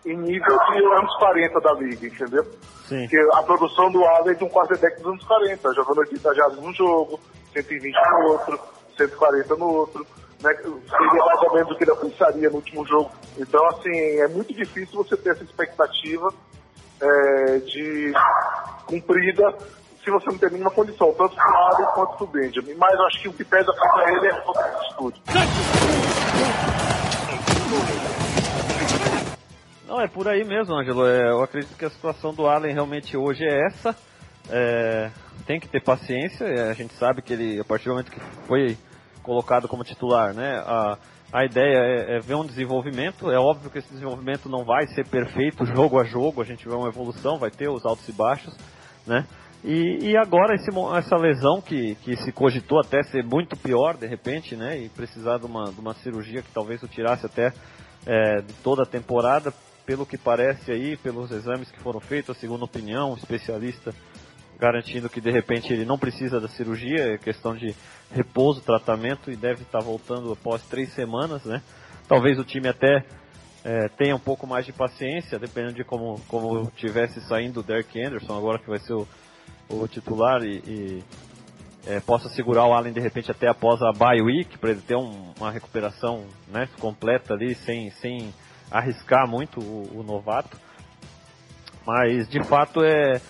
em 0.06 0.16
nível 0.16 0.58
de 0.72 0.78
anos 0.98 1.14
40 1.18 1.60
da 1.60 1.74
liga, 1.74 2.08
entendeu? 2.08 2.44
Sim. 2.88 3.02
Porque 3.02 3.18
a 3.34 3.44
produção 3.44 3.92
do 3.92 4.02
Allen 4.06 4.32
é 4.32 4.38
de 4.38 4.46
um 4.46 4.50
quarterback 4.50 4.96
dos 5.02 5.08
anos 5.12 5.26
40, 5.26 5.74
jogando 5.74 5.98
80 5.98 6.34
jardas 6.36 6.58
num 6.60 6.74
jogo, 6.74 7.20
120 7.52 7.94
no 7.94 8.28
outro, 8.30 8.60
140 9.08 9.56
no 9.56 9.66
outro, 9.66 10.06
né? 10.42 10.54
Seria 10.56 11.26
mais 11.26 11.42
ou 11.42 11.54
menos 11.54 11.72
o 11.72 11.76
que 11.76 11.84
ele 11.84 11.92
alcançaria 11.92 12.50
no 12.50 12.56
último 12.58 12.86
jogo. 12.86 13.12
Então, 13.38 13.66
assim, 13.68 14.20
é 14.20 14.28
muito 14.28 14.54
difícil 14.54 15.04
você 15.04 15.16
ter 15.16 15.32
essa 15.32 15.44
expectativa 15.44 16.34
é, 17.02 17.58
de 17.60 18.14
cumprida 18.86 19.56
se 20.04 20.10
você 20.10 20.30
não 20.30 20.38
tem 20.38 20.50
nenhuma 20.52 20.72
condição, 20.72 21.14
tanto 21.14 21.36
pro 21.36 21.56
Allen 21.56 21.88
quanto 21.94 22.18
pro 22.18 22.28
Benjamin. 22.28 22.74
Mas 22.76 22.94
eu 22.94 23.06
acho 23.06 23.22
que 23.22 23.28
o 23.28 23.34
que 23.34 23.44
pesa 23.44 23.72
contra 23.74 24.12
ele 24.12 24.28
é 24.28 24.32
a 24.32 24.42
falta 24.42 25.12
de. 25.12 25.22
Não, 29.88 30.00
é 30.00 30.08
por 30.08 30.28
aí 30.28 30.44
mesmo, 30.46 30.76
Ângelo. 30.76 31.06
É, 31.06 31.30
eu 31.32 31.44
acredito 31.44 31.76
que 31.76 31.86
a 31.86 31.90
situação 31.90 32.34
do 32.34 32.48
Allen 32.48 32.74
realmente 32.74 33.18
hoje 33.18 33.44
é 33.44 33.68
essa. 33.68 33.96
É, 34.50 35.12
tem 35.46 35.60
que 35.60 35.68
ter 35.68 35.84
paciência. 35.84 36.46
a 36.70 36.74
gente 36.74 36.94
sabe 36.94 37.22
que 37.22 37.34
ele, 37.34 37.60
a 37.60 37.66
partir 37.66 37.86
do 37.86 37.92
momento 37.92 38.12
que 38.12 38.20
foi 38.48 38.78
colocado 39.24 39.68
como 39.68 39.84
titular, 39.84 40.34
né? 40.34 40.58
A, 40.66 40.98
a 41.32 41.46
ideia 41.46 41.78
é, 41.78 42.18
é 42.18 42.20
ver 42.20 42.36
um 42.36 42.46
desenvolvimento. 42.46 43.32
É 43.32 43.38
óbvio 43.38 43.70
que 43.70 43.78
esse 43.78 43.92
desenvolvimento 43.92 44.50
não 44.50 44.64
vai 44.64 44.88
ser 44.88 45.08
perfeito 45.08 45.66
jogo 45.66 46.00
a 46.00 46.04
jogo. 46.04 46.42
A 46.42 46.46
gente 46.46 46.68
vê 46.68 46.74
uma 46.74 46.88
evolução, 46.88 47.38
vai 47.38 47.52
ter 47.52 47.70
os 47.70 47.86
altos 47.86 48.08
e 48.08 48.12
baixos, 48.12 48.56
né? 49.06 49.26
E, 49.64 50.12
e 50.12 50.18
agora 50.18 50.56
esse 50.56 50.70
essa 50.98 51.18
lesão 51.18 51.62
que, 51.62 51.96
que 51.96 52.16
se 52.18 52.32
cogitou 52.32 52.80
até 52.80 53.04
ser 53.04 53.24
muito 53.24 53.58
pior 53.58 53.98
de 53.98 54.08
repente, 54.08 54.56
né? 54.56 54.78
E 54.78 54.90
precisar 54.90 55.38
de 55.38 55.46
uma, 55.46 55.72
de 55.72 55.80
uma 55.80 55.94
cirurgia 55.96 56.42
que 56.42 56.52
talvez 56.52 56.82
o 56.82 56.88
tirasse 56.88 57.26
até 57.26 57.52
é, 58.06 58.42
de 58.42 58.54
toda 58.64 58.84
a 58.84 58.86
temporada, 58.86 59.54
pelo 59.86 60.06
que 60.06 60.18
parece 60.18 60.72
aí, 60.72 60.96
pelos 60.98 61.30
exames 61.32 61.70
que 61.72 61.80
foram 61.82 62.00
feitos, 62.00 62.36
a 62.36 62.40
segunda 62.40 62.64
opinião, 62.64 63.12
um 63.12 63.18
especialista 63.18 63.94
garantindo 64.60 65.10
que 65.10 65.22
de 65.22 65.32
repente 65.32 65.72
ele 65.72 65.86
não 65.86 65.98
precisa 65.98 66.40
da 66.40 66.50
cirurgia, 66.50 67.14
é 67.14 67.18
questão 67.18 67.56
de 67.56 67.74
repouso, 68.12 68.62
tratamento 68.62 69.32
e 69.32 69.36
deve 69.36 69.62
estar 69.64 69.80
voltando 69.80 70.34
após 70.34 70.62
três 70.64 70.94
semanas, 70.94 71.44
né? 71.46 71.62
Talvez 72.08 72.38
o 72.38 72.44
time 72.44 72.68
até 72.68 73.06
é, 73.64 73.88
tenha 73.90 74.16
um 74.16 74.20
pouco 74.20 74.46
mais 74.46 74.66
de 74.66 74.74
paciência, 74.74 75.40
dependendo 75.40 75.76
de 75.76 75.84
como, 75.84 76.20
como 76.28 76.70
tivesse 76.76 77.22
saindo 77.22 77.62
o 77.62 77.64
Derek 77.64 78.02
Anderson, 78.04 78.38
agora 78.38 78.60
que 78.60 78.70
vai 78.70 78.80
ser 78.80 78.94
o, 78.94 79.08
o 79.70 79.88
titular 79.88 80.44
e, 80.44 80.58
e, 80.58 81.04
é, 81.88 82.00
possa 82.02 82.28
segurar 82.30 82.66
o 82.66 82.74
Allen 82.74 82.92
de 82.92 83.00
repente 83.00 83.32
até 83.32 83.48
após 83.48 83.82
a 83.82 83.94
bye 83.94 84.22
week, 84.22 84.58
para 84.58 84.72
ele 84.72 84.82
ter 84.82 84.96
um- 84.96 85.34
uma 85.40 85.52
recuperação 85.52 86.26
né, 86.50 86.68
completa 86.80 87.34
ali, 87.34 87.56
sem, 87.56 87.90
sem 87.92 88.34
arriscar 88.70 89.28
muito 89.28 89.62
o, 89.62 90.00
o 90.00 90.04
novato. 90.04 90.58
Mas 91.86 92.28
de 92.28 92.44
fato 92.44 92.84
é, 92.84 93.22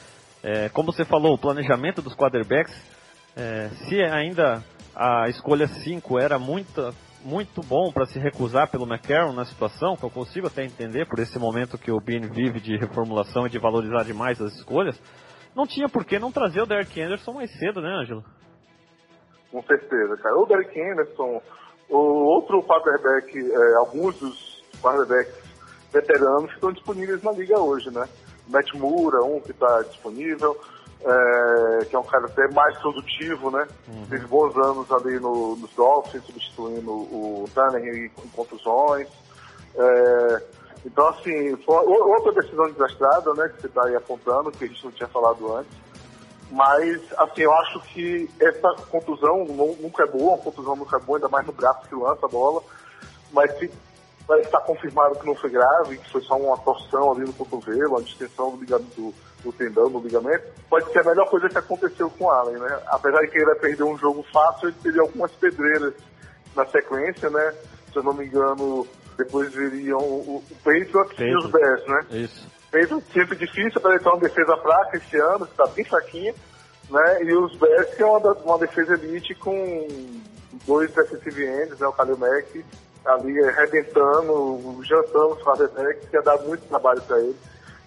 é, 0.44 0.70
como 0.70 0.92
você 0.92 1.04
falou, 1.04 1.34
o 1.34 1.38
planejamento 1.38 2.02
dos 2.02 2.16
quarterbacks, 2.16 2.74
é, 3.36 3.70
se 3.88 4.02
ainda 4.02 4.64
a 4.96 5.30
escolha 5.30 5.68
5 5.68 6.20
era 6.20 6.40
muito, 6.40 6.94
muito 7.24 7.62
bom 7.62 7.92
para 7.92 8.06
se 8.06 8.20
recusar 8.20 8.70
pelo 8.70 8.86
McCarron 8.86 9.34
na 9.34 9.46
situação, 9.46 9.96
que 9.96 10.04
eu 10.04 10.10
consigo 10.10 10.48
até 10.48 10.64
entender 10.64 11.06
por 11.08 11.20
esse 11.20 11.38
momento 11.38 11.78
que 11.78 11.92
o 11.92 12.00
Bean 12.00 12.22
vive 12.22 12.60
de 12.60 12.78
reformulação 12.78 13.46
e 13.46 13.50
de 13.50 13.60
valorizar 13.60 14.04
demais 14.04 14.42
as 14.42 14.54
escolhas, 14.56 15.00
não 15.56 15.66
tinha 15.66 15.90
por 15.90 16.06
que 16.06 16.20
não 16.20 16.32
trazer 16.32 16.62
o 16.62 16.66
Derek 16.66 17.02
Anderson 17.02 17.34
mais 17.34 17.52
cedo, 17.58 17.82
né, 17.82 17.90
Ângelo? 17.90 18.24
Com 19.52 19.64
certeza, 19.64 20.16
cara. 20.18 20.38
O 20.38 20.46
Derek 20.46 20.80
Anderson, 20.80 21.42
o 21.90 21.98
outro 21.98 22.62
quarterback, 22.64 23.38
é, 23.38 23.76
alguns 23.78 24.18
dos 24.20 24.64
quarterbacks 24.82 25.50
veteranos 25.92 26.50
que 26.50 26.56
estão 26.56 26.72
disponíveis 26.72 27.24
na 27.24 27.32
liga 27.32 27.60
hoje, 27.60 27.90
né? 27.90 28.08
Matt 28.50 28.74
Moura, 28.74 29.24
um 29.24 29.40
que 29.40 29.52
está 29.52 29.82
disponível, 29.84 30.60
é, 31.02 31.86
que 31.86 31.96
é 31.96 32.00
um 32.00 32.04
cara 32.04 32.26
até 32.26 32.48
mais 32.50 32.78
produtivo, 32.80 33.50
né? 33.52 33.68
Teve 34.10 34.26
bons 34.28 34.56
anos 34.58 34.92
ali 34.92 35.20
no, 35.20 35.56
nos 35.56 35.72
Dolphins, 35.72 36.24
substituindo 36.26 36.92
o 36.92 37.46
Tannehill 37.54 38.12
com 38.16 38.28
contusões. 38.30 39.08
É, 39.76 40.44
então, 40.86 41.08
assim, 41.10 41.58
outra 41.68 42.34
decisão 42.42 42.70
desastrada, 42.72 43.34
né? 43.34 43.50
Que 43.50 43.62
você 43.62 43.68
está 43.68 43.86
aí 43.86 43.96
apontando, 43.96 44.52
que 44.52 44.66
a 44.66 44.68
gente 44.68 44.84
não 44.84 44.92
tinha 44.92 45.08
falado 45.08 45.56
antes. 45.56 45.72
Mas, 46.52 47.00
assim, 47.18 47.42
eu 47.44 47.54
acho 47.54 47.80
que 47.94 48.28
essa 48.42 48.74
contusão 48.90 49.46
nu- 49.46 49.78
nunca 49.80 50.04
é 50.04 50.08
boa, 50.08 50.34
uma 50.34 50.38
contusão 50.40 50.76
nunca 50.76 50.98
é 50.98 51.00
boa, 51.00 51.18
ainda 51.18 51.30
mais 51.30 51.46
no 51.46 51.54
braço 51.54 51.88
que 51.88 51.96
lança 51.96 52.26
a 52.26 52.30
bola. 52.30 52.62
Mas 53.32 53.56
se 53.60 53.72
vai 54.30 54.42
estar 54.42 54.60
confirmado 54.60 55.16
que 55.16 55.26
não 55.26 55.34
foi 55.34 55.50
grave, 55.50 55.98
que 55.98 56.12
foi 56.12 56.22
só 56.22 56.38
uma 56.38 56.56
torção 56.60 57.12
ali 57.12 57.22
no 57.22 57.34
cotovelo, 57.34 57.90
uma 57.90 58.04
distensão 58.04 58.52
do, 58.52 58.62
ligamento, 58.62 58.96
do, 58.96 59.14
do 59.44 59.52
tendão, 59.52 59.90
do 59.90 60.00
ligamento, 60.00 60.46
pode 60.70 60.92
ser 60.92 61.00
a 61.00 61.04
melhor 61.04 61.28
coisa 61.28 61.50
que 61.50 61.58
aconteceu 61.58 62.12
com 62.12 62.26
o 62.26 62.30
Allen, 62.30 62.60
né? 62.60 62.80
Apesar 62.86 63.22
de 63.22 63.28
que 63.30 63.38
ele 63.38 63.46
vai 63.46 63.56
perder 63.56 63.84
um 63.84 63.98
jogo 63.98 64.24
fácil, 64.32 64.70
ele 64.70 64.78
teria 64.84 65.02
algumas 65.02 65.32
pedreiras 65.32 65.96
na 66.56 66.64
sequência, 66.68 67.28
né? 67.32 67.56
Se 67.92 67.98
eu 67.98 68.04
não 68.04 68.14
me 68.14 68.28
engano, 68.28 68.88
depois 69.18 69.52
viriam 69.52 69.98
o, 69.98 70.44
o 70.48 70.56
Patriots 70.64 71.18
e 71.18 71.36
os 71.36 71.50
Patriots. 71.50 71.52
Bears, 71.52 71.88
né? 71.88 72.06
Isso. 72.12 72.48
um 72.94 73.02
sempre 73.12 73.36
difícil 73.36 73.82
para 73.82 73.96
ele 73.96 74.04
ter 74.04 74.10
uma 74.10 74.20
defesa 74.20 74.56
fraca 74.58 74.96
esse 74.96 75.18
ano, 75.18 75.48
que 75.48 75.54
está 75.54 75.66
bem 75.66 75.86
fraquinha, 75.86 76.36
né? 76.88 77.24
E 77.24 77.34
os 77.34 77.56
Bears 77.56 77.96
que 77.96 78.04
é 78.04 78.06
uma, 78.06 78.34
uma 78.34 78.60
defesa 78.60 78.94
elite 78.94 79.34
com 79.34 79.88
dois 80.68 80.94
defensive 80.94 81.44
ends, 81.48 81.80
né? 81.80 81.88
O 81.88 81.94
Kalil 81.94 82.16
Mack 82.16 82.64
ali 83.06 83.40
arrebentando, 83.44 84.80
jantando 84.84 85.34
os 85.34 85.44
quarterbacks, 85.44 86.10
que 86.10 86.16
ia 86.16 86.22
dar 86.22 86.38
muito 86.40 86.68
trabalho 86.68 87.02
para 87.02 87.20
ele. 87.20 87.36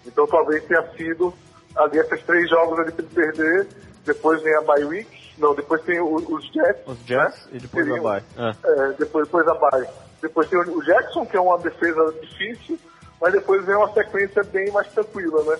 Então 0.05 0.27
talvez 0.27 0.63
tenha 0.65 0.83
sido 0.97 1.33
ali 1.75 1.97
esses 1.99 2.21
três 2.23 2.49
jogos 2.49 2.79
ali 2.79 2.91
para 2.91 3.05
ele 3.05 3.13
perder, 3.13 3.67
depois 4.05 4.41
vem 4.41 4.55
a 4.55 4.61
bye 4.61 4.83
week, 4.85 5.33
não, 5.37 5.55
depois 5.55 5.81
tem 5.83 5.99
o- 5.99 6.15
os 6.15 6.45
Jets, 6.51 6.87
Os 6.87 6.97
Jets 7.05 7.45
né? 7.45 7.51
e 7.53 7.59
depois 7.59 7.85
a 7.87 7.89
Seriam- 7.89 8.03
bye. 8.03 8.23
É. 8.37 8.49
é, 8.49 8.93
depois, 8.99 9.25
depois 9.25 9.47
a 9.47 9.53
bye. 9.55 9.87
Depois 10.21 10.47
tem 10.49 10.59
o 10.59 10.81
Jackson, 10.83 11.25
que 11.25 11.35
é 11.35 11.41
uma 11.41 11.57
defesa 11.57 12.13
difícil, 12.21 12.79
mas 13.19 13.33
depois 13.33 13.65
vem 13.65 13.75
uma 13.75 13.91
sequência 13.93 14.43
bem 14.43 14.71
mais 14.71 14.87
tranquila, 14.89 15.43
né? 15.43 15.59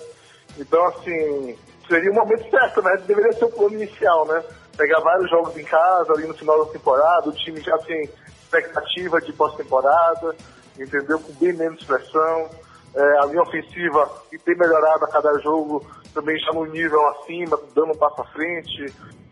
Então, 0.58 0.86
assim, 0.86 1.58
seria 1.88 2.10
o 2.10 2.14
momento 2.14 2.48
certo, 2.50 2.80
né? 2.82 2.96
Deveria 3.06 3.32
ser 3.32 3.44
o 3.46 3.50
plano 3.50 3.74
inicial, 3.74 4.26
né? 4.26 4.42
Pegar 4.76 5.00
vários 5.00 5.28
jogos 5.30 5.56
em 5.56 5.64
casa, 5.64 6.12
ali 6.12 6.26
no 6.26 6.34
final 6.34 6.64
da 6.64 6.72
temporada, 6.72 7.28
o 7.28 7.32
time 7.32 7.60
já 7.60 7.76
tem 7.78 8.08
expectativa 8.58 9.20
de 9.20 9.32
pós-temporada, 9.32 10.34
entendeu? 10.78 11.18
Com 11.18 11.32
bem 11.34 11.52
menos 11.52 11.82
pressão. 11.84 12.50
É, 12.94 13.18
a 13.18 13.26
linha 13.26 13.42
ofensiva, 13.42 14.08
que 14.30 14.38
tem 14.38 14.56
melhorado 14.56 15.04
a 15.04 15.08
cada 15.08 15.36
jogo, 15.40 15.84
também 16.12 16.38
já 16.38 16.52
no 16.52 16.64
nível 16.66 17.00
acima, 17.08 17.58
dando 17.74 17.92
um 17.92 17.96
passo 17.96 18.22
à 18.22 18.24
frente. 18.26 18.86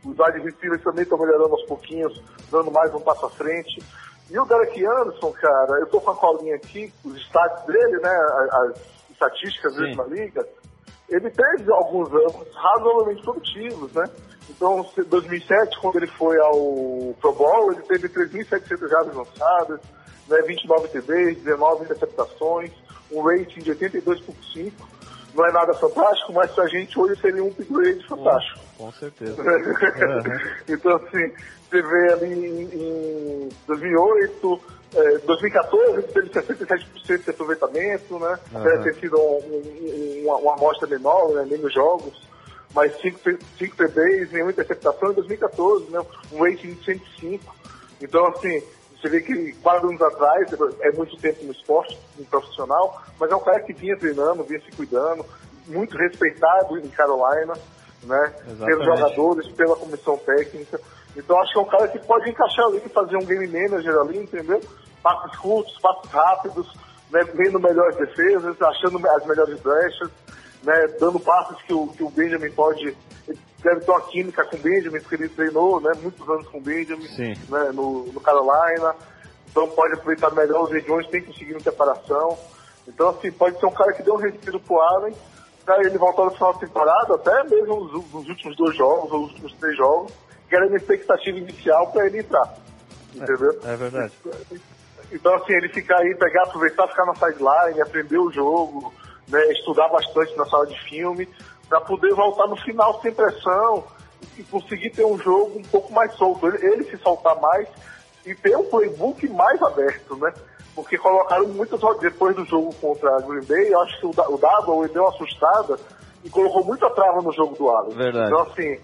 Os 0.04 0.18
wide 0.18 0.40
receivers 0.44 0.82
também 0.82 1.04
estão 1.04 1.16
melhorando 1.16 1.54
aos 1.54 1.64
pouquinhos, 1.66 2.20
dando 2.50 2.72
mais 2.72 2.92
um 2.92 3.00
passo 3.00 3.26
à 3.26 3.30
frente. 3.30 3.80
E 4.30 4.38
o 4.38 4.44
Derek 4.44 4.84
Anderson, 4.84 5.30
cara, 5.32 5.78
eu 5.78 5.86
tô 5.86 6.00
com 6.00 6.10
a 6.10 6.16
colinha 6.16 6.56
aqui, 6.56 6.92
os 7.04 7.16
stats 7.26 7.66
dele, 7.66 7.98
né, 7.98 8.10
as, 8.10 8.54
as 8.54 8.76
estatísticas 9.10 9.76
dele 9.76 9.90
Sim. 9.90 9.96
na 9.96 10.04
liga, 10.04 10.48
ele 11.08 11.30
teve 11.30 11.70
alguns 11.70 12.08
anos 12.08 12.54
razoavelmente 12.54 13.22
produtivos, 13.22 13.92
né? 13.92 14.04
Então, 14.50 14.86
em 14.98 15.02
2007, 15.02 15.78
quando 15.80 15.96
ele 15.96 16.06
foi 16.06 16.38
ao 16.38 17.14
Pro 17.20 17.32
Bowl, 17.32 17.72
ele 17.72 17.82
teve 17.82 18.08
3.700 18.08 18.88
jardas 18.88 19.14
lançadas, 19.14 19.80
né, 20.28 20.42
29 20.42 20.88
TDs, 20.88 21.42
19 21.42 21.84
interceptações, 21.84 22.70
um 23.10 23.22
rating 23.22 23.60
de 23.60 23.72
82.5. 23.72 24.72
Não 25.34 25.46
é 25.46 25.52
nada 25.52 25.72
fantástico, 25.74 26.32
mas 26.32 26.50
pra 26.50 26.66
gente 26.66 26.98
hoje 26.98 27.18
seria 27.20 27.42
um 27.42 27.48
upgrade 27.48 28.06
fantástico. 28.06 28.60
Com 28.76 28.92
certeza. 28.92 29.42
então, 30.68 30.96
assim, 30.96 31.32
você 31.70 31.82
vê 31.82 32.12
ali 32.12 32.34
em, 32.34 33.44
em 33.44 33.48
2008, 33.66 34.60
é, 34.94 35.18
2014 35.18 35.92
ele 35.92 36.02
teve 36.02 36.28
67% 36.28 37.24
de 37.24 37.30
aproveitamento, 37.30 38.18
né? 38.18 38.38
Uhum. 38.52 38.62
Deve 38.62 38.82
ter 38.84 39.00
sido 39.00 39.16
um, 39.18 39.38
um, 39.46 40.22
uma, 40.24 40.36
uma 40.36 40.52
amostra 40.54 40.86
menor, 40.86 41.30
né? 41.30 41.46
menos 41.50 41.72
jogos, 41.72 42.12
mas 42.74 42.98
5 43.00 43.18
TDs, 43.76 44.32
nenhuma 44.32 44.52
interceptação 44.52 45.10
em 45.10 45.14
2014, 45.14 45.90
né? 45.90 46.00
Um 46.32 46.42
rating 46.42 46.74
de 46.74 46.84
105. 46.84 47.54
Então, 48.00 48.26
assim, 48.28 48.62
você 49.00 49.08
vê 49.08 49.20
que 49.20 49.52
quatro 49.54 49.88
anos 49.88 50.00
atrás, 50.00 50.48
é 50.80 50.92
muito 50.92 51.16
tempo 51.16 51.44
no 51.44 51.52
esporte, 51.52 51.98
no 52.18 52.24
profissional, 52.24 53.02
mas 53.18 53.30
é 53.30 53.36
um 53.36 53.40
cara 53.40 53.60
que 53.60 53.72
vinha 53.72 53.96
treinando, 53.96 54.44
vinha 54.44 54.60
se 54.60 54.70
cuidando, 54.76 55.24
muito 55.66 55.96
respeitado 55.96 56.78
em 56.78 56.88
Carolina, 56.88 57.54
né? 58.04 58.34
Exatamente. 58.46 58.64
Pelos 58.64 58.84
jogadores, 58.84 59.48
pela 59.48 59.76
comissão 59.76 60.16
técnica. 60.18 60.80
Então 61.16 61.38
acho 61.40 61.52
que 61.52 61.58
é 61.58 61.62
um 61.62 61.66
cara 61.66 61.88
que 61.88 61.98
pode 61.98 62.30
encaixar 62.30 62.66
ali, 62.66 62.80
fazer 62.88 63.16
um 63.16 63.24
game 63.24 63.46
manager 63.46 63.96
ali, 63.98 64.18
entendeu? 64.18 64.60
Passos 65.02 65.36
curtos, 65.38 65.78
passos 65.80 66.10
rápidos, 66.10 66.72
né? 67.10 67.22
vendo 67.34 67.60
melhores 67.60 67.96
defesas, 67.96 68.60
achando 68.62 69.06
as 69.06 69.26
melhores 69.26 69.60
brechas, 69.60 70.10
né? 70.62 70.86
Dando 70.98 71.20
passos 71.20 71.60
que 71.62 71.72
o, 71.72 71.88
que 71.88 72.02
o 72.02 72.10
Benjamin 72.10 72.50
pode. 72.52 72.96
Ele 73.26 73.38
deve 73.62 73.80
ter 73.80 73.90
uma 73.90 74.00
química 74.02 74.44
com 74.44 74.56
o 74.56 74.60
Benjamin, 74.60 75.00
porque 75.00 75.14
ele 75.14 75.28
treinou 75.28 75.80
né? 75.80 75.92
muitos 76.00 76.28
anos 76.28 76.46
com 76.48 76.58
o 76.58 76.60
Benjamin 76.60 77.06
né? 77.48 77.70
no, 77.72 78.06
no 78.06 78.20
Carolina. 78.20 78.94
Então 79.50 79.68
pode 79.68 79.94
aproveitar 79.94 80.30
melhor 80.30 80.64
os 80.64 80.70
regiões, 80.70 81.06
tem 81.08 81.22
conseguido 81.22 81.62
separação. 81.62 82.38
Então, 82.88 83.10
assim, 83.10 83.30
pode 83.30 83.58
ser 83.60 83.66
um 83.66 83.72
cara 83.72 83.92
que 83.92 84.02
deu 84.02 84.14
um 84.14 84.18
respiro 84.18 84.58
pro 84.60 84.80
Allen, 84.80 85.14
pra 85.64 85.78
ele 85.80 85.96
voltar 85.98 86.24
no 86.24 86.30
final 86.32 86.54
da 86.54 86.58
temporada, 86.58 87.14
até 87.14 87.44
mesmo 87.44 87.84
nos, 87.84 88.12
nos 88.12 88.28
últimos 88.28 88.56
dois 88.56 88.76
jogos, 88.76 89.12
ou 89.12 89.20
nos 89.20 89.30
últimos 89.30 89.52
três 89.54 89.76
jogos, 89.76 90.12
que 90.48 90.56
era 90.56 90.66
uma 90.66 90.76
expectativa 90.76 91.38
inicial 91.38 91.92
para 91.92 92.06
ele 92.06 92.20
entrar. 92.20 92.54
Entendeu? 93.14 93.60
É 93.64 93.76
verdade. 93.76 94.12
Então, 95.12 95.34
assim, 95.34 95.52
ele 95.52 95.68
ficar 95.68 95.98
aí, 95.98 96.14
pegar, 96.16 96.44
aproveitar, 96.44 96.88
ficar 96.88 97.04
na 97.04 97.14
sideline, 97.14 97.80
aprender 97.80 98.18
o 98.18 98.32
jogo, 98.32 98.92
né, 99.28 99.52
estudar 99.52 99.88
bastante 99.88 100.36
na 100.36 100.44
sala 100.46 100.66
de 100.66 100.78
filme, 100.84 101.28
para 101.68 101.80
poder 101.80 102.12
voltar 102.14 102.46
no 102.46 102.56
final 102.56 103.00
sem 103.00 103.12
pressão 103.12 103.84
e 104.36 104.42
conseguir 104.44 104.90
ter 104.90 105.04
um 105.04 105.18
jogo 105.18 105.58
um 105.58 105.62
pouco 105.62 105.92
mais 105.92 106.12
solto. 106.14 106.46
Ele, 106.46 106.66
ele 106.66 106.84
se 106.84 106.96
soltar 106.98 107.40
mais 107.40 107.66
e 108.26 108.34
ter 108.34 108.56
um 108.56 108.64
playbook 108.64 109.28
mais 109.30 109.60
aberto, 109.62 110.16
né? 110.16 110.32
Porque 110.74 110.96
colocaram 110.96 111.48
muitas 111.48 111.80
depois 112.00 112.34
do 112.34 112.44
jogo 112.44 112.74
contra 112.74 113.16
a 113.16 113.20
Green 113.20 113.44
Bay, 113.44 113.72
eu 113.72 113.80
acho 113.80 113.98
que 114.00 114.06
o, 114.06 114.10
o 114.10 114.88
deu 114.88 115.02
uma 115.02 115.10
assustada 115.10 115.78
e 116.24 116.30
colocou 116.30 116.64
muita 116.64 116.88
trava 116.90 117.20
no 117.20 117.32
jogo 117.32 117.54
do 117.56 117.68
Allen. 117.68 117.94
Verdade. 117.94 118.26
Então, 118.26 118.42
assim, 118.42 118.78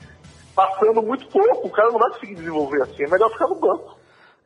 passando 0.54 1.02
muito 1.02 1.26
pouco, 1.28 1.68
o 1.68 1.70
cara 1.70 1.90
não 1.90 1.98
vai 1.98 2.10
conseguir 2.10 2.34
desenvolver 2.34 2.82
assim. 2.82 3.04
É 3.04 3.08
melhor 3.08 3.30
ficar 3.30 3.46
no 3.46 3.54
banco. 3.54 3.96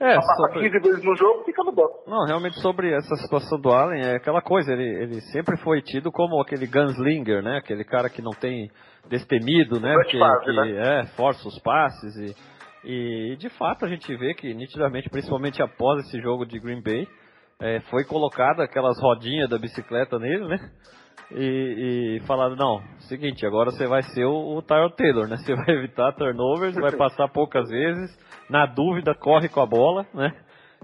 É, 0.03 0.16
Passar 0.16 0.34
sobre- 0.34 0.68
15 0.68 0.78
vezes 0.80 1.05
no 1.05 1.14
jogo, 1.16 1.44
fica 1.44 1.62
no 1.62 1.70
banco. 1.70 2.03
Não, 2.09 2.26
realmente 2.26 2.59
sobre 2.61 2.92
essa 2.92 3.14
situação 3.16 3.61
do 3.61 3.70
Allen, 3.70 4.03
é 4.03 4.16
aquela 4.16 4.42
coisa, 4.42 4.72
ele, 4.72 4.82
ele 4.82 5.20
sempre 5.32 5.57
foi 5.59 5.80
tido 5.80 6.11
como 6.11 6.40
aquele 6.42 6.66
gunslinger, 6.66 7.40
né? 7.40 7.59
Aquele 7.59 7.84
cara 7.84 8.11
que 8.11 8.20
não 8.20 8.32
tem 8.32 8.68
destemido, 9.09 9.78
né? 9.78 9.94
Que, 10.09 10.18
parte, 10.18 10.44
que, 10.44 10.53
né? 10.53 11.00
é, 11.03 11.07
força 11.14 11.46
os 11.46 11.57
passes 11.61 12.16
e, 12.16 13.32
e 13.32 13.36
de 13.36 13.48
fato 13.50 13.84
a 13.84 13.88
gente 13.88 14.12
vê 14.16 14.34
que 14.34 14.53
nitidamente, 14.53 15.09
principalmente 15.09 15.62
após 15.62 16.00
esse 16.05 16.20
jogo 16.20 16.44
de 16.44 16.59
Green 16.59 16.82
Bay, 16.82 17.07
é, 17.61 17.78
foi 17.82 18.05
colocada 18.05 18.64
aquelas 18.64 19.00
rodinhas 19.00 19.48
da 19.48 19.57
bicicleta 19.57 20.18
nele, 20.18 20.48
né? 20.48 20.59
E, 21.35 22.16
e 22.18 22.26
falaram, 22.26 22.55
não, 22.57 22.83
seguinte, 23.09 23.47
agora 23.47 23.70
você 23.70 23.87
vai 23.87 24.03
ser 24.03 24.24
o, 24.24 24.57
o 24.57 24.62
Tyrell 24.62 24.91
Taylor, 24.91 25.26
né? 25.28 25.37
Você 25.43 25.55
vai 25.55 25.74
evitar 25.76 26.12
turnovers, 26.12 26.74
vai 26.74 26.93
passar 26.93 27.28
poucas 27.28 27.68
vezes, 27.68 28.11
na 28.51 28.66
dúvida 28.66 29.14
corre 29.14 29.49
com 29.49 29.61
a 29.61 29.66
bola, 29.66 30.07
né? 30.12 30.33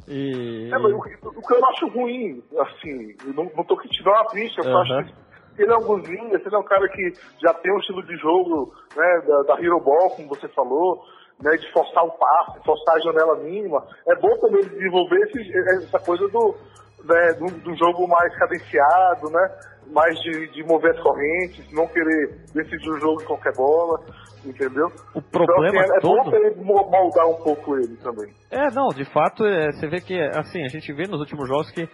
E, 0.06 0.70
É, 0.72 0.78
mas 0.78 0.92
o, 0.92 0.96
o 0.98 1.42
que 1.42 1.54
eu 1.54 1.66
acho 1.66 1.88
ruim, 1.88 2.42
assim, 2.60 3.14
não, 3.34 3.44
não 3.56 3.64
tô 3.64 3.76
criticando 3.76 4.16
a 4.16 4.24
pista, 4.26 4.62
eu 4.62 4.78
acho 4.78 5.12
que 5.56 5.62
ele 5.62 5.72
é 5.72 5.76
um 5.76 5.82
golzinho, 5.84 6.32
ele 6.34 6.54
é 6.54 6.58
um 6.58 6.62
cara 6.64 6.88
que 6.88 7.12
já 7.42 7.52
tem 7.54 7.72
um 7.74 7.78
estilo 7.80 8.02
de 8.06 8.16
jogo, 8.16 8.72
né, 8.96 9.22
da, 9.26 9.42
da 9.54 9.60
Hero 9.60 9.80
Ball, 9.80 10.10
como 10.10 10.28
você 10.28 10.46
falou, 10.48 11.02
né, 11.42 11.50
de 11.56 11.70
forçar 11.72 12.04
o 12.04 12.12
passe, 12.12 12.64
forçar 12.64 12.94
a 12.96 13.00
janela 13.00 13.36
mínima. 13.40 13.84
É 14.06 14.14
bom 14.16 14.34
também 14.40 14.62
desenvolver 14.64 15.18
esse- 15.26 15.84
essa 15.84 15.98
coisa 15.98 16.26
do, 16.28 16.54
né, 17.04 17.32
do, 17.34 17.46
do 17.60 17.76
jogo 17.76 18.06
mais 18.08 18.32
cadenciado, 18.38 19.28
né, 19.30 19.50
mais 19.92 20.18
de, 20.20 20.48
de 20.52 20.62
mover 20.64 20.92
as 20.94 21.02
correntes, 21.02 21.64
não 21.72 21.86
querer 21.86 22.36
decidir 22.54 22.90
o 22.90 22.98
jogo 22.98 23.18
de 23.20 23.26
qualquer 23.26 23.54
bola, 23.54 24.00
entendeu? 24.44 24.86
O 25.14 25.22
problema 25.22 25.68
então, 25.68 25.80
assim, 25.80 25.92
é, 25.92 25.96
é 25.96 26.00
bom 26.00 26.30
todo- 26.30 26.64
mo- 26.64 26.90
moldar 26.90 27.26
um 27.28 27.42
pouco 27.42 27.76
ele 27.76 27.96
também. 27.96 28.32
É, 28.50 28.70
não, 28.72 28.88
de 28.88 29.04
fato, 29.06 29.44
é, 29.44 29.72
você 29.72 29.86
vê 29.88 30.00
que, 30.00 30.18
assim, 30.36 30.62
a 30.64 30.68
gente 30.68 30.92
vê 30.92 31.06
nos 31.06 31.20
últimos 31.20 31.48
jogos 31.48 31.70
que, 31.70 31.86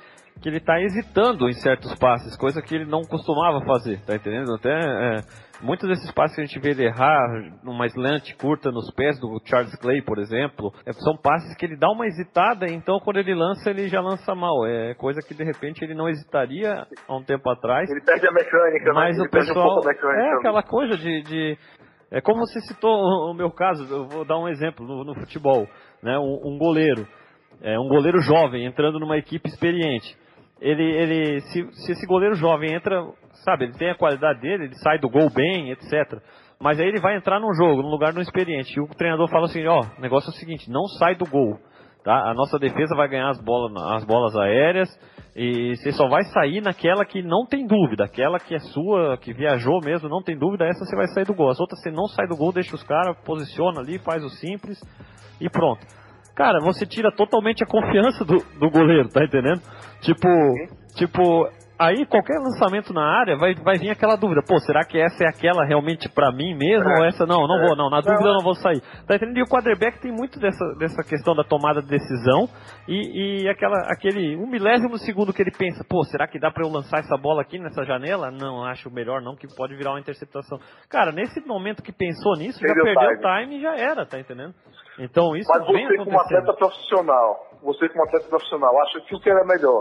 que 0.42 0.48
ele 0.48 0.60
tá 0.60 0.80
hesitando 0.80 1.48
em 1.48 1.52
certos 1.54 1.94
passes, 1.98 2.36
coisa 2.36 2.60
que 2.60 2.74
ele 2.74 2.84
não 2.86 3.02
costumava 3.02 3.60
fazer, 3.64 4.00
tá 4.04 4.14
entendendo? 4.16 4.54
Até, 4.54 4.70
é, 4.72 5.20
muitos 5.64 5.88
desses 5.88 6.12
passes 6.12 6.36
que 6.36 6.42
a 6.42 6.44
gente 6.44 6.60
vê 6.60 6.70
ele 6.70 6.84
errar, 6.84 7.18
numa 7.62 7.86
slant 7.86 8.34
curta 8.38 8.70
nos 8.70 8.90
pés 8.94 9.18
do 9.18 9.40
Charles 9.44 9.74
Clay, 9.80 10.02
por 10.02 10.18
exemplo, 10.18 10.72
é, 10.84 10.92
são 10.92 11.16
passes 11.16 11.56
que 11.56 11.64
ele 11.64 11.76
dá 11.76 11.90
uma 11.90 12.06
hesitada, 12.06 12.66
então 12.66 13.00
quando 13.00 13.16
ele 13.16 13.34
lança, 13.34 13.70
ele 13.70 13.88
já 13.88 14.00
lança 14.00 14.34
mal. 14.34 14.66
É 14.66 14.94
coisa 14.94 15.20
que, 15.26 15.34
de 15.34 15.42
repente, 15.42 15.82
ele 15.82 15.94
não 15.94 16.08
hesitaria 16.08 16.86
há 17.08 17.16
um 17.16 17.24
tempo 17.24 17.48
atrás. 17.50 17.90
Ele 17.90 18.02
perde 18.02 18.28
a 18.28 18.32
mecânica, 18.32 18.92
Mas 18.92 19.16
né? 19.16 19.22
o 19.22 19.26
um 19.26 19.30
pessoal. 19.30 19.82
a 19.82 19.86
mecânica. 19.86 20.22
É 20.22 20.34
aquela 20.36 20.62
coisa 20.62 20.96
de. 20.96 21.22
de- 21.22 21.58
é 22.10 22.20
como 22.20 22.40
você 22.46 22.60
citou 22.60 22.92
o 22.92 23.30
o 23.32 23.34
meu 23.34 23.50
caso, 23.50 23.82
eu 23.92 24.06
vou 24.06 24.24
dar 24.24 24.38
um 24.38 24.46
exemplo 24.48 24.86
no, 24.86 25.02
no 25.04 25.14
futebol. 25.14 25.66
Né? 26.02 26.16
Um, 26.18 26.54
um 26.54 26.58
goleiro. 26.58 27.06
É, 27.62 27.78
um 27.78 27.88
goleiro 27.88 28.20
jovem 28.20 28.66
entrando 28.66 29.00
numa 29.00 29.16
equipe 29.16 29.48
experiente. 29.48 30.16
Ele, 30.60 30.82
ele, 30.82 31.40
se, 31.40 31.72
se 31.72 31.92
esse 31.92 32.06
goleiro 32.06 32.34
jovem 32.36 32.72
entra, 32.74 33.02
sabe, 33.44 33.64
ele 33.64 33.74
tem 33.74 33.90
a 33.90 33.94
qualidade 33.94 34.40
dele, 34.40 34.64
ele 34.64 34.74
sai 34.76 34.98
do 34.98 35.08
gol 35.08 35.30
bem, 35.30 35.70
etc. 35.70 36.20
Mas 36.60 36.80
aí 36.80 36.86
ele 36.86 37.00
vai 37.00 37.16
entrar 37.16 37.40
num 37.40 37.52
jogo, 37.54 37.82
num 37.82 37.90
lugar 37.90 38.12
não 38.12 38.22
experiente. 38.22 38.76
E 38.76 38.80
o 38.80 38.86
treinador 38.88 39.28
fala 39.28 39.46
assim, 39.46 39.66
ó, 39.66 39.82
o 39.98 40.00
negócio 40.00 40.30
é 40.30 40.32
o 40.32 40.36
seguinte, 40.36 40.70
não 40.70 40.86
sai 40.98 41.14
do 41.14 41.26
gol. 41.26 41.58
Tá? 42.04 42.30
A 42.30 42.34
nossa 42.34 42.58
defesa 42.58 42.94
vai 42.94 43.08
ganhar 43.08 43.30
as 43.30 43.40
bolas, 43.40 43.72
as 43.94 44.04
bolas 44.04 44.36
aéreas 44.36 44.88
e 45.34 45.74
você 45.74 45.90
só 45.90 46.06
vai 46.06 46.22
sair 46.24 46.60
naquela 46.60 47.04
que 47.04 47.22
não 47.22 47.46
tem 47.46 47.66
dúvida, 47.66 48.04
aquela 48.04 48.38
que 48.38 48.54
é 48.54 48.58
sua, 48.58 49.16
que 49.16 49.32
viajou 49.32 49.80
mesmo, 49.82 50.08
não 50.08 50.22
tem 50.22 50.38
dúvida, 50.38 50.66
essa 50.66 50.84
você 50.84 50.94
vai 50.94 51.06
sair 51.08 51.24
do 51.24 51.34
gol. 51.34 51.48
As 51.48 51.58
outras 51.58 51.80
você 51.80 51.90
não 51.90 52.06
sai 52.06 52.28
do 52.28 52.36
gol, 52.36 52.52
deixa 52.52 52.74
os 52.74 52.82
caras, 52.84 53.16
posiciona 53.24 53.80
ali, 53.80 53.98
faz 53.98 54.22
o 54.22 54.28
simples 54.28 54.78
e 55.40 55.48
pronto. 55.48 55.80
Cara, 56.36 56.58
você 56.60 56.84
tira 56.84 57.10
totalmente 57.10 57.64
a 57.64 57.66
confiança 57.66 58.24
do, 58.24 58.36
do 58.58 58.70
goleiro, 58.70 59.08
tá 59.08 59.24
entendendo? 59.24 59.62
Tipo, 60.02 60.28
tipo, 60.96 61.48
aí 61.78 62.06
qualquer 62.06 62.38
lançamento 62.38 62.92
na 62.92 63.02
área 63.02 63.36
vai, 63.36 63.54
vai 63.54 63.76
vir 63.78 63.90
aquela 63.90 64.16
dúvida, 64.16 64.42
pô, 64.46 64.58
será 64.60 64.84
que 64.84 64.98
essa 64.98 65.24
é 65.24 65.28
aquela 65.28 65.64
realmente 65.64 66.08
pra 66.08 66.30
mim 66.32 66.54
mesmo? 66.54 66.88
É. 66.88 66.98
Ou 67.00 67.04
essa 67.04 67.26
não, 67.26 67.46
não 67.46 67.58
É. 67.60 67.66
vou, 67.66 67.76
não, 67.76 67.90
na 67.90 68.00
dúvida 68.00 68.20
Não, 68.20 68.28
eu 68.28 68.34
não 68.34 68.44
vou 68.44 68.54
sair. 68.54 68.80
Tá 69.06 69.16
entendendo? 69.16 69.38
E 69.38 69.42
o 69.42 69.46
quarterback 69.46 70.00
tem 70.00 70.12
muito 70.12 70.38
dessa, 70.38 70.64
dessa 70.78 71.02
questão 71.02 71.34
da 71.34 71.44
tomada 71.44 71.82
de 71.82 71.88
decisão 71.88 72.48
e, 72.88 73.42
e 73.44 73.48
aquela, 73.48 73.76
aquele 73.90 74.36
um 74.36 74.46
milésimo 74.46 74.98
segundo 74.98 75.32
que 75.32 75.42
ele 75.42 75.50
pensa, 75.50 75.84
pô, 75.88 76.04
será 76.04 76.26
que 76.28 76.38
dá 76.38 76.50
pra 76.50 76.64
eu 76.64 76.70
lançar 76.70 76.98
essa 77.00 77.16
bola 77.16 77.42
aqui 77.42 77.58
nessa 77.58 77.84
janela? 77.84 78.30
Não, 78.30 78.64
acho 78.64 78.90
melhor 78.90 79.20
não, 79.20 79.34
que 79.36 79.46
pode 79.54 79.74
virar 79.76 79.90
uma 79.92 80.00
interceptação. 80.00 80.58
Cara, 80.88 81.12
nesse 81.12 81.40
momento 81.46 81.82
que 81.82 81.92
pensou 81.92 82.34
nisso, 82.36 82.58
já 82.60 82.66
Perdeu 82.66 82.84
perdeu 82.84 83.18
o 83.18 83.20
time. 83.20 83.46
time 83.46 83.58
e 83.58 83.62
já 83.62 83.76
era, 83.76 84.06
tá 84.06 84.18
entendendo? 84.18 84.54
Então 84.98 85.34
isso 85.36 85.50
Mas 85.52 85.66
vem 85.66 85.86
você 85.86 85.96
como 85.96 86.20
atleta 86.20 86.52
profissional, 86.54 87.46
você 87.62 87.88
como 87.88 88.04
atleta 88.04 88.28
profissional, 88.28 88.80
acha 88.82 89.00
que 89.00 89.14
o 89.16 89.20
que 89.20 89.28
era 89.28 89.44
melhor? 89.44 89.80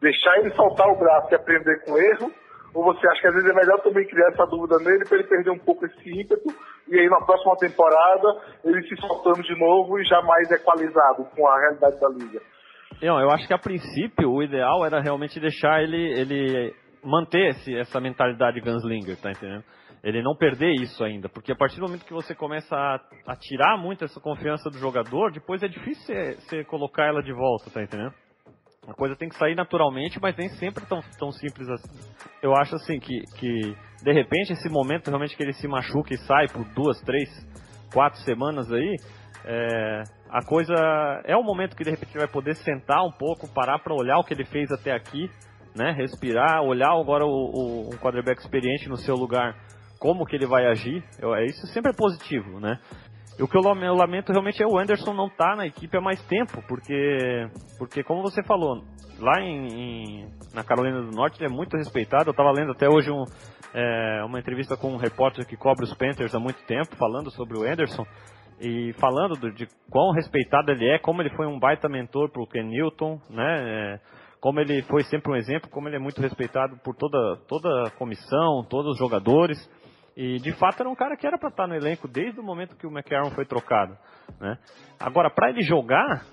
Deixar 0.00 0.38
ele 0.38 0.50
soltar 0.54 0.88
o 0.88 0.98
braço 0.98 1.32
e 1.32 1.34
aprender 1.34 1.84
com 1.84 1.96
erro? 1.98 2.30
Ou 2.74 2.84
você 2.84 3.08
acha 3.08 3.20
que 3.22 3.26
às 3.28 3.34
vezes 3.34 3.50
é 3.50 3.54
melhor 3.54 3.80
também 3.80 4.06
criar 4.06 4.28
essa 4.28 4.44
dúvida 4.46 4.76
nele 4.78 5.04
para 5.08 5.18
ele 5.18 5.26
perder 5.26 5.50
um 5.50 5.58
pouco 5.58 5.86
esse 5.86 6.10
ímpeto 6.10 6.48
e 6.88 6.98
aí 6.98 7.08
na 7.08 7.24
próxima 7.24 7.56
temporada 7.56 8.28
ele 8.64 8.82
se 8.86 8.96
soltando 8.96 9.42
de 9.42 9.58
novo 9.58 9.98
e 9.98 10.04
já 10.04 10.20
mais 10.20 10.50
equalizado 10.50 11.24
com 11.34 11.48
a 11.48 11.58
realidade 11.58 11.98
da 11.98 12.08
liga? 12.10 12.40
Não, 13.02 13.18
eu 13.20 13.30
acho 13.30 13.46
que 13.46 13.54
a 13.54 13.58
princípio 13.58 14.30
o 14.30 14.42
ideal 14.42 14.84
era 14.84 15.00
realmente 15.00 15.40
deixar 15.40 15.82
ele, 15.82 16.20
ele 16.20 16.74
manter 17.02 17.48
esse, 17.48 17.74
essa 17.76 18.00
mentalidade 18.00 18.60
gunslinger, 18.60 19.16
tá 19.20 19.30
entendendo? 19.30 19.64
Ele 20.02 20.22
não 20.22 20.36
perder 20.36 20.72
isso 20.72 21.02
ainda, 21.02 21.28
porque 21.28 21.52
a 21.52 21.56
partir 21.56 21.76
do 21.76 21.86
momento 21.86 22.04
que 22.04 22.12
você 22.12 22.34
começa 22.34 22.76
a, 22.76 23.00
a 23.26 23.36
tirar 23.36 23.76
muito 23.78 24.04
essa 24.04 24.20
confiança 24.20 24.70
do 24.70 24.78
jogador, 24.78 25.32
depois 25.32 25.62
é 25.62 25.68
difícil 25.68 26.14
você, 26.14 26.62
colocar 26.64 27.06
ela 27.06 27.22
de 27.22 27.32
volta, 27.32 27.70
tá 27.70 27.82
entendendo? 27.82 28.14
A 28.86 28.94
coisa 28.94 29.16
tem 29.16 29.28
que 29.28 29.36
sair 29.36 29.54
naturalmente, 29.54 30.20
mas 30.20 30.36
nem 30.36 30.48
sempre 30.50 30.86
tão, 30.86 31.00
tão 31.18 31.32
simples 31.32 31.68
assim. 31.68 31.98
Eu 32.42 32.54
acho 32.54 32.76
assim 32.76 33.00
que, 33.00 33.20
que 33.36 33.76
de 34.02 34.12
repente 34.12 34.52
esse 34.52 34.68
momento 34.68 35.08
realmente 35.08 35.36
que 35.36 35.42
ele 35.42 35.52
se 35.52 35.66
machuca 35.66 36.14
e 36.14 36.18
sai 36.18 36.46
por 36.48 36.64
duas, 36.74 37.00
três, 37.00 37.28
quatro 37.92 38.20
semanas 38.20 38.70
aí, 38.70 38.96
é, 39.44 40.02
a 40.28 40.44
coisa 40.44 40.74
é 41.24 41.36
o 41.36 41.42
momento 41.42 41.76
que 41.76 41.84
de 41.84 41.90
repente 41.90 42.10
ele 42.10 42.24
vai 42.24 42.32
poder 42.32 42.56
sentar 42.56 43.02
um 43.04 43.12
pouco, 43.12 43.52
parar 43.52 43.78
para 43.78 43.94
olhar 43.94 44.18
o 44.18 44.24
que 44.24 44.34
ele 44.34 44.44
fez 44.44 44.70
até 44.72 44.92
aqui, 44.92 45.30
né? 45.74 45.92
Respirar, 45.92 46.62
olhar 46.62 46.90
agora 46.90 47.24
o, 47.24 47.28
o 47.28 47.86
um 47.94 47.98
quarterback 47.98 48.40
experiente 48.40 48.88
no 48.88 48.96
seu 48.96 49.14
lugar, 49.14 49.54
como 50.00 50.24
que 50.26 50.34
ele 50.34 50.46
vai 50.46 50.66
agir. 50.66 51.02
Eu, 51.20 51.34
é, 51.34 51.44
isso 51.44 51.66
sempre 51.68 51.92
é 51.92 51.94
positivo, 51.94 52.58
né? 52.58 52.78
O 53.38 53.46
que 53.46 53.56
eu 53.56 53.60
lamento 53.60 54.32
realmente 54.32 54.62
é 54.62 54.66
o 54.66 54.78
Anderson 54.78 55.12
não 55.12 55.26
estar 55.26 55.50
tá 55.50 55.56
na 55.56 55.66
equipe 55.66 55.94
há 55.96 56.00
mais 56.00 56.20
tempo, 56.26 56.62
porque, 56.66 57.48
porque 57.78 58.02
como 58.02 58.22
você 58.22 58.42
falou, 58.42 58.82
lá 59.18 59.40
em, 59.42 59.66
em, 59.66 60.28
na 60.54 60.64
Carolina 60.64 61.02
do 61.02 61.10
Norte 61.10 61.38
ele 61.38 61.52
é 61.52 61.54
muito 61.54 61.76
respeitado. 61.76 62.28
Eu 62.28 62.30
estava 62.30 62.50
lendo 62.50 62.72
até 62.72 62.88
hoje 62.88 63.10
um, 63.10 63.24
é, 63.74 64.22
uma 64.24 64.38
entrevista 64.38 64.76
com 64.76 64.92
um 64.92 64.96
repórter 64.96 65.46
que 65.46 65.56
cobre 65.56 65.84
os 65.84 65.94
Panthers 65.94 66.34
há 66.34 66.40
muito 66.40 66.62
tempo, 66.64 66.96
falando 66.96 67.30
sobre 67.30 67.58
o 67.58 67.62
Anderson 67.62 68.06
e 68.58 68.94
falando 68.94 69.34
do, 69.34 69.52
de 69.52 69.66
quão 69.90 70.12
respeitado 70.12 70.72
ele 70.72 70.88
é, 70.88 70.98
como 70.98 71.20
ele 71.20 71.34
foi 71.36 71.46
um 71.46 71.58
baita 71.58 71.90
mentor 71.90 72.30
para 72.30 72.42
o 72.42 72.46
Ken 72.46 72.64
Newton, 72.64 73.20
né? 73.28 73.94
É, 73.94 74.00
como 74.40 74.60
ele 74.60 74.82
foi 74.82 75.02
sempre 75.04 75.32
um 75.32 75.36
exemplo, 75.36 75.68
como 75.70 75.88
ele 75.88 75.96
é 75.96 75.98
muito 75.98 76.20
respeitado 76.20 76.76
por 76.84 76.94
toda, 76.94 77.36
toda 77.48 77.88
a 77.88 77.90
comissão, 77.90 78.64
todos 78.68 78.92
os 78.92 78.98
jogadores. 78.98 79.58
E 80.16 80.38
de 80.38 80.52
fato 80.52 80.80
era 80.80 80.88
um 80.88 80.94
cara 80.94 81.16
que 81.16 81.26
era 81.26 81.36
para 81.38 81.50
estar 81.50 81.66
no 81.66 81.74
elenco 81.74 82.08
desde 82.08 82.40
o 82.40 82.42
momento 82.42 82.76
que 82.76 82.86
o 82.86 82.90
McCarron 82.90 83.30
foi 83.32 83.44
trocado. 83.44 83.96
Né? 84.40 84.56
Agora, 84.98 85.28
para 85.30 85.50
ele 85.50 85.60
jogar, 85.62 86.24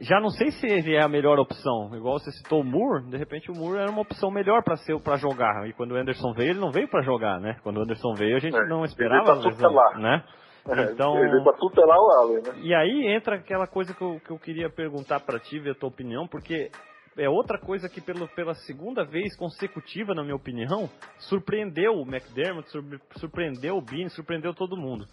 já 0.00 0.20
não 0.20 0.28
sei 0.28 0.50
se 0.50 0.66
ele 0.66 0.94
é 0.94 1.02
a 1.02 1.08
melhor 1.08 1.38
opção. 1.38 1.90
Igual 1.94 2.18
você 2.18 2.30
citou 2.30 2.60
o 2.60 2.64
Moore, 2.64 3.06
de 3.10 3.16
repente 3.16 3.50
o 3.50 3.54
Moore 3.54 3.78
era 3.78 3.90
uma 3.90 4.02
opção 4.02 4.30
melhor 4.30 4.62
para 4.62 4.76
ser 4.76 5.00
para 5.00 5.16
jogar. 5.16 5.66
E 5.66 5.72
quando 5.72 5.92
o 5.92 5.96
Anderson 5.96 6.34
veio, 6.34 6.50
ele 6.50 6.60
não 6.60 6.70
veio 6.70 6.88
para 6.88 7.02
jogar, 7.02 7.40
né? 7.40 7.56
Quando 7.62 7.78
o 7.78 7.82
Anderson 7.82 8.14
veio, 8.14 8.36
a 8.36 8.40
gente 8.40 8.56
é, 8.56 8.66
não 8.66 8.84
esperava, 8.84 9.32
ele 9.32 9.56
tá 9.56 9.98
né? 9.98 10.24
É, 10.68 10.92
então, 10.92 11.18
ele 11.18 11.42
para 11.42 11.54
tutelar 11.54 11.98
o 11.98 12.10
Allen, 12.20 12.42
né? 12.42 12.52
E 12.62 12.74
aí 12.74 13.06
entra 13.08 13.36
aquela 13.36 13.66
coisa 13.66 13.92
que 13.92 14.02
eu, 14.02 14.20
que 14.20 14.30
eu 14.30 14.38
queria 14.38 14.70
perguntar 14.70 15.20
para 15.20 15.40
ti, 15.40 15.58
ver 15.58 15.70
a 15.70 15.74
tua 15.74 15.88
opinião, 15.88 16.28
porque 16.28 16.70
é 17.16 17.28
outra 17.28 17.58
coisa 17.58 17.88
que 17.88 18.00
pelo, 18.00 18.26
pela 18.28 18.54
segunda 18.54 19.04
vez 19.04 19.36
consecutiva, 19.36 20.14
na 20.14 20.22
minha 20.22 20.36
opinião, 20.36 20.88
surpreendeu 21.18 21.94
o 21.94 22.02
McDermott, 22.02 22.68
surpreendeu 23.16 23.76
o 23.76 23.82
Bean, 23.82 24.08
surpreendeu 24.08 24.54
todo 24.54 24.76
mundo. 24.76 25.06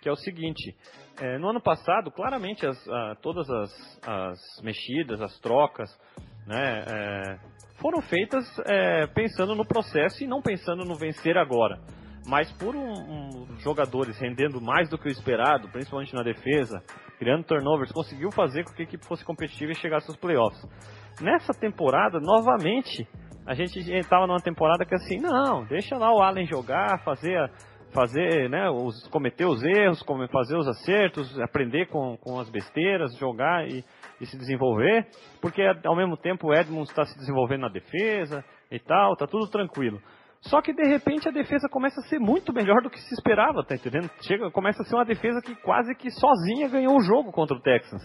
Que 0.00 0.08
é 0.08 0.12
o 0.12 0.16
seguinte, 0.16 0.76
é, 1.20 1.38
no 1.38 1.48
ano 1.48 1.60
passado, 1.60 2.10
claramente 2.10 2.66
as, 2.66 2.88
a, 2.88 3.16
todas 3.22 3.48
as, 3.48 4.00
as, 4.06 4.62
mexidas, 4.62 5.20
as 5.20 5.38
trocas, 5.40 5.90
né, 6.46 6.84
é, 6.86 7.38
foram 7.80 8.00
feitas 8.02 8.44
é, 8.66 9.06
pensando 9.08 9.54
no 9.54 9.66
processo 9.66 10.22
e 10.22 10.26
não 10.26 10.42
pensando 10.42 10.84
no 10.84 10.94
vencer 10.94 11.36
agora. 11.36 11.80
Mas 12.26 12.50
por 12.52 12.74
um, 12.74 12.92
um, 12.92 13.58
jogadores 13.60 14.18
rendendo 14.18 14.60
mais 14.60 14.88
do 14.88 14.98
que 14.98 15.08
o 15.08 15.10
esperado, 15.10 15.68
principalmente 15.68 16.12
na 16.12 16.22
defesa, 16.22 16.82
criando 17.18 17.44
turnovers, 17.44 17.92
conseguiu 17.92 18.30
fazer 18.32 18.64
com 18.64 18.72
que 18.72 18.82
a 18.82 18.84
equipe 18.84 19.06
fosse 19.06 19.24
competitiva 19.24 19.72
e 19.72 19.76
chegasse 19.76 20.08
aos 20.08 20.18
playoffs. 20.18 20.60
Nessa 21.20 21.52
temporada, 21.54 22.20
novamente, 22.20 23.08
a 23.46 23.54
gente 23.54 23.78
estava 23.78 24.26
numa 24.26 24.40
temporada 24.40 24.84
que 24.84 24.94
assim, 24.94 25.18
não, 25.18 25.64
deixa 25.64 25.96
lá 25.96 26.12
o 26.12 26.20
Allen 26.20 26.46
jogar, 26.46 27.02
fazer, 27.04 27.50
fazer, 27.92 28.50
né, 28.50 28.68
os, 28.68 29.08
cometer 29.08 29.46
os 29.46 29.62
erros, 29.62 30.04
fazer 30.30 30.56
os 30.56 30.68
acertos, 30.68 31.38
aprender 31.40 31.86
com, 31.86 32.18
com 32.18 32.38
as 32.38 32.50
besteiras, 32.50 33.16
jogar 33.16 33.66
e, 33.66 33.82
e 34.20 34.26
se 34.26 34.36
desenvolver, 34.36 35.06
porque 35.40 35.62
ao 35.84 35.96
mesmo 35.96 36.16
tempo 36.18 36.48
o 36.48 36.54
Edmonds 36.54 36.90
está 36.90 37.04
se 37.04 37.16
desenvolvendo 37.16 37.62
na 37.62 37.68
defesa 37.68 38.44
e 38.70 38.78
tal, 38.78 39.16
tá 39.16 39.26
tudo 39.26 39.48
tranquilo. 39.48 40.00
Só 40.42 40.60
que 40.60 40.74
de 40.74 40.86
repente 40.86 41.28
a 41.28 41.32
defesa 41.32 41.68
começa 41.68 42.00
a 42.00 42.04
ser 42.04 42.18
muito 42.18 42.52
melhor 42.52 42.82
do 42.82 42.90
que 42.90 43.00
se 43.00 43.14
esperava, 43.14 43.64
tá 43.64 43.74
entendendo? 43.74 44.10
Chega, 44.20 44.50
começa 44.50 44.82
a 44.82 44.84
ser 44.84 44.94
uma 44.94 45.04
defesa 45.04 45.40
que 45.40 45.56
quase 45.56 45.94
que 45.94 46.10
sozinha 46.10 46.68
ganhou 46.68 46.94
o 46.94 47.02
jogo 47.02 47.32
contra 47.32 47.56
o 47.56 47.60
Texans. 47.60 48.02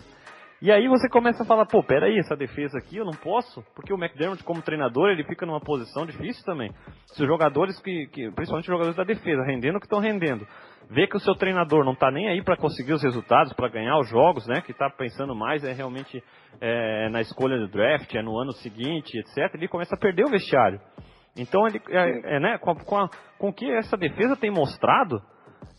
E 0.61 0.71
aí 0.71 0.87
você 0.87 1.09
começa 1.09 1.41
a 1.41 1.45
falar, 1.45 1.65
pô, 1.65 1.81
peraí, 1.81 2.19
essa 2.19 2.35
defesa 2.35 2.77
aqui 2.77 2.97
eu 2.97 3.03
não 3.03 3.13
posso, 3.13 3.63
porque 3.75 3.91
o 3.91 3.97
McDermott 3.97 4.43
como 4.43 4.61
treinador, 4.61 5.09
ele 5.09 5.23
fica 5.23 5.43
numa 5.43 5.59
posição 5.59 6.05
difícil 6.05 6.45
também. 6.45 6.71
Se 7.07 7.23
os 7.23 7.27
jogadores 7.27 7.81
que, 7.81 8.05
que 8.07 8.29
principalmente 8.29 8.65
os 8.65 8.71
jogadores 8.71 8.95
da 8.95 9.03
defesa, 9.03 9.41
rendendo 9.43 9.77
o 9.77 9.79
que 9.79 9.87
estão 9.87 9.99
rendendo, 9.99 10.45
vê 10.87 11.07
que 11.07 11.17
o 11.17 11.19
seu 11.19 11.33
treinador 11.33 11.83
não 11.83 11.93
está 11.93 12.11
nem 12.11 12.29
aí 12.29 12.43
para 12.43 12.55
conseguir 12.55 12.93
os 12.93 13.01
resultados, 13.01 13.53
para 13.53 13.69
ganhar 13.69 13.97
os 13.97 14.07
jogos, 14.07 14.45
né, 14.45 14.61
que 14.61 14.71
está 14.71 14.87
pensando 14.87 15.33
mais 15.33 15.63
é 15.63 15.73
realmente 15.73 16.23
é, 16.59 17.09
na 17.09 17.21
escolha 17.21 17.57
do 17.57 17.67
draft, 17.67 18.13
é 18.13 18.21
no 18.21 18.37
ano 18.37 18.51
seguinte, 18.51 19.17
etc, 19.17 19.55
ele 19.55 19.67
começa 19.67 19.95
a 19.95 19.99
perder 19.99 20.25
o 20.25 20.29
vestiário. 20.29 20.79
Então, 21.35 21.65
ele, 21.65 21.81
é, 21.89 22.35
é, 22.35 22.39
né, 22.39 22.59
com, 22.59 22.75
com, 22.75 22.97
a, 22.97 23.09
com 23.39 23.49
o 23.49 23.53
que 23.53 23.67
essa 23.71 23.97
defesa 23.97 24.35
tem 24.35 24.51
mostrado, 24.51 25.23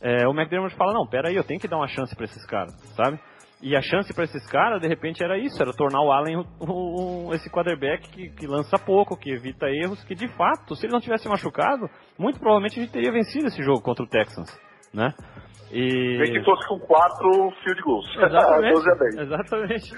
é, 0.00 0.26
o 0.26 0.32
McDermott 0.32 0.74
fala, 0.74 0.92
não, 0.92 1.06
peraí, 1.06 1.36
eu 1.36 1.44
tenho 1.44 1.60
que 1.60 1.68
dar 1.68 1.76
uma 1.76 1.86
chance 1.86 2.16
para 2.16 2.24
esses 2.24 2.44
caras, 2.46 2.72
sabe? 2.96 3.20
E 3.62 3.76
a 3.76 3.80
chance 3.80 4.12
para 4.12 4.24
esses 4.24 4.44
caras, 4.48 4.80
de 4.80 4.88
repente, 4.88 5.22
era 5.22 5.38
isso, 5.38 5.62
era 5.62 5.72
tornar 5.72 6.02
o 6.02 6.10
Allen 6.10 6.44
esse 7.32 7.48
quarterback 7.48 8.10
que, 8.10 8.30
que, 8.30 8.46
lança 8.46 8.76
pouco, 8.76 9.16
que 9.16 9.30
evita 9.30 9.70
erros, 9.70 10.02
que 10.04 10.16
de 10.16 10.26
fato, 10.36 10.74
se 10.74 10.84
ele 10.84 10.92
não 10.92 11.00
tivesse 11.00 11.28
machucado, 11.28 11.88
muito 12.18 12.40
provavelmente 12.40 12.80
a 12.80 12.82
gente 12.82 12.92
teria 12.92 13.12
vencido 13.12 13.46
esse 13.46 13.62
jogo 13.62 13.80
contra 13.80 14.04
o 14.04 14.08
Texans, 14.08 14.50
né? 14.92 15.14
E... 15.70 16.18
Nem 16.18 16.32
que 16.32 16.44
fosse 16.44 16.68
com 16.68 16.78
quatro 16.80 17.50
field 17.62 17.82
goals. 17.82 18.06
Exatamente, 18.18 18.74
12 18.74 18.90
a 18.90 18.94
10. 18.94 19.16
Exatamente. 19.16 19.90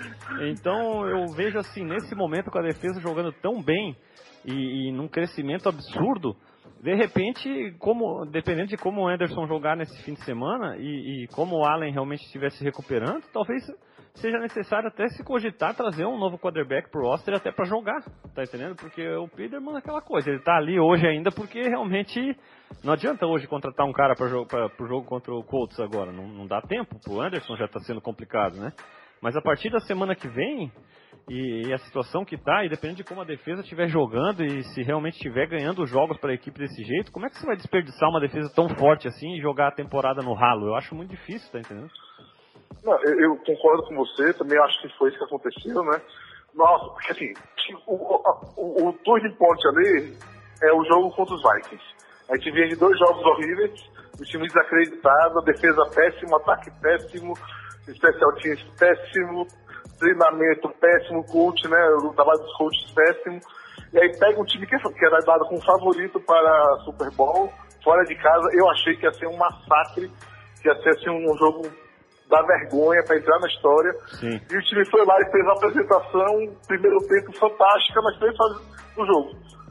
Então 0.51 1.07
eu 1.09 1.27
vejo 1.35 1.59
assim, 1.59 1.85
nesse 1.85 2.15
momento 2.15 2.51
com 2.51 2.59
a 2.59 2.63
defesa 2.63 3.01
jogando 3.01 3.33
tão 3.33 3.63
bem 3.63 3.97
e, 4.45 4.89
e 4.89 4.93
num 4.93 5.09
crescimento 5.09 5.69
absurdo, 5.69 6.37
de 6.85 6.95
repente, 6.95 7.75
como, 7.79 8.27
dependendo 8.27 8.69
de 8.69 8.77
como 8.77 9.01
o 9.01 9.09
Anderson 9.09 9.47
jogar 9.47 9.75
nesse 9.75 10.03
fim 10.03 10.13
de 10.13 10.23
semana 10.23 10.77
e, 10.77 11.25
e 11.25 11.29
como 11.29 11.57
o 11.57 11.65
Allen 11.65 11.91
realmente 11.91 12.23
estiver 12.27 12.51
se 12.51 12.63
recuperando, 12.63 13.23
talvez 13.33 13.65
seja 14.17 14.39
necessário 14.39 14.89
até 14.89 15.09
se 15.09 15.25
cogitar 15.25 15.75
trazer 15.75 16.05
um 16.05 16.19
novo 16.19 16.39
quarterback 16.39 16.91
pro 16.91 17.07
roster 17.07 17.37
até 17.37 17.51
para 17.51 17.65
jogar, 17.65 18.03
tá 18.35 18.43
entendendo? 18.43 18.77
Porque 18.77 19.03
o 19.17 19.27
Peterman 19.29 19.77
é 19.77 19.79
aquela 19.79 20.03
coisa, 20.03 20.29
ele 20.29 20.43
tá 20.43 20.59
ali 20.59 20.79
hoje 20.79 21.07
ainda 21.07 21.33
porque 21.33 21.63
realmente 21.63 22.21
não 22.85 22.93
adianta 22.93 23.27
hoje 23.27 23.47
contratar 23.47 23.87
um 23.87 23.93
cara 23.93 24.15
para 24.15 24.29
jogo, 24.29 24.47
pro 24.77 24.87
jogo 24.87 25.07
contra 25.07 25.33
o 25.33 25.43
Colts 25.43 25.81
agora, 25.81 26.13
não, 26.13 26.29
não 26.29 26.47
dá 26.47 26.61
tempo, 26.61 27.01
pro 27.03 27.19
Anderson 27.19 27.57
já 27.57 27.67
tá 27.67 27.81
sendo 27.81 28.03
complicado, 28.03 28.59
né? 28.59 28.75
Mas 29.23 29.35
a 29.35 29.41
partir 29.41 29.71
da 29.71 29.81
semana 29.81 30.15
que 30.15 30.29
vem, 30.29 30.71
e, 31.29 31.69
e, 31.69 31.73
a 31.73 31.79
situação 31.79 32.25
que 32.25 32.35
está, 32.35 32.65
e 32.65 32.69
depende 32.69 32.97
de 32.97 33.05
como 33.05 33.23
a 33.23 33.25
defesa 33.25 33.63
estiver 33.63 33.89
jogando 33.89 34.45
e 34.45 34.63
se 34.63 34.83
realmente 34.83 35.15
estiver 35.15 35.47
ganhando 35.47 35.87
jogos 35.87 36.19
para 36.19 36.31
a 36.31 36.35
equipe 36.35 36.59
desse 36.59 36.83
jeito, 36.85 37.11
como 37.11 37.25
é 37.25 37.31
que 37.31 37.39
você 37.39 37.47
vai 37.47 37.57
desperdiçar 37.57 38.11
uma 38.11 38.21
defesa 38.21 38.53
tão 38.55 38.69
forte 38.69 39.09
assim 39.09 39.35
e 39.35 39.41
jogar 39.41 39.69
a 39.69 39.75
temporada 39.75 40.21
no 40.21 40.35
ralo? 40.35 40.67
Eu 40.67 40.75
acho 40.75 40.95
muito 40.95 41.11
difícil, 41.11 41.51
tá 41.51 41.61
entendendo? 41.61 41.91
Não, 42.85 42.93
eu, 43.05 43.21
eu 43.21 43.37
concordo 43.39 43.85
com 43.85 43.97
você, 43.97 44.35
também 44.35 44.59
acho 44.59 44.83
que 44.83 44.99
foi 44.99 45.09
isso 45.09 45.19
que 45.19 45.25
aconteceu, 45.25 45.83
né? 45.85 46.03
Nossa, 46.55 46.93
porque 46.93 47.13
assim, 47.13 47.33
o, 47.87 47.95
o, 48.57 48.89
o 48.89 48.93
point 48.93 49.69
ali 49.69 50.15
é 50.63 50.73
o 50.73 50.85
jogo 50.85 51.11
contra 51.17 51.35
os 51.35 51.43
Vikings. 51.43 51.85
A 52.31 52.37
gente 52.37 52.51
vinha 52.53 52.69
de 52.69 52.77
dois 52.77 52.99
jogos 52.99 53.25
horríveis, 53.25 53.81
o 54.21 54.25
time 54.25 54.47
desacreditado, 54.47 55.43
defesa 55.43 55.91
péssima, 55.95 56.37
ataque 56.37 56.71
péssimo, 56.81 57.35
especial 57.89 58.33
teams 58.37 58.63
péssimo, 58.79 59.47
treinamento 60.05 60.69
péssimo, 60.81 61.25
coach, 61.25 61.67
né? 61.69 61.79
O 62.03 62.13
trabalho 62.13 62.41
dos 62.41 62.57
coaches 62.57 62.91
péssimo. 62.93 63.41
E 63.93 63.99
aí 63.99 64.19
pega 64.19 64.41
um 64.41 64.45
time 64.45 64.67
que, 64.67 64.77
que 64.77 65.05
era 65.05 65.19
dado 65.21 65.47
como 65.47 65.65
favorito 65.65 66.21
para 66.21 66.79
Super 66.85 67.11
Bowl, 67.13 67.51
fora 67.83 68.05
de 68.05 68.15
casa. 68.17 68.49
Eu 68.53 68.69
achei 68.71 68.97
que 68.97 69.07
ia 69.07 69.13
ser 69.13 69.27
um 69.27 69.37
massacre, 69.37 70.11
que 70.61 70.69
ia 70.69 70.75
ser 70.83 70.91
assim, 70.91 71.11
um 71.11 71.37
jogo 71.39 71.63
da 72.29 72.43
vergonha 72.43 73.03
para 73.07 73.17
entrar 73.17 73.39
na 73.39 73.47
história. 73.47 73.93
Sim. 74.21 74.41
E 74.51 74.57
o 74.57 74.63
time 74.63 74.85
foi 74.91 75.05
lá 75.05 75.17
e 75.21 75.31
fez 75.31 75.45
uma 75.45 75.55
apresentação, 75.55 76.57
primeiro 76.67 76.99
tempo 77.07 77.33
fantástica, 77.39 78.01
mas 78.03 78.19
fases 78.19 78.95
do 78.97 79.07
jogo. 79.07 79.31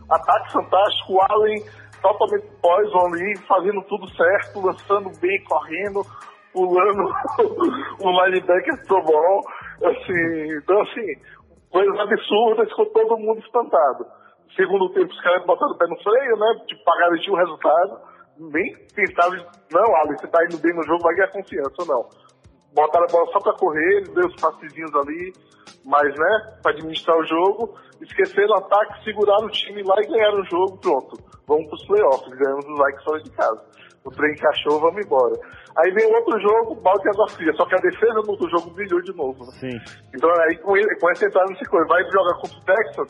Ataque 0.09 0.51
fantástico, 0.51 1.19
Allen 1.29 1.63
totalmente 2.01 2.45
poison 2.61 3.07
ali, 3.07 3.38
fazendo 3.47 3.81
tudo 3.84 4.07
certo, 4.09 4.61
lançando 4.61 5.09
bem, 5.19 5.41
correndo, 5.45 6.05
pulando 6.51 7.09
o 7.99 8.25
linebacker 8.25 8.86
pro 8.86 9.01
ball. 9.03 9.41
Assim, 9.82 10.57
então, 10.57 10.82
assim, 10.82 11.15
coisas 11.71 11.99
absurdas 11.99 12.71
com 12.74 12.86
todo 12.86 13.17
mundo 13.17 13.39
espantado. 13.39 14.05
Segundo 14.55 14.89
tempo, 14.93 15.11
os 15.11 15.21
caras 15.21 15.45
botaram 15.45 15.71
o 15.71 15.78
pé 15.78 15.88
no 15.88 15.97
freio, 15.97 16.38
né? 16.38 16.63
Tipo, 16.67 16.97
garantir 16.97 17.32
o 17.32 17.36
resultado. 17.36 17.99
Nem 18.38 18.76
pensaram, 18.95 19.45
não, 19.71 19.95
Alex, 19.97 20.21
você 20.21 20.28
tá 20.28 20.43
indo 20.45 20.57
bem 20.59 20.74
no 20.76 20.84
jogo, 20.84 21.03
vai 21.03 21.15
ganhar 21.15 21.32
confiança, 21.32 21.76
ou 21.80 21.86
não. 21.86 22.09
Botaram 22.74 23.05
a 23.05 23.11
bola 23.11 23.32
só 23.32 23.39
pra 23.39 23.53
correr, 23.53 24.07
deu 24.09 24.28
os 24.28 24.41
passezinhos 24.41 24.95
ali, 24.95 25.34
mas, 25.86 26.07
né, 26.15 26.57
pra 26.61 26.71
administrar 26.71 27.17
o 27.17 27.26
jogo. 27.26 27.76
Esqueceram 28.01 28.55
o 28.55 28.57
ataque, 28.57 29.03
seguraram 29.03 29.45
o 29.45 29.51
time 29.51 29.84
lá 29.84 29.95
e 29.99 30.07
ganharam 30.07 30.41
o 30.41 30.45
jogo, 30.45 30.78
pronto. 30.78 31.17
Vamos 31.47 31.67
pros 31.67 31.86
playoffs, 31.86 32.34
ganhamos 32.38 32.65
os 32.65 32.80
likes 32.80 33.03
fora 33.03 33.21
de 33.21 33.32
casa 33.32 33.74
o 34.06 34.12
trem 34.12 34.34
encaixou, 34.34 34.80
vamos 34.80 35.06
embora. 35.06 35.36
Aí 35.78 35.91
vem 35.91 36.14
outro 36.14 36.39
jogo, 36.39 36.76
balde 36.76 37.08
água 37.10 37.30
fria, 37.30 37.54
só 37.54 37.66
que 37.66 37.76
a 37.76 37.80
defesa 37.80 38.14
no 38.14 38.32
outro 38.32 38.49
jogo 38.49 38.70
brilhou 38.72 39.01
de 39.01 39.16
novo. 39.16 39.45
Né? 39.45 39.51
Sim. 39.60 39.78
Então 40.14 40.30
aí 40.41 40.58
com, 40.58 40.78
ele, 40.78 40.95
com 40.99 41.10
essa 41.10 41.26
entrada 41.26 41.49
nesse 41.49 41.66
coisa, 41.66 41.88
vai 41.88 42.04
jogar 42.12 42.36
contra 42.36 42.58
o 42.58 42.64
Texas, 42.64 43.08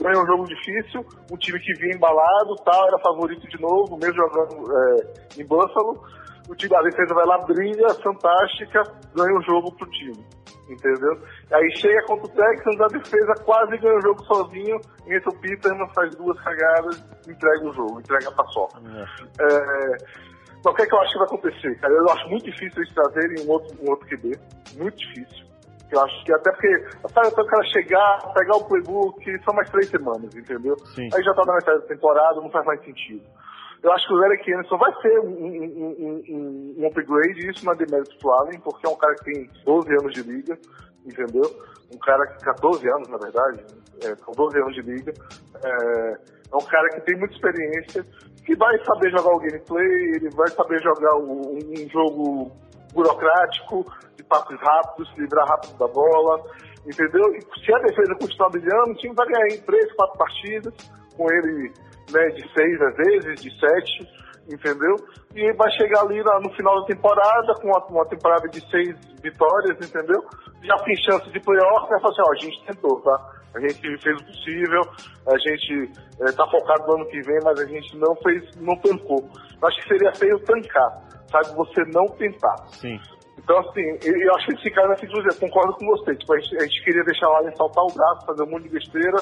ganha 0.00 0.22
um 0.22 0.26
jogo 0.26 0.44
difícil, 0.44 1.04
um 1.30 1.36
time 1.36 1.58
que 1.58 1.74
vinha 1.74 1.96
embalado, 1.96 2.56
tal, 2.64 2.86
era 2.88 2.98
favorito 2.98 3.48
de 3.48 3.60
novo, 3.60 3.96
mesmo 3.96 4.14
jogando 4.14 4.72
é, 4.72 5.40
em 5.40 5.46
Buffalo. 5.46 6.02
O 6.48 6.54
time, 6.54 6.76
a 6.76 6.82
defesa 6.82 7.14
vai 7.14 7.24
lá, 7.24 7.38
brilha, 7.38 7.88
fantástica, 8.02 8.82
ganha 9.16 9.38
o 9.38 9.42
jogo 9.42 9.74
pro 9.76 9.88
time. 9.90 10.24
Entendeu? 10.68 11.18
Aí 11.52 11.76
chega 11.76 12.02
contra 12.06 12.26
o 12.26 12.28
Texans, 12.28 12.80
a 12.80 12.86
defesa 12.88 13.34
quase 13.44 13.76
ganha 13.78 13.96
o 13.96 14.00
jogo 14.00 14.24
sozinho, 14.24 14.76
entra 15.06 15.30
o 15.30 15.40
Peterman, 15.40 15.88
faz 15.94 16.14
duas 16.16 16.38
cagadas, 16.40 17.04
entrega 17.28 17.68
o 17.68 17.72
jogo, 17.72 18.00
entrega 18.00 18.28
a 18.28 18.32
paçoca. 18.32 18.78
É, 19.40 20.33
então, 20.64 20.72
o 20.72 20.76
que 20.76 20.82
é 20.82 20.86
que 20.86 20.94
eu 20.94 21.00
acho 21.00 21.12
que 21.12 21.18
vai 21.18 21.26
acontecer, 21.26 21.78
cara? 21.78 21.92
Eu 21.92 22.08
acho 22.08 22.28
muito 22.30 22.44
difícil 22.46 22.82
eles 22.82 22.94
trazerem 22.94 23.46
um 23.46 23.50
outro, 23.50 23.76
um 23.84 23.90
outro 23.90 24.08
QB. 24.08 24.32
Muito 24.78 24.96
difícil. 24.96 25.44
Eu 25.92 26.00
acho 26.00 26.24
que 26.24 26.32
até 26.32 26.50
porque, 26.52 26.88
sabe, 27.12 27.28
até 27.28 27.42
o 27.42 27.46
cara 27.46 27.64
chegar, 27.64 28.32
pegar 28.32 28.56
o 28.56 28.64
playbook, 28.64 29.44
são 29.44 29.52
mais 29.52 29.68
três 29.68 29.90
semanas, 29.90 30.34
entendeu? 30.34 30.74
Sim. 30.94 31.06
Aí 31.12 31.22
já 31.22 31.34
tá 31.34 31.44
na 31.44 31.56
metade 31.56 31.80
da 31.80 31.86
temporada, 31.86 32.40
não 32.40 32.48
faz 32.48 32.64
mais 32.64 32.82
sentido. 32.82 33.22
Eu 33.82 33.92
acho 33.92 34.06
que 34.08 34.14
o 34.14 34.24
Eric 34.24 34.54
Anderson 34.54 34.78
vai 34.78 34.90
ser 35.02 35.20
um, 35.20 35.28
um, 35.28 36.24
um, 36.30 36.74
um, 36.78 36.86
upgrade, 36.86 37.50
isso 37.50 37.62
não 37.66 37.74
é 37.74 37.76
demérito 37.76 38.16
pro 38.18 38.30
Allen, 38.30 38.58
porque 38.60 38.86
é 38.86 38.90
um 38.90 38.96
cara 38.96 39.14
que 39.16 39.24
tem 39.24 39.50
12 39.66 39.92
anos 39.92 40.14
de 40.14 40.22
liga, 40.22 40.58
entendeu? 41.04 41.44
Um 41.94 41.98
cara 41.98 42.26
que 42.26 42.42
14 42.42 42.88
anos, 42.88 43.08
na 43.10 43.18
verdade, 43.18 43.62
é, 44.02 44.16
com 44.16 44.32
12 44.32 44.56
anos 44.56 44.74
de 44.74 44.80
liga. 44.80 45.12
É, 45.62 46.14
é 46.52 46.56
um 46.56 46.64
cara 46.64 46.88
que 46.94 47.02
tem 47.02 47.18
muita 47.18 47.34
experiência, 47.34 48.06
que 48.44 48.54
vai 48.56 48.76
saber 48.84 49.10
jogar 49.10 49.34
o 49.34 49.38
gameplay, 49.40 49.86
ele 50.16 50.30
vai 50.30 50.48
saber 50.48 50.80
jogar 50.82 51.16
um, 51.16 51.58
um 51.58 51.88
jogo 51.90 52.52
burocrático, 52.92 53.84
de 54.16 54.22
passos 54.24 54.58
rápidos, 54.60 55.12
se 55.14 55.20
livrar 55.20 55.46
rápido 55.48 55.76
da 55.78 55.88
bola, 55.88 56.40
entendeu? 56.86 57.34
E 57.34 57.40
se 57.64 57.74
a 57.74 57.78
defesa 57.78 58.14
continuar 58.14 58.50
brilhando, 58.50 58.90
o 58.92 58.94
time 58.94 59.14
vai 59.14 59.26
ganhar 59.26 59.48
em 59.56 59.60
três, 59.62 59.92
quatro 59.94 60.18
partidas, 60.18 60.74
com 61.16 61.30
ele 61.32 61.72
né, 62.12 62.26
de 62.28 62.52
seis 62.52 62.80
às 62.82 62.96
vezes, 62.96 63.40
de 63.40 63.50
sete, 63.58 64.08
entendeu? 64.52 64.94
E 65.34 65.52
vai 65.54 65.70
chegar 65.72 66.02
ali 66.02 66.22
na- 66.22 66.40
no 66.40 66.50
final 66.54 66.80
da 66.80 66.86
temporada, 66.86 67.54
com 67.60 67.68
uma, 67.68 67.84
uma 67.86 68.06
temporada 68.06 68.48
de 68.48 68.60
seis 68.70 68.94
vitórias, 69.22 69.76
entendeu? 69.88 70.22
Já 70.62 70.76
tem 70.84 70.96
chance 70.96 71.30
de 71.30 71.40
playoff, 71.40 71.88
vai 71.88 72.00
falar 72.00 72.12
assim, 72.12 72.22
ó, 72.22 72.32
a 72.32 72.36
gente 72.36 72.66
tentou, 72.66 73.00
tá? 73.00 73.32
A 73.54 73.60
gente 73.60 73.80
fez 74.02 74.20
o 74.20 74.24
possível, 74.24 74.80
a 75.28 75.38
gente 75.38 75.90
está 76.20 76.46
focado 76.48 76.86
no 76.88 76.94
ano 76.94 77.06
que 77.06 77.20
vem, 77.22 77.38
mas 77.44 77.60
a 77.60 77.66
gente 77.66 77.96
não 77.96 78.14
fez, 78.16 78.56
não 78.56 78.76
tancou. 78.76 79.28
Eu 79.62 79.68
acho 79.68 79.80
que 79.82 79.88
seria 79.88 80.12
feio 80.14 80.38
tancar, 80.40 80.90
sabe? 81.30 81.54
Você 81.54 81.84
não 81.92 82.06
tentar. 82.16 82.56
Sim. 82.68 82.98
Então, 83.38 83.58
assim, 83.58 83.82
eu, 84.04 84.34
acho 84.36 84.46
que 84.46 84.54
esse 84.54 84.70
cara 84.70 84.88
nessa 84.88 85.04
inclusive, 85.04 85.34
eu 85.34 85.40
concordo 85.40 85.74
com 85.74 85.86
você. 85.86 86.14
Tipo, 86.16 86.34
a 86.34 86.38
gente, 86.40 86.56
a 86.56 86.62
gente 86.62 86.84
queria 86.84 87.04
deixar 87.04 87.28
o 87.28 87.32
Allen 87.34 87.54
saltar 87.56 87.84
o 87.84 87.92
braço, 87.94 88.26
fazer 88.26 88.42
um 88.42 88.50
monte 88.50 88.62
de 88.64 88.70
besteira, 88.70 89.16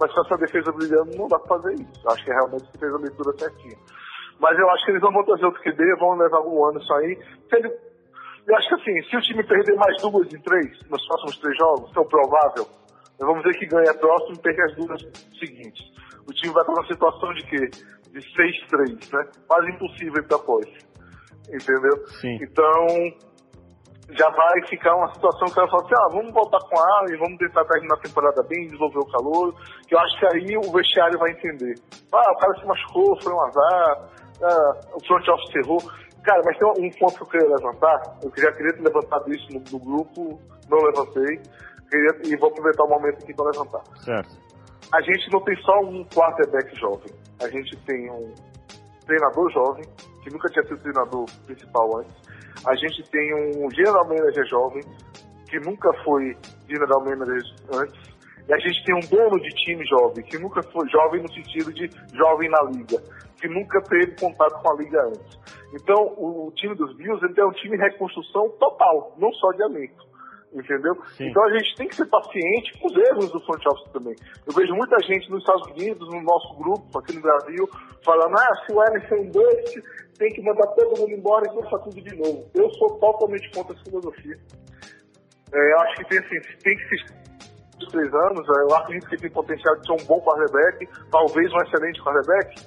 mas 0.00 0.12
com 0.12 0.20
essa 0.20 0.36
defesa 0.38 0.72
brilhando 0.72 1.16
não 1.16 1.28
dá 1.28 1.38
pra 1.38 1.56
fazer 1.56 1.74
isso. 1.74 2.00
Eu 2.04 2.10
acho 2.10 2.24
que 2.24 2.30
realmente 2.30 2.66
você 2.66 2.78
fez 2.78 2.92
a 2.92 2.98
leitura 2.98 3.32
certinha. 3.38 3.76
Mas 4.40 4.58
eu 4.58 4.70
acho 4.70 4.84
que 4.84 4.90
eles 4.92 5.00
vão 5.00 5.24
trazer 5.24 5.44
outro 5.46 5.62
QB, 5.62 5.96
vão 6.00 6.16
levar 6.16 6.40
um 6.40 6.64
ano 6.66 6.78
isso 6.80 6.92
aí. 6.94 7.16
Se 7.48 7.56
ele- 7.56 7.72
eu 8.48 8.56
acho 8.56 8.68
que 8.68 8.74
assim, 8.74 9.02
se 9.10 9.16
o 9.16 9.20
time 9.20 9.42
perder 9.44 9.74
mais 9.76 10.00
duas 10.02 10.32
em 10.32 10.40
três, 10.40 10.78
nos 10.90 11.06
próximos 11.06 11.38
três 11.38 11.56
jogos, 11.58 11.92
que 11.92 11.98
é 11.98 12.02
o 12.02 12.06
provável, 12.06 12.66
nós 13.18 13.28
vamos 13.28 13.42
dizer 13.42 13.58
que 13.58 13.66
ganha 13.66 13.90
a 13.90 13.94
próxima 13.94 14.36
e 14.36 14.42
perde 14.42 14.62
as 14.62 14.76
duas 14.76 15.02
seguintes. 15.38 15.84
O 16.26 16.32
time 16.32 16.52
vai 16.52 16.62
estar 16.62 16.72
numa 16.72 16.86
situação 16.86 17.34
de 17.34 17.42
quê? 17.46 17.66
De 18.12 18.20
6-3, 18.20 19.12
né? 19.12 19.30
Quase 19.46 19.70
impossível 19.70 20.22
ir 20.22 20.28
pra 20.28 20.38
pós. 20.38 20.66
Entendeu? 21.48 22.06
Sim. 22.20 22.38
Então, 22.42 22.86
já 24.10 24.30
vai 24.30 24.66
ficar 24.68 24.94
uma 24.94 25.12
situação 25.12 25.48
que 25.48 25.58
ela 25.58 25.68
fala 25.68 25.82
assim, 25.82 25.94
ah, 25.94 26.08
vamos 26.12 26.32
voltar 26.32 26.58
com 26.60 26.78
a 26.78 26.98
Allen, 26.98 27.18
vamos 27.18 27.38
tentar 27.38 27.64
terminar 27.64 27.94
a 27.94 28.00
temporada 28.00 28.42
bem, 28.44 28.66
desenvolver 28.66 29.00
o 29.00 29.06
calor, 29.06 29.54
que 29.86 29.94
eu 29.94 29.98
acho 29.98 30.18
que 30.18 30.26
aí 30.26 30.56
o 30.56 30.72
vestiário 30.72 31.18
vai 31.18 31.30
entender. 31.32 31.74
Ah, 32.12 32.32
o 32.32 32.38
cara 32.38 32.54
se 32.60 32.66
machucou, 32.66 33.20
foi 33.22 33.32
um 33.32 33.40
azar, 33.40 34.08
ah, 34.42 34.80
o 34.94 35.06
front 35.06 35.28
office 35.28 35.56
errou. 35.56 35.78
Cara, 36.24 36.42
mas 36.44 36.58
tem 36.58 36.68
um 36.68 36.90
ponto 36.98 37.14
que 37.16 37.22
eu 37.22 37.26
queria 37.26 37.56
levantar, 37.56 38.18
eu 38.22 38.30
já 38.36 38.52
queria 38.52 38.72
ter 38.74 38.82
levantado 38.82 39.32
isso 39.32 39.46
no, 39.52 39.62
no 39.72 39.78
grupo, 39.78 40.40
não 40.68 40.78
levantei, 40.78 41.40
queria, 41.88 42.10
e 42.24 42.36
vou 42.36 42.50
aproveitar 42.50 42.84
o 42.84 42.88
momento 42.88 43.22
aqui 43.22 43.34
para 43.34 43.50
levantar. 43.50 43.82
Certo. 44.04 44.36
A 44.92 45.00
gente 45.02 45.30
não 45.32 45.40
tem 45.42 45.56
só 45.62 45.80
um 45.80 46.04
quarterback 46.06 46.74
jovem, 46.78 47.12
a 47.42 47.48
gente 47.48 47.76
tem 47.84 48.10
um 48.10 48.32
treinador 49.06 49.50
jovem, 49.50 49.84
que 50.22 50.30
nunca 50.30 50.48
tinha 50.48 50.64
sido 50.64 50.80
treinador 50.80 51.26
principal 51.46 51.98
antes. 51.98 52.14
A 52.66 52.74
gente 52.74 53.02
tem 53.10 53.34
um 53.34 53.70
general 53.70 54.06
manager 54.08 54.46
jovem, 54.46 54.82
que 55.48 55.58
nunca 55.60 55.92
foi 56.04 56.36
general 56.68 57.04
manager 57.04 57.42
antes. 57.74 58.08
E 58.48 58.52
a 58.52 58.58
gente 58.58 58.84
tem 58.84 58.94
um 58.94 59.00
dono 59.00 59.40
de 59.40 59.48
time 59.50 59.84
jovem, 59.86 60.24
que 60.24 60.38
nunca 60.38 60.62
foi 60.62 60.88
jovem 60.88 61.22
no 61.22 61.32
sentido 61.32 61.72
de 61.72 61.90
jovem 62.14 62.48
na 62.48 62.62
liga, 62.62 63.02
que 63.38 63.46
nunca 63.46 63.80
teve 63.82 64.16
contato 64.18 64.62
com 64.62 64.72
a 64.72 64.76
liga 64.76 65.02
antes. 65.02 65.38
Então, 65.74 66.14
o, 66.16 66.48
o 66.48 66.52
time 66.52 66.74
dos 66.74 66.96
Bills 66.96 67.22
ele 67.24 67.38
é 67.38 67.44
um 67.44 67.52
time 67.52 67.76
de 67.76 67.82
reconstrução 67.82 68.48
total, 68.58 69.14
não 69.18 69.30
só 69.34 69.52
de 69.52 69.62
elenco. 69.62 70.07
Entendeu? 70.58 70.94
Sim. 71.16 71.28
Então 71.28 71.44
a 71.44 71.50
gente 71.58 71.76
tem 71.76 71.88
que 71.88 71.94
ser 71.94 72.06
paciente 72.06 72.78
com 72.80 72.88
os 72.88 72.96
erros 72.96 73.30
do 73.30 73.40
front 73.40 73.64
office 73.66 73.92
também. 73.92 74.14
Eu 74.46 74.52
vejo 74.52 74.74
muita 74.74 74.98
gente 75.06 75.30
nos 75.30 75.40
Estados 75.40 75.70
Unidos, 75.70 76.08
no 76.08 76.20
nosso 76.22 76.54
grupo, 76.56 76.98
aqui 76.98 77.14
no 77.14 77.22
Brasil, 77.22 77.68
falando, 78.04 78.34
ah, 78.36 78.66
se 78.66 78.72
o 78.72 78.82
Ernest 78.82 79.12
é 79.12 79.16
um 79.16 79.30
bust, 79.30 79.82
tem 80.18 80.28
que 80.30 80.42
mandar 80.42 80.66
todo 80.74 80.98
mundo 80.98 81.12
embora 81.12 81.46
e 81.46 81.50
começar 81.50 81.78
tudo 81.78 82.00
de 82.00 82.16
novo. 82.16 82.50
Eu 82.54 82.68
sou 82.72 82.98
totalmente 82.98 83.48
contra 83.52 83.74
essa 83.74 83.84
filosofia. 83.84 84.36
É, 85.52 85.72
eu 85.72 85.80
acho 85.80 85.96
que 85.96 86.04
tem, 86.08 86.18
assim, 86.18 86.58
tem 86.62 86.76
que 86.76 86.88
se 86.88 87.28
três 87.90 88.12
anos, 88.12 88.46
é, 88.48 88.62
eu 88.62 88.76
acredito 88.76 89.08
que 89.08 89.16
tem 89.16 89.30
potencial 89.30 89.76
de 89.76 89.86
ser 89.86 89.92
um 89.92 90.06
bom 90.06 90.20
quarterback, 90.20 90.88
talvez 91.10 91.52
um 91.52 91.62
excelente 91.62 92.02
quarterback. 92.02 92.60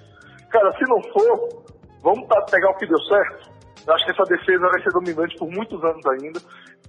Cara, 0.50 0.72
se 0.72 0.84
não 0.90 1.02
for, 1.14 1.64
vamos 2.02 2.28
pegar 2.50 2.70
o 2.72 2.78
que 2.78 2.88
deu 2.88 3.00
certo. 3.00 3.52
Eu 3.88 3.94
acho 3.96 4.06
que 4.06 4.12
essa 4.12 4.24
defesa 4.24 4.70
vai 4.70 4.82
ser 4.82 4.90
dominante 4.92 5.38
por 5.38 5.50
muitos 5.50 5.84
anos 5.84 6.06
ainda. 6.06 6.40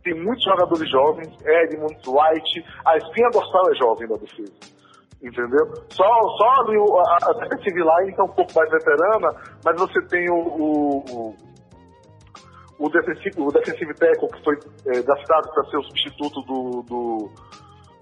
Tem 0.05 0.15
muitos 0.15 0.45
jogadores 0.45 0.91
jovens, 0.91 1.29
Edmonds, 1.45 2.03
White, 2.07 2.65
a 2.85 2.97
espinha 2.97 3.31
dorsal 3.31 3.71
é 3.71 3.75
jovem 3.77 4.09
da 4.09 4.17
defesa. 4.17 4.53
Entendeu? 5.23 5.73
Só, 5.91 6.05
só 6.37 6.51
ali 6.63 6.77
o- 6.77 6.99
a, 6.99 7.17
a 7.31 7.33
defensive 7.35 7.79
line 7.81 8.15
é 8.19 8.23
um 8.23 8.29
pouco 8.29 8.51
mais 8.57 8.69
veterana, 8.71 9.29
mas 9.65 9.81
você 9.81 10.03
tem 10.09 10.29
o, 10.29 10.35
o, 10.37 11.37
o 12.79 12.89
defensive, 12.89 13.41
o 13.41 13.49
defensive 13.53 13.95
tackle 13.95 14.29
que 14.29 14.43
foi 14.45 14.55
é, 14.87 15.01
draftado 15.03 15.49
para 15.55 15.65
ser 15.71 15.77
o 15.77 15.83
substituto 15.85 16.41
do, 16.43 16.83
do, 16.83 17.31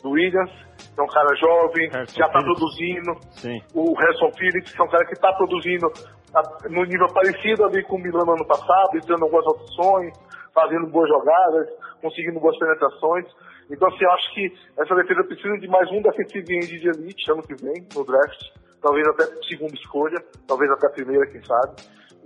do 0.03 0.11
Williams, 0.11 0.51
que 0.94 0.98
é 0.98 1.03
um 1.03 1.09
cara 1.09 1.34
jovem, 1.36 1.90
Harrison 1.90 2.18
já 2.18 2.26
está 2.26 2.38
produzindo. 2.40 3.12
Sim. 3.32 3.61
O 3.74 3.92
Harrison 3.98 4.30
Phillips, 4.38 4.72
que 4.72 4.80
é 4.80 4.84
um 4.84 4.88
cara 4.88 5.05
que 5.05 5.12
está 5.12 5.30
produzindo 5.34 5.86
a- 6.34 6.68
no 6.70 6.84
nível 6.84 7.07
parecido 7.12 7.66
ali 7.66 7.82
com 7.84 7.96
o 7.96 8.01
Milano 8.01 8.32
ano 8.32 8.46
passado, 8.46 8.92
tendo 9.07 9.22
algumas 9.24 9.46
opções, 9.46 10.14
fazendo 10.55 10.86
boas 10.86 11.09
jogadas, 11.11 11.68
conseguindo 12.01 12.40
boas 12.40 12.59
penetrações. 12.59 13.26
Então, 13.70 13.88
assim, 13.88 14.05
eu 14.05 14.11
acho 14.11 14.34
que 14.34 14.53
essa 14.78 14.94
defesa 14.94 15.24
precisa 15.24 15.57
de 15.59 15.68
mais 15.68 15.88
um 15.92 16.03
defensive 16.03 16.57
end 16.57 16.80
de 16.80 16.88
elite 16.88 17.30
ano 17.30 17.42
que 17.42 17.55
vem, 17.55 17.86
no 17.94 18.05
draft. 18.05 18.40
Talvez 18.82 19.07
até 19.09 19.24
segunda 19.46 19.74
escolha, 19.74 20.16
talvez 20.46 20.70
até 20.72 20.88
primeira, 20.88 21.26
quem 21.26 21.44
sabe. 21.44 21.76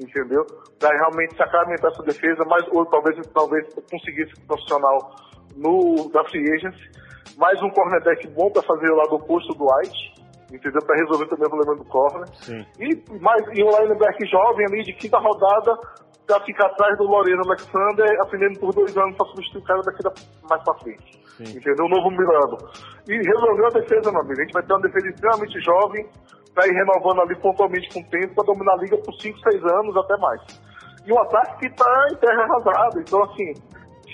Entendeu? 0.01 0.45
Para 0.79 0.97
realmente 0.97 1.37
sacramentar 1.37 1.91
essa 1.91 2.03
defesa, 2.03 2.45
mas, 2.47 2.67
ou 2.73 2.87
talvez, 2.87 3.17
talvez 3.33 3.67
conseguir 3.91 4.23
esse 4.23 4.41
profissional 4.47 5.15
no, 5.57 6.11
da 6.11 6.25
free 6.25 6.45
agency. 6.53 6.91
Mais 7.37 7.61
um 7.63 7.71
cornerback 7.71 8.27
bom 8.29 8.51
para 8.51 8.63
fazer 8.63 8.91
o 8.91 8.97
lado 8.97 9.17
oposto 9.17 9.55
do 9.55 9.65
White, 9.65 10.15
entendeu? 10.53 10.81
Para 10.87 10.97
resolver 10.97 11.27
também 11.27 11.47
o 11.47 11.51
problema 11.51 11.77
do 11.77 11.85
corner. 11.85 12.29
Sim. 12.35 12.65
E, 12.79 13.21
mais, 13.21 13.43
e 13.53 13.63
um 13.63 13.71
linebacker 13.71 14.27
jovem 14.29 14.67
ali 14.67 14.83
de 14.83 14.93
quinta 14.95 15.19
rodada 15.19 15.79
para 16.27 16.41
ficar 16.45 16.67
atrás 16.67 16.97
do 16.99 17.05
Lorena 17.05 17.43
Alexander, 17.45 18.07
aprendendo 18.23 18.61
por 18.61 18.75
dois 18.75 18.97
anos 18.97 19.17
para 19.17 19.27
substituir 19.27 19.61
o 19.61 19.65
cara 19.65 19.83
daqui 19.83 20.03
da, 20.03 20.13
mais 20.49 20.63
para 20.65 20.79
frente. 20.79 21.25
Sim. 21.37 21.59
Entendeu? 21.59 21.87
O 21.87 21.89
novo 21.89 22.11
Milano. 22.11 22.59
E 23.09 23.17
resolveu 23.17 23.67
a 23.67 23.71
defesa, 23.71 24.11
meu 24.11 24.21
amigo. 24.21 24.41
A 24.41 24.45
gente 24.45 24.53
vai 24.53 24.63
ter 24.63 24.73
uma 24.73 24.83
defesa 24.83 25.09
extremamente 25.09 25.61
jovem 25.61 26.09
para 26.55 26.67
ir 26.69 26.73
renovando 26.73 27.21
ali 27.23 27.37
pontualmente 27.41 27.93
com 27.93 28.01
o 28.01 28.11
tempo 28.11 28.35
para 28.35 28.45
dominar 28.45 28.75
a 28.75 28.77
liga 28.77 28.97
por 28.99 29.13
5, 29.21 29.39
6 29.39 29.65
anos, 29.65 29.97
até 29.97 30.17
mais. 30.17 30.41
E 31.05 31.13
um 31.13 31.19
ataque 31.19 31.59
que 31.59 31.67
está 31.67 32.09
em 32.13 32.17
terra 32.17 32.43
arrasada. 32.43 33.01
Então, 33.01 33.23
assim, 33.25 33.53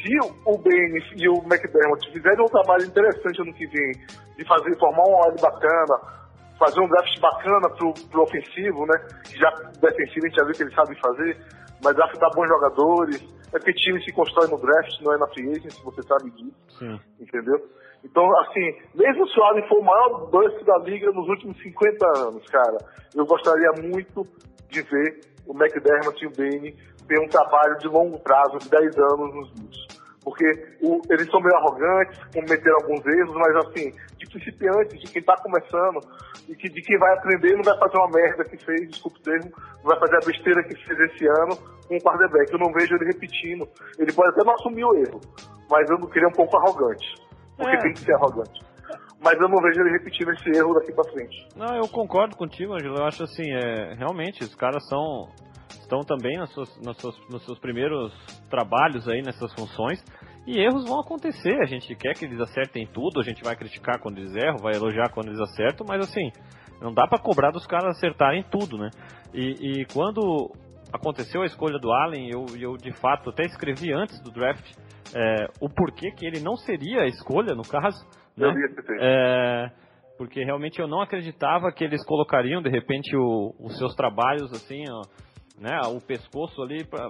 se 0.03 0.19
o 0.47 0.59
Bane 0.59 1.01
e 1.17 1.29
o 1.29 1.35
McDermott 1.45 2.11
fizerem 2.11 2.43
um 2.43 2.49
trabalho 2.49 2.85
interessante 2.85 3.43
ano 3.43 3.53
que 3.53 3.67
vem, 3.67 3.93
de 4.37 4.45
fazer, 4.47 4.77
formar 4.79 5.05
um 5.05 5.13
OL 5.13 5.37
bacana, 5.41 6.21
fazer 6.59 6.81
um 6.81 6.89
draft 6.89 7.21
bacana 7.21 7.69
pro, 7.77 7.93
pro 8.11 8.23
ofensivo, 8.23 8.87
né? 8.87 8.99
que 9.25 9.39
Já 9.39 9.51
defensivo 9.81 10.27
a 10.27 10.29
gente 10.29 10.37
já 10.37 10.45
viu 10.45 10.55
que 10.55 10.63
eles 10.63 10.75
sabem 10.75 10.97
fazer, 11.01 11.37
mas 11.83 11.97
draftar 11.97 12.31
bons 12.35 12.49
jogadores. 12.49 13.41
É 13.53 13.59
porque 13.59 13.73
time 13.75 14.03
se 14.05 14.13
constrói 14.13 14.49
no 14.49 14.59
draft, 14.59 15.01
não 15.01 15.13
é 15.13 15.19
na 15.19 15.27
free 15.29 15.51
agency, 15.51 15.83
você 15.83 16.03
sabe 16.03 16.31
disso 16.31 16.55
Sim. 16.79 17.01
entendeu? 17.19 17.61
Então, 18.05 18.25
assim, 18.41 18.79
mesmo 18.95 19.29
se 19.29 19.39
o 19.39 19.43
Allen 19.43 19.69
for 19.69 19.79
o 19.79 19.85
maior 19.85 20.31
bust 20.31 20.65
da 20.65 20.79
liga 20.79 21.11
nos 21.11 21.29
últimos 21.29 21.61
50 21.61 22.19
anos, 22.19 22.47
cara, 22.47 22.79
eu 23.15 23.27
gostaria 23.27 23.73
muito 23.83 24.25
de 24.69 24.83
ver 24.83 25.21
o 25.47 25.53
McDermott 25.53 26.23
e 26.23 26.27
o 26.27 26.31
Bane 26.31 26.77
ter 27.07 27.21
um 27.21 27.29
trabalho 27.29 27.77
de 27.79 27.89
longo 27.89 28.19
prazo, 28.21 28.59
de 28.59 28.71
10 28.71 28.99
anos 28.99 29.35
nos 29.35 29.51
Bills. 29.51 29.90
Porque 30.23 30.45
o, 30.83 31.01
eles 31.11 31.27
são 31.31 31.41
meio 31.41 31.57
arrogantes, 31.57 32.19
cometeram 32.35 32.77
alguns 32.83 33.07
erros, 33.07 33.35
mas 33.35 33.57
assim, 33.57 33.91
de 34.19 34.27
principiante, 34.29 34.99
de 34.99 35.11
quem 35.11 35.21
está 35.21 35.35
começando, 35.43 36.01
e 36.49 36.55
que, 36.55 36.69
de 36.69 36.83
quem 36.83 36.99
vai 36.99 37.15
aprender 37.15 37.57
não 37.57 37.63
vai 37.63 37.79
fazer 37.79 37.97
uma 37.97 38.11
merda 38.11 38.45
que 38.45 38.57
fez, 38.65 38.89
desculpe 38.91 39.19
o 39.19 39.23
termo, 39.23 39.51
não 39.79 39.85
vai 39.85 39.99
fazer 39.99 40.17
a 40.17 40.27
besteira 40.27 40.63
que 40.65 40.75
fez 40.85 41.01
esse 41.13 41.27
ano 41.27 41.57
com 41.89 41.97
o 41.97 42.01
quarterback. 42.01 42.53
Eu 42.53 42.59
não 42.59 42.73
vejo 42.73 42.95
ele 42.95 43.07
repetindo. 43.07 43.67
Ele 43.99 44.13
pode 44.13 44.31
até 44.31 44.45
não 44.45 44.55
assumir 44.55 44.85
o 44.85 44.95
erro, 44.95 45.21
mas 45.71 45.89
eu 45.89 45.99
não 45.99 46.09
queria 46.09 46.29
um 46.29 46.33
pouco 46.33 46.57
arrogante. 46.59 47.07
Porque 47.57 47.77
É. 47.77 47.81
tem 47.81 47.93
que 47.93 48.01
ser 48.01 48.15
arrogante. 48.15 48.61
Mas 49.23 49.39
eu 49.41 49.49
não 49.49 49.59
vejo 49.63 49.81
ele 49.81 49.91
repetindo 49.91 50.31
esse 50.31 50.49
erro 50.59 50.75
daqui 50.75 50.93
pra 50.93 51.05
frente. 51.13 51.47
Não, 51.57 51.75
eu 51.77 51.87
concordo 51.89 52.37
contigo, 52.37 52.73
Angelo. 52.75 52.97
Eu 52.97 53.05
acho 53.05 53.23
assim, 53.23 53.45
é, 53.53 53.95
realmente, 53.95 54.43
os 54.43 54.55
caras 54.55 54.87
são 54.89 55.29
estão 55.81 56.01
também 56.03 56.39
nas 56.39 56.51
suas, 56.53 56.81
nas 56.81 56.97
suas- 56.99 57.19
nos 57.29 57.45
seus 57.45 57.59
primeiros 57.59 58.13
trabalhos 58.49 59.09
aí 59.09 59.23
nessas 59.23 59.53
funções. 59.55 60.03
E 60.47 60.59
erros 60.59 60.89
vão 60.89 61.01
acontecer. 61.01 61.61
A 61.61 61.67
gente 61.67 61.95
quer 61.97 62.15
que 62.15 62.25
eles 62.25 62.41
acertem 62.41 62.87
tudo, 62.87 63.19
a 63.21 63.25
gente 63.25 63.43
vai 63.43 63.57
criticar 63.57 63.99
quando 64.01 64.19
eles 64.19 64.33
erram, 64.37 64.57
vai 64.59 64.75
elogiar 64.75 65.11
quando 65.13 65.27
eles 65.29 65.41
acertam, 65.41 65.85
mas 65.89 66.01
assim, 66.01 66.31
não 66.81 66.95
dá 66.95 67.07
pra 67.09 67.19
cobrar 67.19 67.51
dos 67.51 67.67
caras 67.67 67.97
acertarem 67.97 68.45
tudo, 68.51 68.79
né? 68.79 68.89
E, 69.35 69.81
e 69.81 69.85
quando 69.93 70.51
aconteceu 70.93 71.43
a 71.43 71.47
escolha 71.47 71.79
do 71.79 71.91
Allen, 71.93 72.31
eu, 72.31 72.47
eu 72.59 72.77
de 72.77 72.93
fato 72.93 73.31
até 73.31 73.43
escrevi 73.45 73.93
antes 73.93 74.19
do 74.23 74.31
draft 74.31 74.65
é, 75.15 75.47
o 75.61 75.69
porquê 75.69 76.13
que 76.13 76.25
ele 76.25 76.41
não 76.41 76.57
seria 76.57 77.03
a 77.03 77.07
escolha, 77.07 77.53
no 77.55 77.63
caso. 77.63 77.99
Né? 78.37 78.53
É, 79.01 79.71
porque 80.19 80.43
realmente 80.45 80.81
eu 80.81 80.89
não 80.89 81.01
acreditava 81.01 81.71
que 81.73 81.85
eles 81.85 82.05
colocariam 82.07 82.63
de 82.63 82.71
repente 82.71 83.15
o- 83.17 83.55
os 83.61 83.77
seus 83.79 83.95
trabalhos 83.95 84.51
assim, 84.53 84.85
ó, 84.91 85.03
né, 85.61 85.79
o 85.95 86.01
pescoço 86.01 86.63
ali 86.63 86.85
pra- 86.87 87.09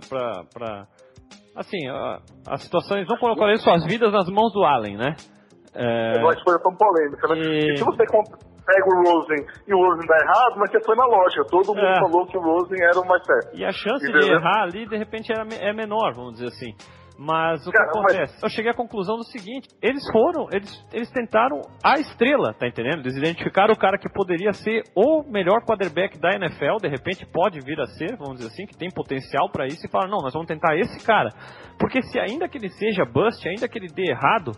assim, 1.57 1.89
a, 1.89 2.19
as 2.49 2.63
situações 2.63 3.07
não 3.09 3.17
colocariam 3.19 3.57
suas 3.59 3.85
vidas 3.87 4.13
nas 4.13 4.29
mãos 4.29 4.53
do 4.53 4.65
Allen, 4.65 4.97
né? 4.97 5.15
É, 5.75 6.17
É 6.17 6.21
uma 6.21 6.33
escolha 6.33 6.59
tão 6.63 6.75
polêmica, 6.77 7.29
né? 7.29 7.35
E- 7.41 7.73
E 7.73 7.77
se 7.77 7.85
você 7.85 8.05
pega 8.05 8.87
o 8.87 9.03
Rosen 9.05 9.47
e 9.69 9.75
o 9.75 9.79
Rosen 9.79 10.07
dá 10.07 10.17
errado, 10.19 10.55
mas 10.59 10.71
você 10.71 10.81
foi 10.85 10.97
na 10.97 11.07
lógica. 11.07 11.45
Todo 11.51 11.69
mundo 11.69 11.81
É. 11.87 11.99
falou 12.01 12.27
que 12.27 12.37
o 12.37 12.41
Rosen 12.41 12.79
era 12.83 12.99
o 13.01 13.07
mais 13.07 13.25
certo. 13.25 13.57
E 13.57 13.65
a 13.65 13.71
chance 13.73 14.05
de 14.05 14.11
Entendeu? 14.17 14.37
errar 14.37 14.63
ali, 14.65 14.87
de 14.87 14.97
repente, 14.97 15.31
era, 15.33 15.45
é 15.61 15.73
menor, 15.73 16.13
vamos 16.15 16.35
dizer 16.35 16.47
assim. 16.49 16.73
Mas 17.23 17.67
o 17.67 17.71
que 17.71 17.77
Cara, 17.77 17.91
mas- 17.95 17.97
acontece? 18.15 18.43
Eu 18.43 18.49
cheguei 18.49 18.71
à 18.71 18.75
conclusão 18.75 19.17
do 19.17 19.25
seguinte: 19.25 19.69
eles 19.83 20.03
foram, 20.11 20.47
eles, 20.51 20.73
eles 20.91 21.11
tentaram 21.11 21.61
a 21.85 22.01
estrela, 22.01 22.55
tá 22.55 22.67
entendendo? 22.67 23.01
Eles 23.01 23.15
identificaram 23.15 23.75
o 23.75 23.79
cara 23.79 23.99
que 23.99 24.09
poderia 24.09 24.55
ser 24.55 24.85
o 24.97 25.23
melhor 25.31 25.61
quarterback 25.67 26.19
da 26.19 26.31
NFL, 26.31 26.77
de 26.81 26.89
repente 26.89 27.27
pode 27.27 27.61
vir 27.61 27.79
a 27.79 27.85
ser, 27.85 28.17
vamos 28.17 28.37
dizer 28.39 28.49
assim, 28.49 28.65
que 28.65 28.75
tem 28.75 28.89
potencial 28.91 29.51
pra 29.53 29.67
isso, 29.67 29.85
e 29.85 29.91
falaram: 29.91 30.13
não, 30.13 30.23
nós 30.23 30.33
vamos 30.33 30.49
tentar 30.49 30.75
esse 30.79 31.05
cara. 31.05 31.29
Porque 31.79 32.01
se 32.05 32.19
ainda 32.19 32.49
que 32.49 32.57
ele 32.57 32.71
seja 32.71 33.05
bust, 33.05 33.47
ainda 33.47 33.69
que 33.69 33.79
ele 33.79 33.89
dê 33.89 34.11
errado, 34.11 34.53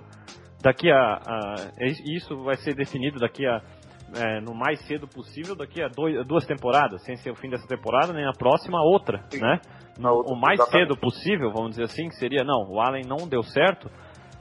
daqui 0.63 0.89
a. 0.89 0.97
a 0.97 1.55
isso 2.15 2.45
vai 2.45 2.55
ser 2.59 2.77
definido 2.77 3.19
daqui 3.19 3.45
a. 3.45 3.61
é, 4.15 4.41
no 4.41 4.55
mais 4.55 4.81
cedo 4.87 5.07
possível, 5.09 5.55
daqui 5.57 5.83
a 5.83 5.89
dois- 5.89 6.27
duas 6.27 6.45
temporadas, 6.47 7.03
sem 7.05 7.17
ser 7.17 7.31
o 7.31 7.37
fim 7.37 7.49
dessa 7.51 7.67
temporada, 7.67 8.13
nem 8.13 8.27
a 8.27 8.33
próxima, 8.33 8.83
outra, 8.83 9.23
Sim. 9.31 9.41
né? 9.41 9.61
Na 9.99 10.11
outra, 10.11 10.33
o 10.33 10.37
mais 10.37 10.59
exatamente. 10.59 10.89
cedo 10.89 11.01
possível, 11.01 11.51
vamos 11.53 11.71
dizer 11.71 11.85
assim, 11.85 12.09
que 12.09 12.15
seria, 12.17 12.43
não, 12.45 12.71
o 12.71 12.81
Allen 12.81 13.05
não 13.07 13.29
deu 13.29 13.43
certo. 13.43 13.91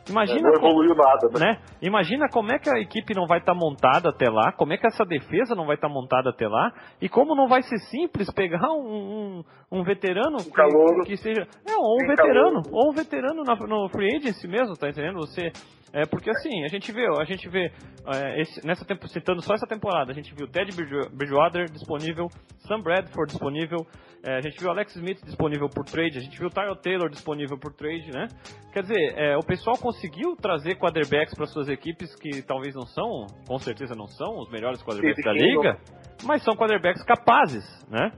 Imagina, 0.10 0.50
não 0.50 0.56
evoluiu 0.56 0.96
nada, 0.96 1.28
né? 1.34 1.40
né? 1.40 1.58
Imagina 1.82 2.28
como 2.28 2.52
é 2.52 2.58
que 2.58 2.70
a 2.70 2.80
equipe 2.80 3.14
não 3.14 3.28
vai 3.28 3.38
estar 3.38 3.54
montada 3.54 4.10
até 4.10 4.30
lá, 4.30 4.52
como 4.52 4.74
é 4.74 4.78
que 4.78 4.88
essa 4.88 5.06
defesa 5.06 5.54
não 5.54 5.66
vai 5.68 5.76
estar 5.76 5.88
montada 5.90 6.32
até 6.32 6.48
lá, 6.48 6.72
e 7.00 7.08
como 7.08 7.36
não 7.36 7.48
vai 7.48 7.62
ser 7.62 7.78
simples 7.78 8.28
pegar 8.34 8.72
um, 8.72 9.44
um, 9.72 9.80
um 9.80 9.84
veterano 9.84 10.38
que, 10.38 10.52
calouro. 10.52 11.04
que 11.06 11.16
seja. 11.18 11.48
É, 11.68 11.76
ou 11.78 11.98
um 12.00 12.04
Um 12.04 12.08
veterano, 12.08 12.64
calouro. 12.64 12.70
ou 12.72 12.90
um 12.92 12.94
veterano 12.94 13.44
na- 13.44 13.56
no 13.56 13.90
free 13.90 14.16
agency 14.18 14.48
mesmo, 14.48 14.76
tá 14.76 14.90
entendendo? 14.90 15.20
Você. 15.20 15.52
É 15.94 16.06
porque 16.06 16.30
assim, 16.30 16.64
a 16.64 16.68
gente 16.70 16.90
vê, 16.92 17.06
a 17.20 17.26
gente 17.26 17.50
vê, 17.50 17.70
é, 18.14 18.42
esse- 18.42 18.66
nessa 18.66 18.86
tempo, 18.86 19.08
citando 19.10 19.42
só 19.42 19.54
essa 19.56 19.68
temporada, 19.68 20.12
a 20.12 20.16
gente 20.16 20.34
viu 20.34 20.48
Ted 20.48 20.74
Bridge- 20.74 21.10
Bridgewater 21.14 21.70
disponível, 21.70 22.28
Sam 22.68 22.80
Bradford 22.82 23.32
disponível, 23.32 23.80
é, 24.24 24.38
a 24.38 24.42
gente 24.42 24.58
viu 24.58 24.70
Alex 24.70 24.96
Smith 24.96 25.20
disponível 25.26 25.68
por 25.68 25.84
trade, 25.84 26.18
a 26.18 26.22
gente 26.22 26.40
viu 26.40 26.50
Tyrell 26.50 26.78
Taylor 26.78 27.10
disponível 27.10 27.58
por 27.60 27.74
trade, 27.74 28.10
né? 28.10 28.28
Quer 28.72 28.84
dizer, 28.84 29.14
é, 29.18 29.36
o 29.36 29.44
pessoal 29.44 29.78
conseguiu 29.78 30.36
trazer 30.38 30.76
quarterbacks 30.76 31.36
para 31.36 31.46
suas 31.48 31.68
equipes 31.68 32.16
que 32.16 32.42
talvez 32.42 32.74
não 32.74 32.86
são, 32.86 33.28
com 33.46 33.58
certeza 33.60 33.94
não 33.94 34.08
são 34.08 34.40
os 34.40 34.50
melhores 34.50 34.82
quarterbacks 34.82 35.26
da 35.26 35.34
Sim, 35.34 35.40
sim, 35.40 35.46
liga, 35.46 35.78
mas 36.24 36.42
são 36.44 36.56
quarterbacks 36.56 37.04
capazes, 37.04 37.66
né? 37.90 38.12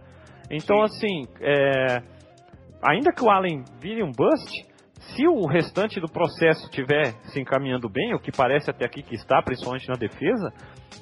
Então, 0.51 0.79
assim, 0.83 1.25
é, 1.41 2.03
ainda 2.83 3.11
que 3.11 3.23
o 3.23 3.31
Allen 3.31 3.63
vire 3.79 4.03
um 4.03 4.11
bust, 4.11 4.72
se 5.11 5.27
o 5.27 5.45
restante 5.45 5.99
do 5.99 6.07
processo 6.07 6.63
estiver 6.65 7.13
se 7.25 7.39
encaminhando 7.39 7.89
bem, 7.89 8.13
o 8.13 8.19
que 8.19 8.31
parece 8.31 8.69
até 8.69 8.85
aqui 8.85 9.03
que 9.03 9.15
está, 9.15 9.41
principalmente 9.41 9.87
na 9.87 9.95
defesa, 9.95 10.51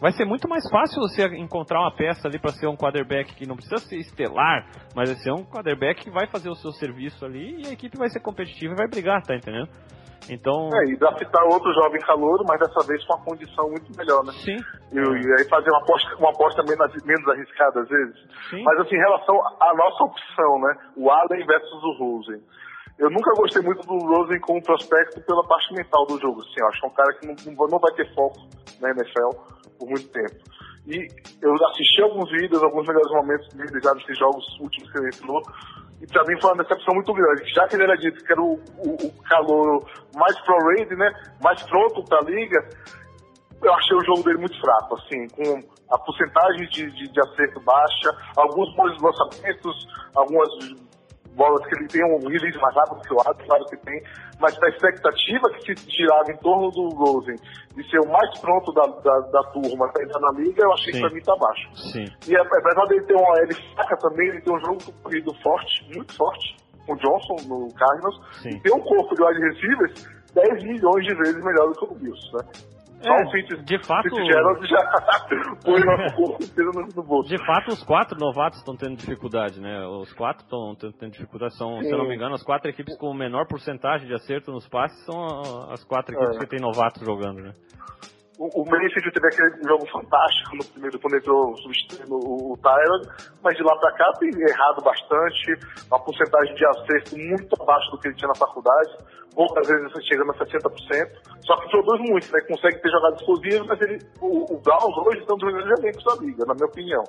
vai 0.01 0.11
ser 0.11 0.25
muito 0.25 0.47
mais 0.49 0.67
fácil 0.69 1.01
você 1.01 1.25
encontrar 1.37 1.79
uma 1.81 1.95
peça 1.95 2.27
ali 2.27 2.39
para 2.39 2.51
ser 2.51 2.67
um 2.67 2.75
quarterback 2.75 3.35
que 3.35 3.47
não 3.47 3.55
precisa 3.55 3.77
ser 3.77 3.97
estelar, 3.97 4.65
mas 4.95 5.09
vai 5.09 5.19
ser 5.19 5.31
um 5.31 5.45
quarterback 5.45 6.03
que 6.03 6.11
vai 6.11 6.27
fazer 6.27 6.49
o 6.49 6.55
seu 6.55 6.71
serviço 6.71 7.23
ali 7.23 7.61
e 7.63 7.67
a 7.67 7.73
equipe 7.73 7.97
vai 7.97 8.09
ser 8.09 8.19
competitiva 8.19 8.73
e 8.73 8.77
vai 8.77 8.87
brigar, 8.87 9.21
tá 9.21 9.35
entendendo? 9.35 9.69
Então, 10.29 10.69
É, 10.73 10.91
e 10.91 10.97
draftar 10.97 11.43
outro 11.45 11.73
jovem 11.73 11.99
calouro, 12.01 12.43
mas 12.47 12.59
dessa 12.59 12.85
vez 12.87 13.03
com 13.05 13.15
uma 13.15 13.25
condição 13.25 13.69
muito 13.69 13.89
melhor, 13.97 14.23
né? 14.23 14.31
sim, 14.33 14.57
E, 14.91 14.99
e 14.99 15.33
aí 15.39 15.49
fazer 15.49 15.69
uma 15.71 15.79
aposta, 15.79 16.15
uma 16.15 16.29
aposta 16.29 16.63
menos, 16.63 17.03
menos 17.03 17.27
arriscada 17.27 17.81
às 17.81 17.89
vezes. 17.89 18.15
sim. 18.49 18.63
Mas 18.63 18.79
assim, 18.81 18.95
em 18.95 18.99
relação 18.99 19.35
à 19.59 19.73
nossa 19.75 20.03
opção, 20.03 20.59
né? 20.59 20.75
O 20.95 21.09
Allen 21.09 21.45
versus 21.45 21.83
o 21.83 21.97
Rosen. 21.97 22.41
Eu 23.01 23.09
nunca 23.09 23.31
gostei 23.33 23.63
muito 23.63 23.81
do 23.87 23.97
Rosen 23.97 24.39
como 24.41 24.61
prospecto 24.61 25.19
pela 25.21 25.43
parte 25.47 25.73
mental 25.73 26.05
do 26.05 26.19
jogo. 26.19 26.39
Assim, 26.41 26.63
acho 26.69 26.79
que 26.79 26.85
é 26.85 26.89
um 26.89 26.93
cara 26.93 27.13
que 27.15 27.25
não, 27.25 27.67
não- 27.67 27.79
vai 27.79 27.91
ter 27.93 28.13
foco 28.13 28.37
na 28.79 28.91
NFL 28.91 29.29
por 29.79 29.89
muito 29.89 30.07
tempo. 30.09 30.35
E 30.85 31.07
eu 31.41 31.55
assisti 31.65 31.99
alguns 32.03 32.29
vídeos, 32.29 32.61
alguns 32.61 32.87
melhores 32.87 33.11
momentos 33.11 33.47
dele 33.55 33.81
já 33.83 33.91
desses 33.93 34.19
jogos 34.19 34.45
últimos 34.59 34.91
que 34.91 34.99
ele 34.99 35.09
ensinou. 35.09 35.41
E 35.99 36.05
pra 36.05 36.23
mim 36.25 36.39
foi 36.39 36.51
uma 36.53 36.63
decepção 36.63 36.93
muito 36.93 37.11
grande. 37.11 37.51
Já 37.55 37.67
que 37.67 37.75
ele 37.75 37.83
era 37.83 37.95
dito 37.97 38.23
que 38.23 38.31
era 38.31 38.41
o, 38.41 38.53
o, 38.77 39.07
o 39.07 39.23
calor 39.23 39.83
mais 40.15 40.39
pro-rated, 40.41 40.95
né? 40.95 41.11
Mais 41.41 41.61
pronto 41.63 42.03
pra 42.05 42.21
liga, 42.21 42.69
eu 43.63 43.73
achei 43.73 43.97
o 43.97 44.05
jogo 44.05 44.23
dele 44.23 44.37
muito 44.39 44.59
fraco, 44.59 44.95
assim, 44.95 45.27
com 45.29 45.59
a 45.91 45.97
porcentagem 45.97 46.67
de, 46.69 46.91
de, 46.91 47.11
de 47.11 47.19
acerto 47.19 47.59
baixa, 47.61 48.09
alguns 48.37 48.75
bons 48.75 48.95
lançamentos, 49.01 49.87
algumas 50.15 50.49
bolas 51.35 51.65
que 51.67 51.75
ele 51.75 51.87
tem 51.87 52.03
um 52.03 52.27
release 52.27 52.57
mais 52.59 52.75
rápido 52.75 53.01
que 53.01 53.13
o 53.13 53.21
Adams, 53.21 53.45
claro 53.45 53.65
que 53.65 53.77
tem, 53.77 54.03
mas 54.39 54.57
a 54.61 54.69
expectativa 54.69 55.49
que 55.51 55.75
se 55.75 55.87
tirava 55.87 56.31
em 56.31 56.37
torno 56.37 56.69
do 56.71 56.89
Rosen 56.89 57.35
de 57.75 57.89
ser 57.89 57.99
o 57.99 58.11
mais 58.11 58.39
pronto 58.39 58.71
da, 58.73 58.85
da, 58.85 59.19
da 59.31 59.43
turma 59.51 59.91
pra 59.91 60.03
entrar 60.03 60.19
na 60.19 60.31
liga, 60.39 60.63
eu 60.63 60.73
achei 60.73 60.93
Sim. 60.93 60.99
que 60.99 61.07
pra 61.07 61.15
mim 61.15 61.21
tá 61.21 61.35
baixo. 61.35 61.75
Sim. 61.91 62.05
E 62.27 62.35
é, 62.35 62.39
apesar 62.39 62.85
dele 62.87 63.05
ter 63.05 63.15
uma 63.15 63.39
L 63.39 63.53
fraca 63.75 63.97
também, 63.97 64.27
ele 64.29 64.41
tem 64.41 64.55
um 64.55 64.59
jogo 64.59 64.79
corrido 65.03 65.33
forte, 65.41 65.95
muito 65.95 66.15
forte, 66.15 66.57
com 66.85 66.93
o 66.93 66.97
Johnson 66.97 67.47
no 67.47 67.73
Cardinals, 67.73 68.19
Sim. 68.41 68.49
e 68.49 68.59
tem 68.61 68.73
um 68.73 68.81
corpo 68.81 69.15
de 69.15 69.23
wide 69.23 69.39
receivers 69.39 70.21
10 70.33 70.63
milhões 70.63 71.05
de 71.05 71.15
vezes 71.15 71.43
melhor 71.43 71.67
do 71.67 71.73
que 71.73 71.85
o 71.85 71.95
Bills, 71.95 72.31
né? 72.33 72.39
Só 73.01 73.13
É, 73.13 73.25
o 73.25 73.31
Fitz, 73.31 73.65
de 73.65 73.79
fato- 73.85 74.09
Fitzgerald 74.09 74.67
já 74.67 74.81
no, 76.95 77.03
bolso. 77.03 77.29
De 77.29 77.37
fato, 77.45 77.69
os 77.69 77.83
quatro 77.83 78.17
novatos 78.19 78.59
estão 78.59 78.75
tendo 78.75 78.95
dificuldade, 78.97 79.59
né? 79.59 79.85
Os 79.87 80.11
quatro 80.13 80.43
estão 80.43 80.75
tendo, 80.75 81.11
dificuldade. 81.11 81.55
São, 81.57 81.79
se 81.81 81.89
eu 81.91 81.97
não 81.97 82.07
me 82.07 82.15
engano, 82.15 82.35
as 82.35 82.43
quatro 82.43 82.69
equipes 82.69 82.97
com 82.97 83.13
menor 83.13 83.47
porcentagem 83.47 84.07
de 84.07 84.13
acerto 84.13 84.51
nos 84.51 84.67
passes 84.67 85.03
são 85.05 85.25
as 85.71 85.83
quatro 85.83 86.13
equipes 86.15 86.37
É. 86.37 86.39
que 86.39 86.45
tem 86.47 86.59
novatos 86.59 87.01
jogando, 87.05 87.41
né? 87.41 87.51
O, 88.41 88.63
o 88.63 88.65
Mayfield 88.65 89.11
teve 89.13 89.27
aquele 89.27 89.69
jogo 89.69 89.85
fantástico 89.91 90.55
no 90.55 90.65
primeiro, 90.65 90.99
quando 90.99 91.15
entrou 91.15 91.55
substituindo 91.57 92.15
o, 92.15 92.53
o 92.53 92.57
Tyler, 92.57 93.01
mas 93.43 93.55
de 93.55 93.61
lá 93.61 93.77
pra 93.77 93.91
cá 93.93 94.11
tem 94.17 94.31
errado 94.33 94.81
bastante, 94.81 95.61
uma 95.85 95.99
porcentagem 95.99 96.55
de 96.55 96.65
acerto 96.65 97.19
muito 97.19 97.61
abaixo 97.61 97.91
do 97.91 97.99
que 97.99 98.07
ele 98.07 98.15
tinha 98.15 98.29
na 98.29 98.33
faculdade, 98.33 98.97
poucas 99.35 99.67
vezes 99.67 99.93
chegando 100.07 100.31
a 100.31 100.33
60%, 100.33 100.57
só 101.45 101.55
que 101.57 101.69
produz 101.69 102.09
muito, 102.09 102.33
né? 102.33 102.41
Consegue 102.49 102.81
ter 102.81 102.89
jogadas 102.89 103.19
explosivas, 103.19 103.67
mas 103.67 103.81
ele, 103.81 103.99
o, 104.19 104.55
o 104.55 104.59
Browns 104.59 104.97
hoje 105.05 105.19
estão 105.19 105.37
dos 105.37 105.53
melhores 105.53 105.79
elencos 105.79 106.03
da 106.03 106.25
liga, 106.25 106.43
na 106.47 106.55
minha 106.55 106.65
opinião. 106.65 107.03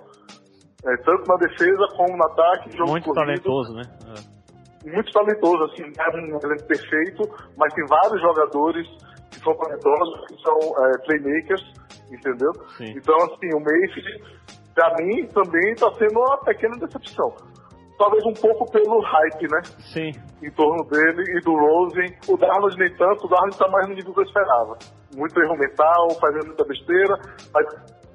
É, 0.84 0.96
tanto 0.98 1.24
na 1.26 1.36
defesa 1.36 1.88
como 1.96 2.14
no 2.14 2.24
ataque, 2.26 2.76
jogo 2.76 2.90
Muito 2.90 3.04
corrido, 3.08 3.24
talentoso, 3.24 3.72
né? 3.72 3.82
É. 4.04 4.90
muito 4.90 5.10
talentoso, 5.10 5.64
assim, 5.64 5.84
é 5.96 6.08
um 6.10 6.38
elenco 6.44 6.66
perfeito, 6.68 7.22
mas 7.56 7.72
tem 7.72 7.86
vários 7.86 8.20
jogadores 8.20 8.86
são 9.42 9.54
talentosos, 9.54 10.26
que 10.26 10.42
são 10.42 10.58
é, 10.58 10.98
playmakers, 11.06 11.72
entendeu? 12.10 12.52
Sim. 12.76 12.94
Então, 12.96 13.16
assim, 13.16 13.54
o 13.54 13.60
Mayfield, 13.60 14.24
pra 14.74 14.94
mim, 14.98 15.26
também 15.28 15.74
tá 15.74 15.90
sendo 15.98 16.18
uma 16.18 16.38
pequena 16.38 16.76
decepção. 16.78 17.34
Talvez 17.98 18.24
um 18.24 18.32
pouco 18.32 18.70
pelo 18.72 19.00
hype, 19.00 19.48
né? 19.48 19.60
Sim, 19.78 20.10
Em 20.42 20.50
torno 20.50 20.84
dele 20.84 21.22
e 21.36 21.40
do 21.44 21.54
Rosen. 21.54 22.16
O 22.28 22.36
Darnold 22.36 22.76
nem 22.78 22.92
tanto, 22.96 23.26
o 23.26 23.28
Darnold 23.28 23.56
tá 23.56 23.68
mais 23.68 23.88
no 23.88 23.94
nível 23.94 24.12
que 24.12 24.20
eu 24.20 24.24
esperava. 24.24 24.76
Muito 25.14 25.40
erro 25.40 25.56
mental, 25.56 26.10
fazendo 26.20 26.46
muita 26.46 26.64
besteira, 26.64 27.14
mas 27.52 27.66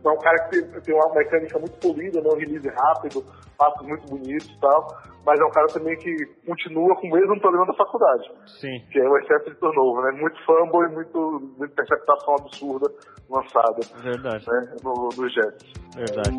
é 0.10 0.14
um 0.14 0.20
cara 0.20 0.38
que 0.44 0.62
tem, 0.62 0.82
tem 0.82 0.96
uma 0.96 1.14
mecânica 1.14 1.60
muito 1.60 1.78
polida, 1.80 2.22
né? 2.22 2.30
um 2.30 2.38
release 2.38 2.68
rápido, 2.70 3.24
passos 3.58 3.88
muito 3.88 4.08
bonitos 4.08 4.48
e 4.48 4.60
tal, 4.60 4.88
mas 5.26 5.40
é 5.40 5.44
um 5.44 5.52
cara 5.52 5.68
também 5.68 5.98
que 5.98 6.26
continua 6.46 6.96
com 6.96 7.08
o 7.08 7.12
mesmo 7.12 7.40
problema 7.42 7.66
da 7.66 7.74
faculdade, 7.74 8.32
Sim. 8.60 8.80
que 8.92 9.00
é 9.00 9.10
o 9.10 9.18
excesso 9.18 9.50
de 9.50 9.56
turnover, 9.60 10.06
né? 10.06 10.22
Muito 10.22 10.38
fumble 10.46 10.90
e 10.90 10.94
muito, 10.94 11.54
muita 11.58 11.74
interceptação 11.74 12.36
absurda 12.36 12.92
lançada 13.30 13.80
Verdade. 14.02 14.46
né? 14.48 14.76
no, 14.84 15.10
no 15.16 15.30
Jets. 15.30 15.74
Verdade. 15.96 16.38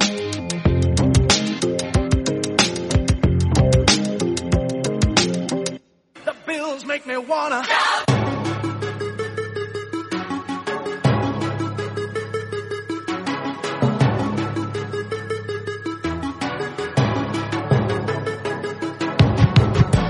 The 6.24 6.34
bills 6.46 6.84
make 6.86 7.06
me 7.06 7.16
wanna. 7.18 7.62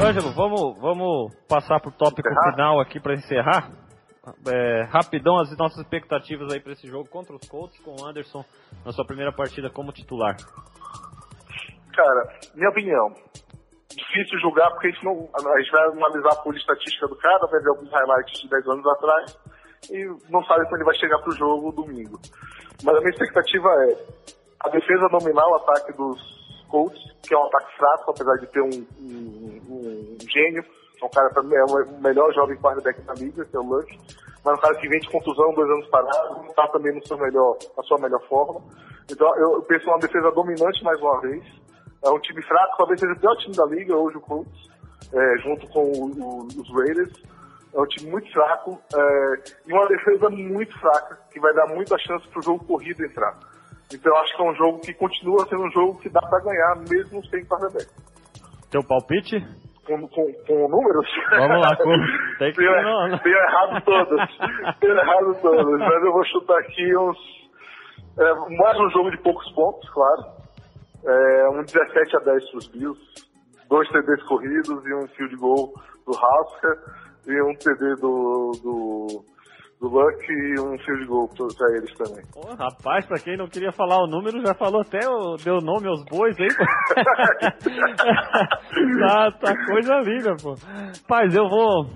Ângelo, 0.09 0.33
vamos, 0.33 0.79
vamos 0.81 1.35
passar 1.47 1.79
pro 1.81 1.93
tópico 1.93 2.27
Encerrar? 2.27 2.51
final 2.53 2.81
aqui 2.81 2.99
para 2.99 3.13
encerrar. 3.13 3.71
É, 4.47 4.83
rapidão 4.91 5.39
as 5.39 5.55
nossas 5.59 5.79
expectativas 5.79 6.51
aí 6.51 6.61
para 6.61 6.73
esse 6.73 6.87
jogo 6.87 7.09
contra 7.11 7.37
os 7.37 7.47
Colts 7.47 7.79
com 7.81 7.95
o 7.95 8.07
Anderson 8.07 8.43
na 8.87 8.93
sua 8.93 9.05
primeira 9.05 9.33
partida 9.33 9.69
como 9.69 9.93
titular. 9.93 10.35
Cara, 11.95 12.39
minha 12.55 12.71
opinião, 12.71 13.13
difícil 13.95 14.39
julgar 14.41 14.71
porque 14.71 14.89
a 14.89 14.91
gente, 14.91 15.05
não, 15.05 15.29
a 15.35 15.61
gente 15.61 15.71
vai 15.71 15.83
analisar 15.89 16.31
a 16.33 16.43
folha 16.43 16.57
estatística 16.57 17.07
do 17.07 17.17
cara, 17.17 17.47
vai 17.47 17.61
ver 17.61 17.69
alguns 17.69 17.91
highlights 17.91 18.41
de 18.41 18.49
10 18.49 18.69
anos 18.69 18.87
atrás 18.87 19.39
e 19.91 20.05
não 20.31 20.43
sabe 20.45 20.65
quando 20.69 20.77
ele 20.77 20.85
vai 20.85 20.97
chegar 20.97 21.19
pro 21.19 21.33
jogo 21.33 21.73
domingo. 21.73 22.19
Mas 22.83 22.97
a 22.97 22.99
minha 23.01 23.11
expectativa 23.11 23.69
é 23.69 24.07
a 24.61 24.69
defesa 24.71 25.09
dominar 25.11 25.47
o 25.49 25.57
ataque 25.57 25.93
dos 25.93 26.38
Colts, 26.69 27.01
que 27.23 27.35
é 27.35 27.39
um 27.39 27.45
ataque 27.47 27.77
fraco, 27.77 28.11
apesar 28.11 28.35
de 28.37 28.47
ter 28.47 28.61
um, 28.63 28.87
um- 29.01 29.61
um 29.71 30.17
gênio, 30.29 30.65
é 31.01 31.05
um 31.05 31.09
cara 31.11 31.31
também 31.31 31.59
é 31.59 31.65
o 31.65 32.01
melhor 32.01 32.33
jovem 32.35 32.57
quarterback 32.59 33.01
da 33.03 33.15
liga, 33.15 33.45
que 33.45 33.57
é 33.57 33.61
o 33.61 33.65
mas 34.45 34.57
um 34.57 34.61
cara 34.61 34.75
que 34.77 34.89
vem 34.89 35.01
de 35.01 35.11
contusão, 35.11 35.53
dois 35.55 35.69
anos 35.71 35.87
parado, 35.89 36.37
não 36.37 36.47
está 36.47 36.67
também 36.69 36.95
no 36.95 37.05
seu 37.07 37.19
melhor, 37.19 37.57
na 37.77 37.83
sua 37.83 37.99
melhor 37.99 38.21
forma. 38.29 38.61
Então 39.11 39.27
eu, 39.37 39.55
eu 39.55 39.63
penso 39.63 39.87
numa 39.87 39.99
defesa 39.99 40.31
dominante 40.31 40.83
mais 40.85 41.01
uma 41.01 41.21
vez. 41.21 41.43
É 42.05 42.09
um 42.11 42.19
time 42.21 42.41
fraco, 42.43 42.77
talvez 42.79 43.01
seja 43.01 43.13
o 43.13 43.19
pior 43.19 43.37
time 43.37 43.57
da 43.57 43.67
liga 43.67 43.97
hoje 43.97 44.17
o 44.17 44.21
Colts, 44.21 44.71
é, 45.13 45.39
junto 45.39 45.67
com 45.69 45.81
o- 45.83 46.13
o- 46.13 46.47
os 46.47 46.71
Raiders. 46.73 47.13
É 47.75 47.81
um 47.81 47.87
time 47.87 48.11
muito 48.11 48.33
fraco 48.33 48.81
é, 48.95 49.35
e 49.67 49.73
uma 49.73 49.87
defesa 49.89 50.31
muito 50.31 50.79
fraca, 50.79 51.19
que 51.33 51.41
vai 51.41 51.53
dar 51.55 51.67
muita 51.67 51.99
chance 51.99 52.27
para 52.29 52.39
o 52.39 52.43
jogo 52.43 52.65
corrido 52.65 53.05
entrar. 53.05 53.37
Então 53.93 54.13
eu 54.15 54.19
acho 54.21 54.37
que 54.37 54.43
é 54.43 54.51
um 54.51 54.55
jogo 54.55 54.81
que 54.81 54.95
continua 54.95 55.47
sendo 55.49 55.63
um 55.65 55.71
jogo 55.71 55.99
que 56.01 56.09
dá 56.11 56.21
para 56.21 56.41
ganhar, 56.45 56.77
mesmo 56.89 57.25
sem 57.27 57.45
quarterback. 57.47 57.87
Teu 58.71 58.83
palpite? 58.87 59.41
Com, 59.87 60.07
com, 60.09 60.33
com 60.47 60.69
números? 60.69 61.07
Vamos 61.31 61.61
lá, 61.63 61.75
com- 61.77 61.85
tem 62.39 62.53
que 62.53 62.63
não, 62.63 63.09
não. 63.09 63.19
tenho 63.21 63.37
errado 63.37 63.83
todas. 63.85 64.29
tenho 64.81 64.93
errado 64.99 65.35
todas. 65.41 65.79
Mas 65.79 66.05
eu 66.05 66.13
vou 66.13 66.25
chutar 66.27 66.59
aqui 66.59 66.97
uns. 66.97 67.19
é, 68.19 68.35
mais 68.59 68.79
um 68.79 68.91
jogo 68.91 69.11
de 69.11 69.17
poucos 69.23 69.51
pontos, 69.55 69.89
claro. 69.91 70.23
É, 71.07 71.49
um 71.51 71.63
17 71.63 72.17
a 72.17 72.21
10 72.21 72.51
para 72.51 72.59
os 72.59 72.69
Bills. 72.69 73.01
Dois 73.71 73.89
TDs 73.89 74.23
corridos 74.25 74.85
e 74.87 74.95
um 74.95 75.09
field 75.09 75.37
goal 75.37 75.73
do 76.07 76.13
Haskell. 76.13 76.77
E 77.27 77.43
um 77.43 77.55
TD 77.55 77.97
do, 78.01 78.51
do, 78.63 79.25
do 79.81 79.89
Luck 79.89 80.19
e 80.29 80.61
um 80.61 80.77
field 80.79 81.07
goal 81.07 81.29
para 81.29 81.77
eles 81.77 81.93
também. 81.97 82.25
Pô, 82.33 82.41
rapaz, 82.55 83.07
pra 83.07 83.19
quem 83.21 83.37
não 83.37 83.47
queria 83.49 83.71
falar 83.73 84.03
o 84.03 84.07
número, 84.09 84.41
já 84.45 84.55
falou 84.55 84.81
até, 84.81 85.09
o, 85.09 85.37
deu 85.37 85.61
nome 85.61 85.87
aos 85.89 86.05
bois 86.07 86.37
aí, 86.41 86.49
pô. 86.49 86.65
tá, 89.01 89.31
tá 89.33 89.67
coisa 89.67 90.01
linda, 90.01 90.35
pô. 90.43 90.55
Rapaz, 91.03 91.35
eu 91.35 91.49
vou. 91.49 91.87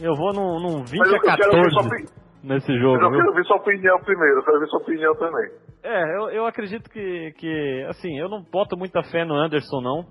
Eu 0.00 0.14
vou 0.16 0.32
num, 0.32 0.60
num 0.60 0.84
20 0.84 0.98
Mas 0.98 1.08
eu- 1.08 1.14
a 1.14 1.16
eu 1.16 1.20
quero 1.22 1.50
ver 1.62 1.70
sua 1.70 1.82
14 1.82 1.86
opini- 1.86 2.08
nesse 2.42 2.78
jogo. 2.78 3.02
eu 3.02 3.10
viu? 3.10 3.20
quero 3.20 3.34
ver 3.34 3.44
sua 3.44 3.56
opinião 3.56 3.98
primeiro, 4.00 4.38
eu 4.38 4.44
quero 4.44 4.60
ver 4.60 4.66
sua 4.66 4.80
opinião 4.80 5.14
também. 5.16 5.50
É, 5.82 6.16
eu, 6.16 6.30
eu 6.30 6.46
acredito 6.46 6.88
que, 6.90 7.32
que, 7.38 7.86
assim, 7.88 8.18
eu 8.18 8.28
não 8.28 8.42
boto 8.42 8.76
muita 8.76 9.02
fé 9.04 9.24
no 9.24 9.34
Anderson, 9.34 9.80
não. 9.82 10.04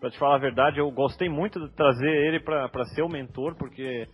Pra 0.00 0.10
te 0.10 0.18
falar 0.18 0.34
a 0.36 0.40
verdade, 0.40 0.78
eu 0.78 0.90
gostei 0.90 1.28
muito 1.28 1.58
de 1.58 1.74
trazer 1.74 2.06
ele 2.10 2.38
pra, 2.40 2.68
pra 2.68 2.84
ser 2.84 3.02
o 3.02 3.08
mentor, 3.08 3.54
porque, 3.56 4.04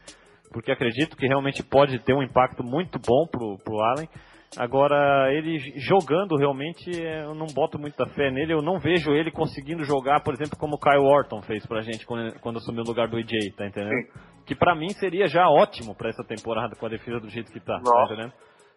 porque 0.52 0.70
acredito 0.70 1.16
que 1.16 1.26
realmente 1.26 1.62
pode 1.62 1.98
ter 2.00 2.14
um 2.14 2.22
impacto 2.22 2.62
muito 2.62 2.98
bom 2.98 3.26
pro, 3.30 3.56
pro 3.64 3.80
Allen. 3.80 4.08
Agora, 4.56 5.32
ele 5.32 5.58
jogando 5.76 6.36
realmente, 6.36 6.90
eu 6.90 7.34
não 7.34 7.46
boto 7.46 7.78
muita 7.78 8.04
fé 8.10 8.30
nele. 8.30 8.52
Eu 8.52 8.60
não 8.60 8.78
vejo 8.78 9.12
ele 9.12 9.30
conseguindo 9.30 9.82
jogar, 9.82 10.22
por 10.22 10.34
exemplo, 10.34 10.58
como 10.58 10.76
o 10.76 10.78
Kyle 10.78 11.02
Orton 11.02 11.40
fez 11.42 11.66
pra 11.66 11.80
gente 11.80 12.04
quando, 12.04 12.38
quando 12.40 12.58
assumiu 12.58 12.82
o 12.82 12.86
lugar 12.86 13.08
do 13.08 13.18
EJ, 13.18 13.54
tá 13.56 13.66
entendendo? 13.66 14.08
Que 14.44 14.54
pra 14.54 14.74
mim 14.74 14.90
seria 14.90 15.26
já 15.26 15.48
ótimo 15.48 15.96
pra 15.96 16.10
essa 16.10 16.22
temporada 16.22 16.76
com 16.76 16.84
a 16.84 16.88
defesa 16.90 17.18
do 17.18 17.30
jeito 17.30 17.50
que 17.50 17.60
tá, 17.60 17.78
tá 17.78 17.82
Nossa. 17.82 18.12
entendendo? 18.12 18.32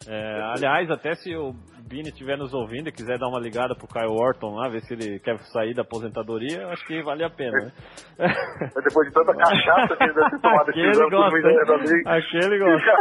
É, 0.08 0.42
aliás, 0.56 0.90
até 0.92 1.16
se 1.16 1.36
o 1.36 1.54
Bini 1.88 2.10
estiver 2.10 2.38
nos 2.38 2.54
ouvindo 2.54 2.90
e 2.90 2.92
quiser 2.92 3.18
dar 3.18 3.28
uma 3.28 3.40
ligada 3.40 3.76
pro 3.76 3.88
Kyle 3.88 4.08
Orton 4.08 4.56
lá, 4.56 4.70
ver 4.70 4.82
se 4.82 4.94
ele 4.94 5.20
quer 5.20 5.38
sair 5.52 5.74
da 5.74 5.82
aposentadoria, 5.82 6.62
eu 6.62 6.70
acho 6.70 6.86
que 6.86 7.02
vale 7.04 7.24
a 7.24 7.30
pena, 7.30 7.52
né? 7.52 7.72
Mas 8.20 8.84
depois 8.84 9.08
de 9.08 9.14
tanta 9.14 9.34
cachaça 9.36 9.96
que 9.96 10.04
ele 10.04 10.14
deve 10.14 10.30
ter 10.30 10.40
tomado 10.42 10.70
esse 10.70 10.80
Aquele 10.80 11.00
por 11.00 11.10
gosta, 11.12 11.38
hein? 11.96 12.04
Aquele 12.06 12.60
gosta. 12.60 12.92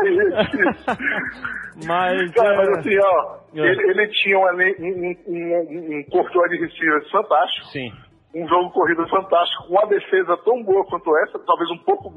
Mas, 1.87 2.33
Cara, 2.33 2.55
é, 2.55 2.57
mas 2.57 2.69
assim, 2.79 2.99
ó, 2.99 3.37
É. 3.55 3.67
ele, 3.67 3.91
ele 3.91 4.09
tinha 4.09 4.39
um, 4.39 4.45
um, 4.45 5.17
um, 5.29 5.99
um 5.99 6.05
corpo 6.11 6.31
de 6.31 6.39
wide 6.39 6.65
receiver 6.67 7.11
fantástico, 7.11 7.67
sim, 7.67 7.93
um 8.35 8.49
jogo 8.49 8.71
corrido 8.71 9.07
fantástico, 9.09 9.65
uma 9.71 9.87
defesa 9.87 10.37
tão 10.45 10.63
boa 10.63 10.85
quanto 10.87 11.11
essa, 11.19 11.39
talvez 11.45 11.71
um 11.71 11.79
pouco, 11.85 12.13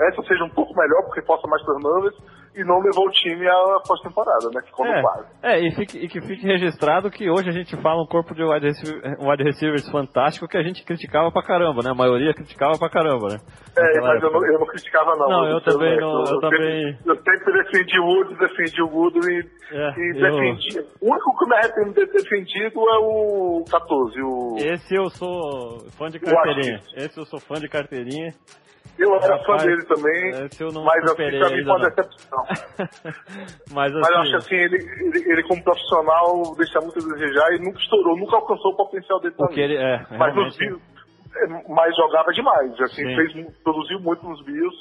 essa 0.00 0.22
seja 0.24 0.44
um 0.44 0.50
pouco 0.50 0.74
melhor, 0.74 1.02
porque 1.04 1.22
possa 1.22 1.46
mais 1.48 1.62
turnovers, 1.64 2.16
e 2.54 2.64
não 2.64 2.78
levou 2.80 3.06
o 3.06 3.10
time 3.10 3.46
à 3.46 3.80
pós-temporada, 3.86 4.48
né, 4.54 4.62
ficou 4.64 4.86
no 4.86 4.92
é, 4.92 5.02
quadro. 5.02 5.26
é 5.42 5.60
e, 5.60 5.74
fique- 5.74 5.98
e 5.98 6.08
que 6.08 6.22
fique 6.22 6.46
registrado 6.46 7.10
que 7.10 7.28
hoje 7.28 7.50
a 7.50 7.52
gente 7.52 7.76
fala 7.82 8.02
um 8.02 8.06
corpo 8.06 8.34
de 8.34 8.42
wide, 8.42 8.66
receiver- 8.66 9.02
wide 9.20 9.42
receivers 9.44 9.86
fantástico 9.90 10.48
que 10.48 10.56
a 10.56 10.62
gente 10.62 10.82
criticava 10.82 11.30
pra 11.30 11.42
caramba, 11.42 11.82
né? 11.82 11.90
A 11.90 11.94
maioria 11.94 12.32
criticava 12.32 12.78
pra 12.78 12.88
caramba, 12.88 13.28
né? 13.28 13.36
É, 13.76 14.00
mas 14.00 14.22
eu 14.22 14.30
não, 14.32 14.46
eu 14.46 14.58
não 14.58 14.66
criticava 14.66 15.14
não. 15.16 15.28
Não, 15.28 15.44
eu 15.50 15.60
também 15.60 15.90
sempre- 15.90 16.00
não, 16.00 16.24
eu 16.24 16.40
também- 16.40 16.98
eu 17.04 17.16
sempre 17.16 17.62
defendi 17.62 18.00
o 18.00 18.04
Woods, 18.06 18.38
defendi 18.38 18.82
o 18.82 18.88
Woodley 18.88 19.40
É, 19.70 19.90
e 20.00 20.16
eu- 20.16 20.30
defendi. 20.32 20.78
O 21.02 21.12
único 21.12 21.36
que 21.36 21.44
eu 21.44 21.48
me 21.48 21.56
arrependo 21.56 21.88
de 21.92 22.06
ter 22.06 22.22
defendido 22.22 22.80
é 22.80 22.98
o 23.00 23.64
14, 23.70 24.22
o... 24.22 24.54
Esse 24.56 24.94
eu 24.94 25.10
sou 25.10 25.80
fã 25.98 26.08
de 26.08 26.18
carteirinha. 26.18 26.80
Esse 26.96 27.18
eu 27.20 27.26
sou 27.26 27.38
fã 27.38 27.56
de 27.56 27.68
carteirinha. 27.68 28.32
Eu 28.98 29.14
era 29.16 29.38
fã 29.44 29.52
Rapaz, 29.52 29.62
dele 29.64 29.84
também, 29.84 30.46
esse 30.46 30.62
eu 30.62 30.72
não 30.72 30.84
mas 30.84 31.04
assim, 31.04 31.16
pra 31.16 31.50
mim 31.50 31.64
foi 31.64 31.72
uma 31.72 31.90
decepção. 31.90 32.44
Mas 33.72 33.94
assim, 33.94 34.00
Mas 34.00 34.10
eu 34.10 34.18
acho 34.18 34.30
que 34.30 34.36
assim, 34.36 34.56
ele, 34.56 34.76
ele, 34.76 35.32
ele 35.32 35.42
como 35.42 35.62
profissional 35.62 36.54
deixa 36.56 36.80
muito 36.80 36.98
a 36.98 37.12
desejar 37.14 37.52
e 37.52 37.58
nunca 37.58 37.78
estourou, 37.78 38.16
nunca 38.16 38.36
alcançou 38.36 38.72
o 38.72 38.76
potencial 38.76 39.20
dele 39.20 39.34
também. 39.36 39.58
ele 39.58 39.76
é, 39.76 39.98
Mas 40.16 40.34
realmente. 40.34 40.64
É, 41.36 41.46
mas 41.68 41.94
jogava 41.94 42.32
demais, 42.32 42.80
assim, 42.80 43.06
Sim. 43.06 43.14
fez, 43.14 43.52
produziu 43.62 44.00
muito 44.00 44.26
nos 44.26 44.42
Bills. 44.44 44.76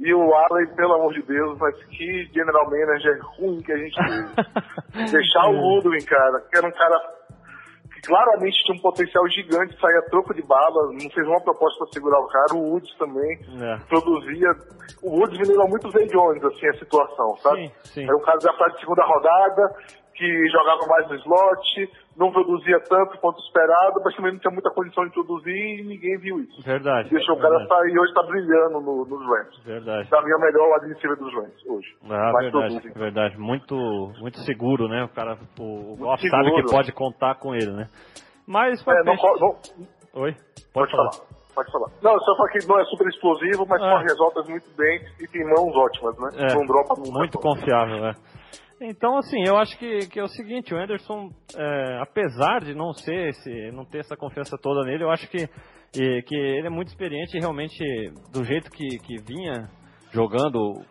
E 0.00 0.14
o 0.14 0.34
Allen, 0.34 0.74
pelo 0.74 0.94
amor 0.94 1.12
de 1.12 1.22
Deus, 1.22 1.58
mas 1.58 1.76
que 1.84 2.24
general 2.32 2.64
manager 2.70 3.20
ruim 3.36 3.60
que 3.60 3.70
a 3.70 3.76
gente 3.76 3.94
teve. 3.94 5.06
Deixar 5.12 5.46
o 5.50 5.56
Woodwin, 5.56 6.02
cara, 6.06 6.40
que 6.50 6.56
era 6.56 6.66
um 6.66 6.72
cara 6.72 7.19
claramente 8.06 8.56
tinha 8.64 8.76
um 8.78 8.80
potencial 8.82 9.26
gigante, 9.28 9.78
saía 9.80 9.98
a 9.98 10.10
troco 10.10 10.34
de 10.34 10.42
bala, 10.42 10.92
não 10.92 11.10
fez 11.10 11.26
uma 11.26 11.40
proposta 11.42 11.78
para 11.84 11.92
segurar 11.92 12.20
o 12.20 12.26
cara. 12.28 12.54
O 12.54 12.72
Woods 12.72 12.96
também 12.98 13.38
É. 13.62 13.76
produzia. 13.88 14.48
O 15.02 15.18
Woods 15.20 15.38
lembra 15.48 15.66
muito 15.66 15.88
o 15.88 15.90
Zay 15.92 16.06
Jones, 16.08 16.44
assim, 16.44 16.66
a 16.68 16.74
situação, 16.74 17.36
sabe? 17.38 17.68
Sim, 17.68 17.72
sim. 17.84 18.04
Era 18.04 18.16
um 18.16 18.20
cara 18.20 18.38
da 18.38 18.52
fase 18.54 18.74
de 18.74 18.80
segunda 18.80 19.04
rodada, 19.04 19.74
que 20.20 20.48
jogava 20.50 20.86
mais 20.86 21.08
no 21.08 21.14
slot, 21.16 21.90
não 22.14 22.30
produzia 22.30 22.78
tanto 22.80 23.16
quanto 23.18 23.40
esperado, 23.40 24.02
mas 24.04 24.14
também 24.14 24.32
não 24.32 24.38
tinha 24.38 24.52
muita 24.52 24.70
condição 24.70 25.04
de 25.06 25.12
produzir 25.12 25.80
e 25.80 25.82
ninguém 25.82 26.18
viu 26.18 26.40
isso. 26.40 26.60
Verdade. 26.62 27.08
Deixou 27.08 27.36
o 27.36 27.40
cara 27.40 27.66
sair 27.66 27.90
e 27.94 27.98
hoje 27.98 28.12
tá 28.12 28.22
brilhando 28.24 28.80
no, 28.82 29.06
nos 29.06 29.26
Rams. 29.26 29.64
Verdade. 29.64 30.08
Pra 30.10 30.20
mim 30.22 30.30
é 30.30 30.36
o 30.36 30.40
melhor 30.40 30.74
wide 30.74 30.92
receiver 30.92 31.16
dos 31.16 31.32
Rams 31.34 31.66
hoje. 31.66 31.88
Ah, 32.04 32.32
verdade, 32.32 32.50
produzem. 32.50 32.92
verdade. 32.92 33.38
Muito, 33.38 33.74
muito 34.20 34.38
seguro, 34.40 34.88
né? 34.88 35.04
O 35.04 35.08
cara, 35.08 35.38
o, 35.58 35.92
o 35.94 36.16
sabe 36.18 36.54
que 36.54 36.70
pode 36.70 36.92
contar 36.92 37.36
com 37.36 37.54
ele, 37.54 37.70
né? 37.72 37.86
Mas 38.46 38.86
É, 38.86 39.02
não, 39.04 39.14
não, 39.14 39.56
Oi? 40.22 40.34
pode 40.74 40.90
falar. 40.90 41.10
Pode 41.54 41.72
falar. 41.72 41.88
Não, 42.02 42.18
só 42.20 42.36
falo 42.36 42.48
que 42.50 42.66
não 42.68 42.78
é 42.78 42.84
super 42.84 43.08
explosivo, 43.08 43.66
mas 43.68 43.82
Ah. 43.82 43.90
corre 43.92 44.04
as 44.04 44.18
voltas 44.18 44.48
muito 44.48 44.68
bem 44.76 45.00
e 45.20 45.26
tem 45.26 45.44
mãos 45.44 45.74
ótimas, 45.74 46.16
né? 46.18 46.46
É, 46.50 46.54
não 46.54 46.64
dropa 46.66 46.94
nunca. 46.96 47.18
muito 47.18 47.38
confiável, 47.38 48.06
é. 48.06 48.12
Então, 48.82 49.18
assim, 49.18 49.42
eu 49.46 49.58
acho 49.58 49.78
que, 49.78 50.08
que 50.08 50.18
é 50.18 50.22
o 50.22 50.28
seguinte, 50.28 50.72
o 50.72 50.78
Anderson, 50.78 51.30
é, 51.54 51.98
apesar 52.00 52.60
de 52.64 52.74
não 52.74 52.94
ser 52.94 53.28
esse, 53.28 53.70
não 53.72 53.84
ter 53.84 53.98
essa 53.98 54.16
confiança 54.16 54.56
toda 54.56 54.86
nele, 54.86 55.04
eu 55.04 55.10
acho 55.10 55.28
que, 55.28 55.46
e- 55.94 56.22
que 56.22 56.34
ele 56.34 56.66
é 56.66 56.70
muito 56.70 56.88
experiente 56.88 57.36
e 57.36 57.40
realmente, 57.40 57.84
do 58.32 58.42
jeito 58.42 58.70
que, 58.70 58.86
que 59.00 59.16
vinha 59.22 59.68
jogando, 60.12 60.82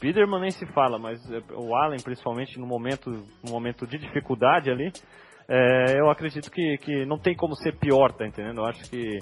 Peterman 0.00 0.40
nem 0.40 0.50
se 0.52 0.64
fala, 0.72 0.98
mas 0.98 1.20
é, 1.30 1.42
o 1.52 1.76
Allen, 1.76 2.00
principalmente 2.02 2.58
no 2.58 2.66
momento, 2.66 3.10
no 3.10 3.52
momento 3.52 3.86
de 3.86 3.98
dificuldade 3.98 4.70
ali, 4.70 4.90
é, 5.46 6.00
eu 6.00 6.08
acredito 6.08 6.50
que, 6.50 6.78
que 6.78 7.04
não 7.04 7.18
tem 7.18 7.36
como 7.36 7.54
ser 7.56 7.78
pior, 7.78 8.10
tá 8.14 8.26
entendendo? 8.26 8.62
Eu 8.62 8.64
acho 8.64 8.88
que, 8.88 9.18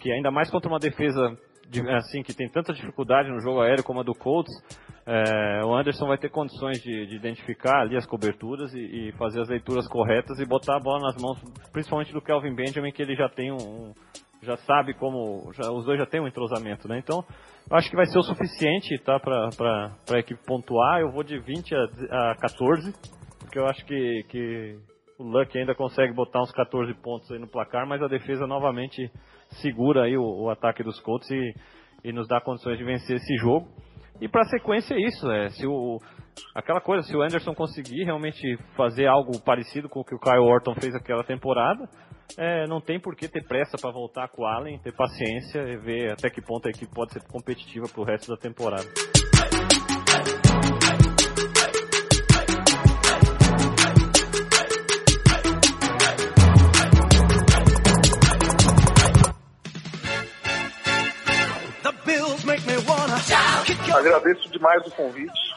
que 0.00 0.10
ainda 0.10 0.32
mais 0.32 0.50
contra 0.50 0.68
uma 0.68 0.80
defesa 0.80 1.36
de, 1.68 1.88
assim 1.90 2.20
que 2.24 2.34
tem 2.34 2.48
tanta 2.48 2.72
dificuldade 2.72 3.30
no 3.30 3.38
jogo 3.40 3.60
aéreo 3.60 3.84
como 3.84 4.00
a 4.00 4.02
do 4.02 4.12
Colts, 4.12 4.52
é, 5.10 5.64
o 5.64 5.74
Anderson 5.74 6.06
vai 6.06 6.18
ter 6.18 6.28
condições 6.28 6.82
de, 6.82 7.06
de 7.06 7.16
identificar 7.16 7.80
ali 7.80 7.96
as 7.96 8.04
coberturas 8.04 8.74
e, 8.74 8.78
e, 9.08 9.12
fazer 9.12 9.40
as 9.40 9.48
leituras 9.48 9.88
corretas 9.88 10.38
e 10.38 10.44
botar 10.44 10.76
a 10.76 10.80
bola 10.80 11.00
nas 11.00 11.16
mãos, 11.16 11.42
principalmente 11.72 12.12
do 12.12 12.20
Kelvin 12.20 12.54
Benjamin, 12.54 12.92
que 12.92 13.00
ele 13.00 13.16
já 13.16 13.26
tem 13.26 13.50
um, 13.50 13.56
um 13.56 13.92
já 14.42 14.58
sabe 14.58 14.92
como, 14.92 15.50
já, 15.54 15.72
os 15.72 15.86
dois 15.86 15.98
já 15.98 16.04
têm 16.04 16.20
um 16.20 16.28
entrosamento, 16.28 16.86
né? 16.86 16.98
Então, 16.98 17.24
acho 17.70 17.88
que 17.88 17.96
vai 17.96 18.04
ser 18.04 18.18
o 18.18 18.22
suficiente, 18.22 18.98
tá, 18.98 19.18
para 19.18 19.96
a 20.14 20.18
equipe 20.18 20.44
pontuar. 20.44 21.00
Eu 21.00 21.10
vou 21.10 21.24
de 21.24 21.38
20 21.38 21.74
a, 21.74 22.32
a 22.32 22.36
14, 22.36 22.92
porque 23.40 23.58
eu 23.58 23.66
acho 23.66 23.82
que, 23.86 24.24
que 24.28 24.78
o 25.18 25.24
Luck 25.24 25.58
ainda 25.58 25.74
consegue 25.74 26.12
botar 26.12 26.42
uns 26.42 26.52
14 26.52 26.92
pontos 27.02 27.30
aí 27.32 27.38
no 27.38 27.48
placar, 27.48 27.86
mas 27.86 28.02
a 28.02 28.08
defesa 28.08 28.46
novamente 28.46 29.10
segura 29.62 30.04
aí 30.04 30.18
o, 30.18 30.22
o 30.22 30.50
ataque 30.50 30.82
dos 30.82 31.00
Colts 31.00 31.30
e, 31.30 31.54
e 32.04 32.12
nos 32.12 32.28
dá 32.28 32.42
condições 32.42 32.76
de 32.76 32.84
vencer 32.84 33.16
esse 33.16 33.36
jogo. 33.38 33.66
E 34.20 34.28
para 34.28 34.42
a 34.42 34.48
sequência 34.48 34.94
é 34.94 35.00
isso, 35.00 35.30
é, 35.30 35.48
se 35.50 35.66
o, 35.66 35.98
aquela 36.54 36.80
coisa, 36.80 37.06
se 37.06 37.16
o 37.16 37.22
Anderson 37.22 37.54
conseguir 37.54 38.04
realmente 38.04 38.56
fazer 38.76 39.06
algo 39.06 39.40
parecido 39.44 39.88
com 39.88 40.00
o 40.00 40.04
que 40.04 40.14
o 40.14 40.18
Kyle 40.18 40.40
Orton 40.40 40.74
fez 40.74 40.94
aquela 40.94 41.22
temporada, 41.22 41.88
é, 42.36 42.66
não 42.66 42.80
tem 42.80 43.00
por 43.00 43.14
que 43.16 43.28
ter 43.28 43.46
pressa 43.46 43.76
para 43.80 43.92
voltar 43.92 44.28
com 44.28 44.42
o 44.42 44.46
Allen, 44.46 44.78
ter 44.80 44.94
paciência 44.94 45.60
e 45.60 45.76
ver 45.78 46.12
até 46.12 46.28
que 46.28 46.42
ponto 46.42 46.66
a 46.66 46.70
equipe 46.70 46.92
pode 46.92 47.12
ser 47.12 47.22
competitiva 47.28 47.86
para 47.88 48.00
o 48.00 48.04
resto 48.04 48.28
da 48.28 48.36
temporada. 48.36 48.86
Agradeço 63.98 64.50
demais 64.50 64.86
o 64.86 64.90
convite. 64.92 65.56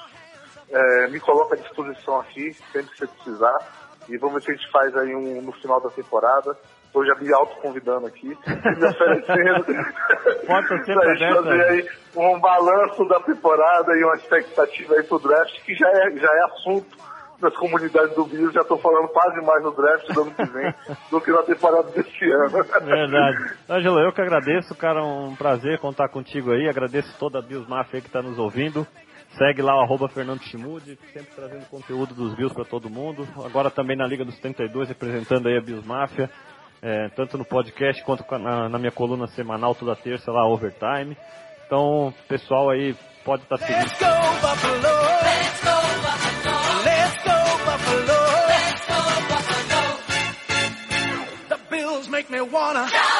É, 0.70 1.08
me 1.10 1.20
coloca 1.20 1.56
à 1.56 1.58
disposição 1.58 2.20
aqui, 2.20 2.54
sempre 2.72 2.92
que 2.92 2.98
você 2.98 3.08
precisar. 3.08 3.58
E 4.10 4.18
vamos 4.18 4.36
ver 4.36 4.42
se 4.42 4.52
a 4.52 4.56
gente 4.56 4.72
faz 4.72 4.98
aí 4.98 5.16
um 5.16 5.42
no 5.42 5.52
final 5.54 5.80
da 5.82 5.89
temporada. 5.89 6.58
Estou 6.86 7.06
já 7.06 7.16
me 7.16 7.34
autoconvidando 7.34 8.08
aqui, 8.08 8.28
me 8.28 8.86
oferecendo. 8.86 9.66
Pode 10.48 10.86
ser 10.86 10.96
fazer 11.34 11.64
aí 11.70 11.89
um 12.16 12.39
balanço 12.39 13.08
da 13.08 13.20
temporada 13.22 13.96
e 13.96 14.04
uma 14.04 14.16
expectativa 14.16 14.96
aí 14.96 15.04
pro 15.04 15.20
draft, 15.20 15.62
que 15.64 15.74
já 15.76 15.88
é, 15.88 16.12
já 16.18 16.28
é 16.28 16.44
assunto 16.46 17.11
nas 17.42 17.56
comunidades 17.56 18.16
do 18.16 18.26
Bills, 18.26 18.54
já 18.54 18.62
estou 18.62 18.78
falando 18.78 19.08
quase 19.10 19.42
mais 19.42 19.64
no 19.64 19.72
draft 19.72 20.08
do 20.14 20.22
ano 20.22 20.32
que 20.32 20.46
vem 20.46 20.74
do 21.10 21.22
que 21.22 21.32
na 21.32 21.44
temporada 21.44 21.89
desse 21.92 22.26
ano. 22.26 22.64
Verdade. 22.86 23.56
Ângelo, 23.70 24.00
eu 24.00 24.14
que 24.14 24.22
agradeço, 24.22 24.76
cara, 24.76 25.04
um 25.04 25.36
prazer 25.36 25.80
contar 25.80 26.10
contigo 26.10 26.52
aí, 26.52 26.70
agradeço 26.70 27.18
toda 27.20 27.39
a 27.39 27.42
Bills 27.42 27.70
Mafia 27.70 28.02
que 28.02 28.08
está 28.08 28.22
nos 28.22 28.38
ouvindo. 28.38 28.86
Segue 29.38 29.62
lá 29.62 29.78
o 29.78 29.82
arroba 29.82 30.10
Fernando 30.10 30.42
Chimude, 30.44 30.98
sempre 31.14 31.34
trazendo 31.34 31.66
conteúdo 31.70 32.14
dos 32.14 32.36
Bills 32.36 32.54
para 32.54 32.66
todo 32.66 32.89
mundo. 32.89 33.26
Agora 33.46 33.72
também 33.72 33.96
na 33.96 34.06
Liga 34.06 34.26
dos 34.26 34.38
32, 34.39 34.89
representando 34.89 35.48
aí 35.48 35.58
a 35.58 35.62
Bills 35.62 35.88
Mafia, 35.88 36.30
é, 36.82 37.10
tanto 37.16 37.38
no 37.38 37.46
podcast 37.46 38.04
quanto 38.04 38.26
na, 38.38 38.68
na, 38.68 38.78
minha 38.78 38.92
coluna 38.92 39.28
semanal 39.28 39.74
toda 39.74 39.96
terça 39.96 40.32
lá, 40.32 40.46
Overtime. 40.48 41.16
Então, 41.66 42.14
pessoal 42.28 42.70
aí 42.70 42.94
pode 43.24 43.44
estar 43.44 43.58
tá 43.58 43.66
seguindo. 43.66 43.84
Let's 43.84 44.00
go, 44.00 44.08
Buffalo! 44.42 44.82
Let's 44.82 45.62
go, 45.64 46.02
Buffalo! 46.02 46.31
Let's 52.44 53.11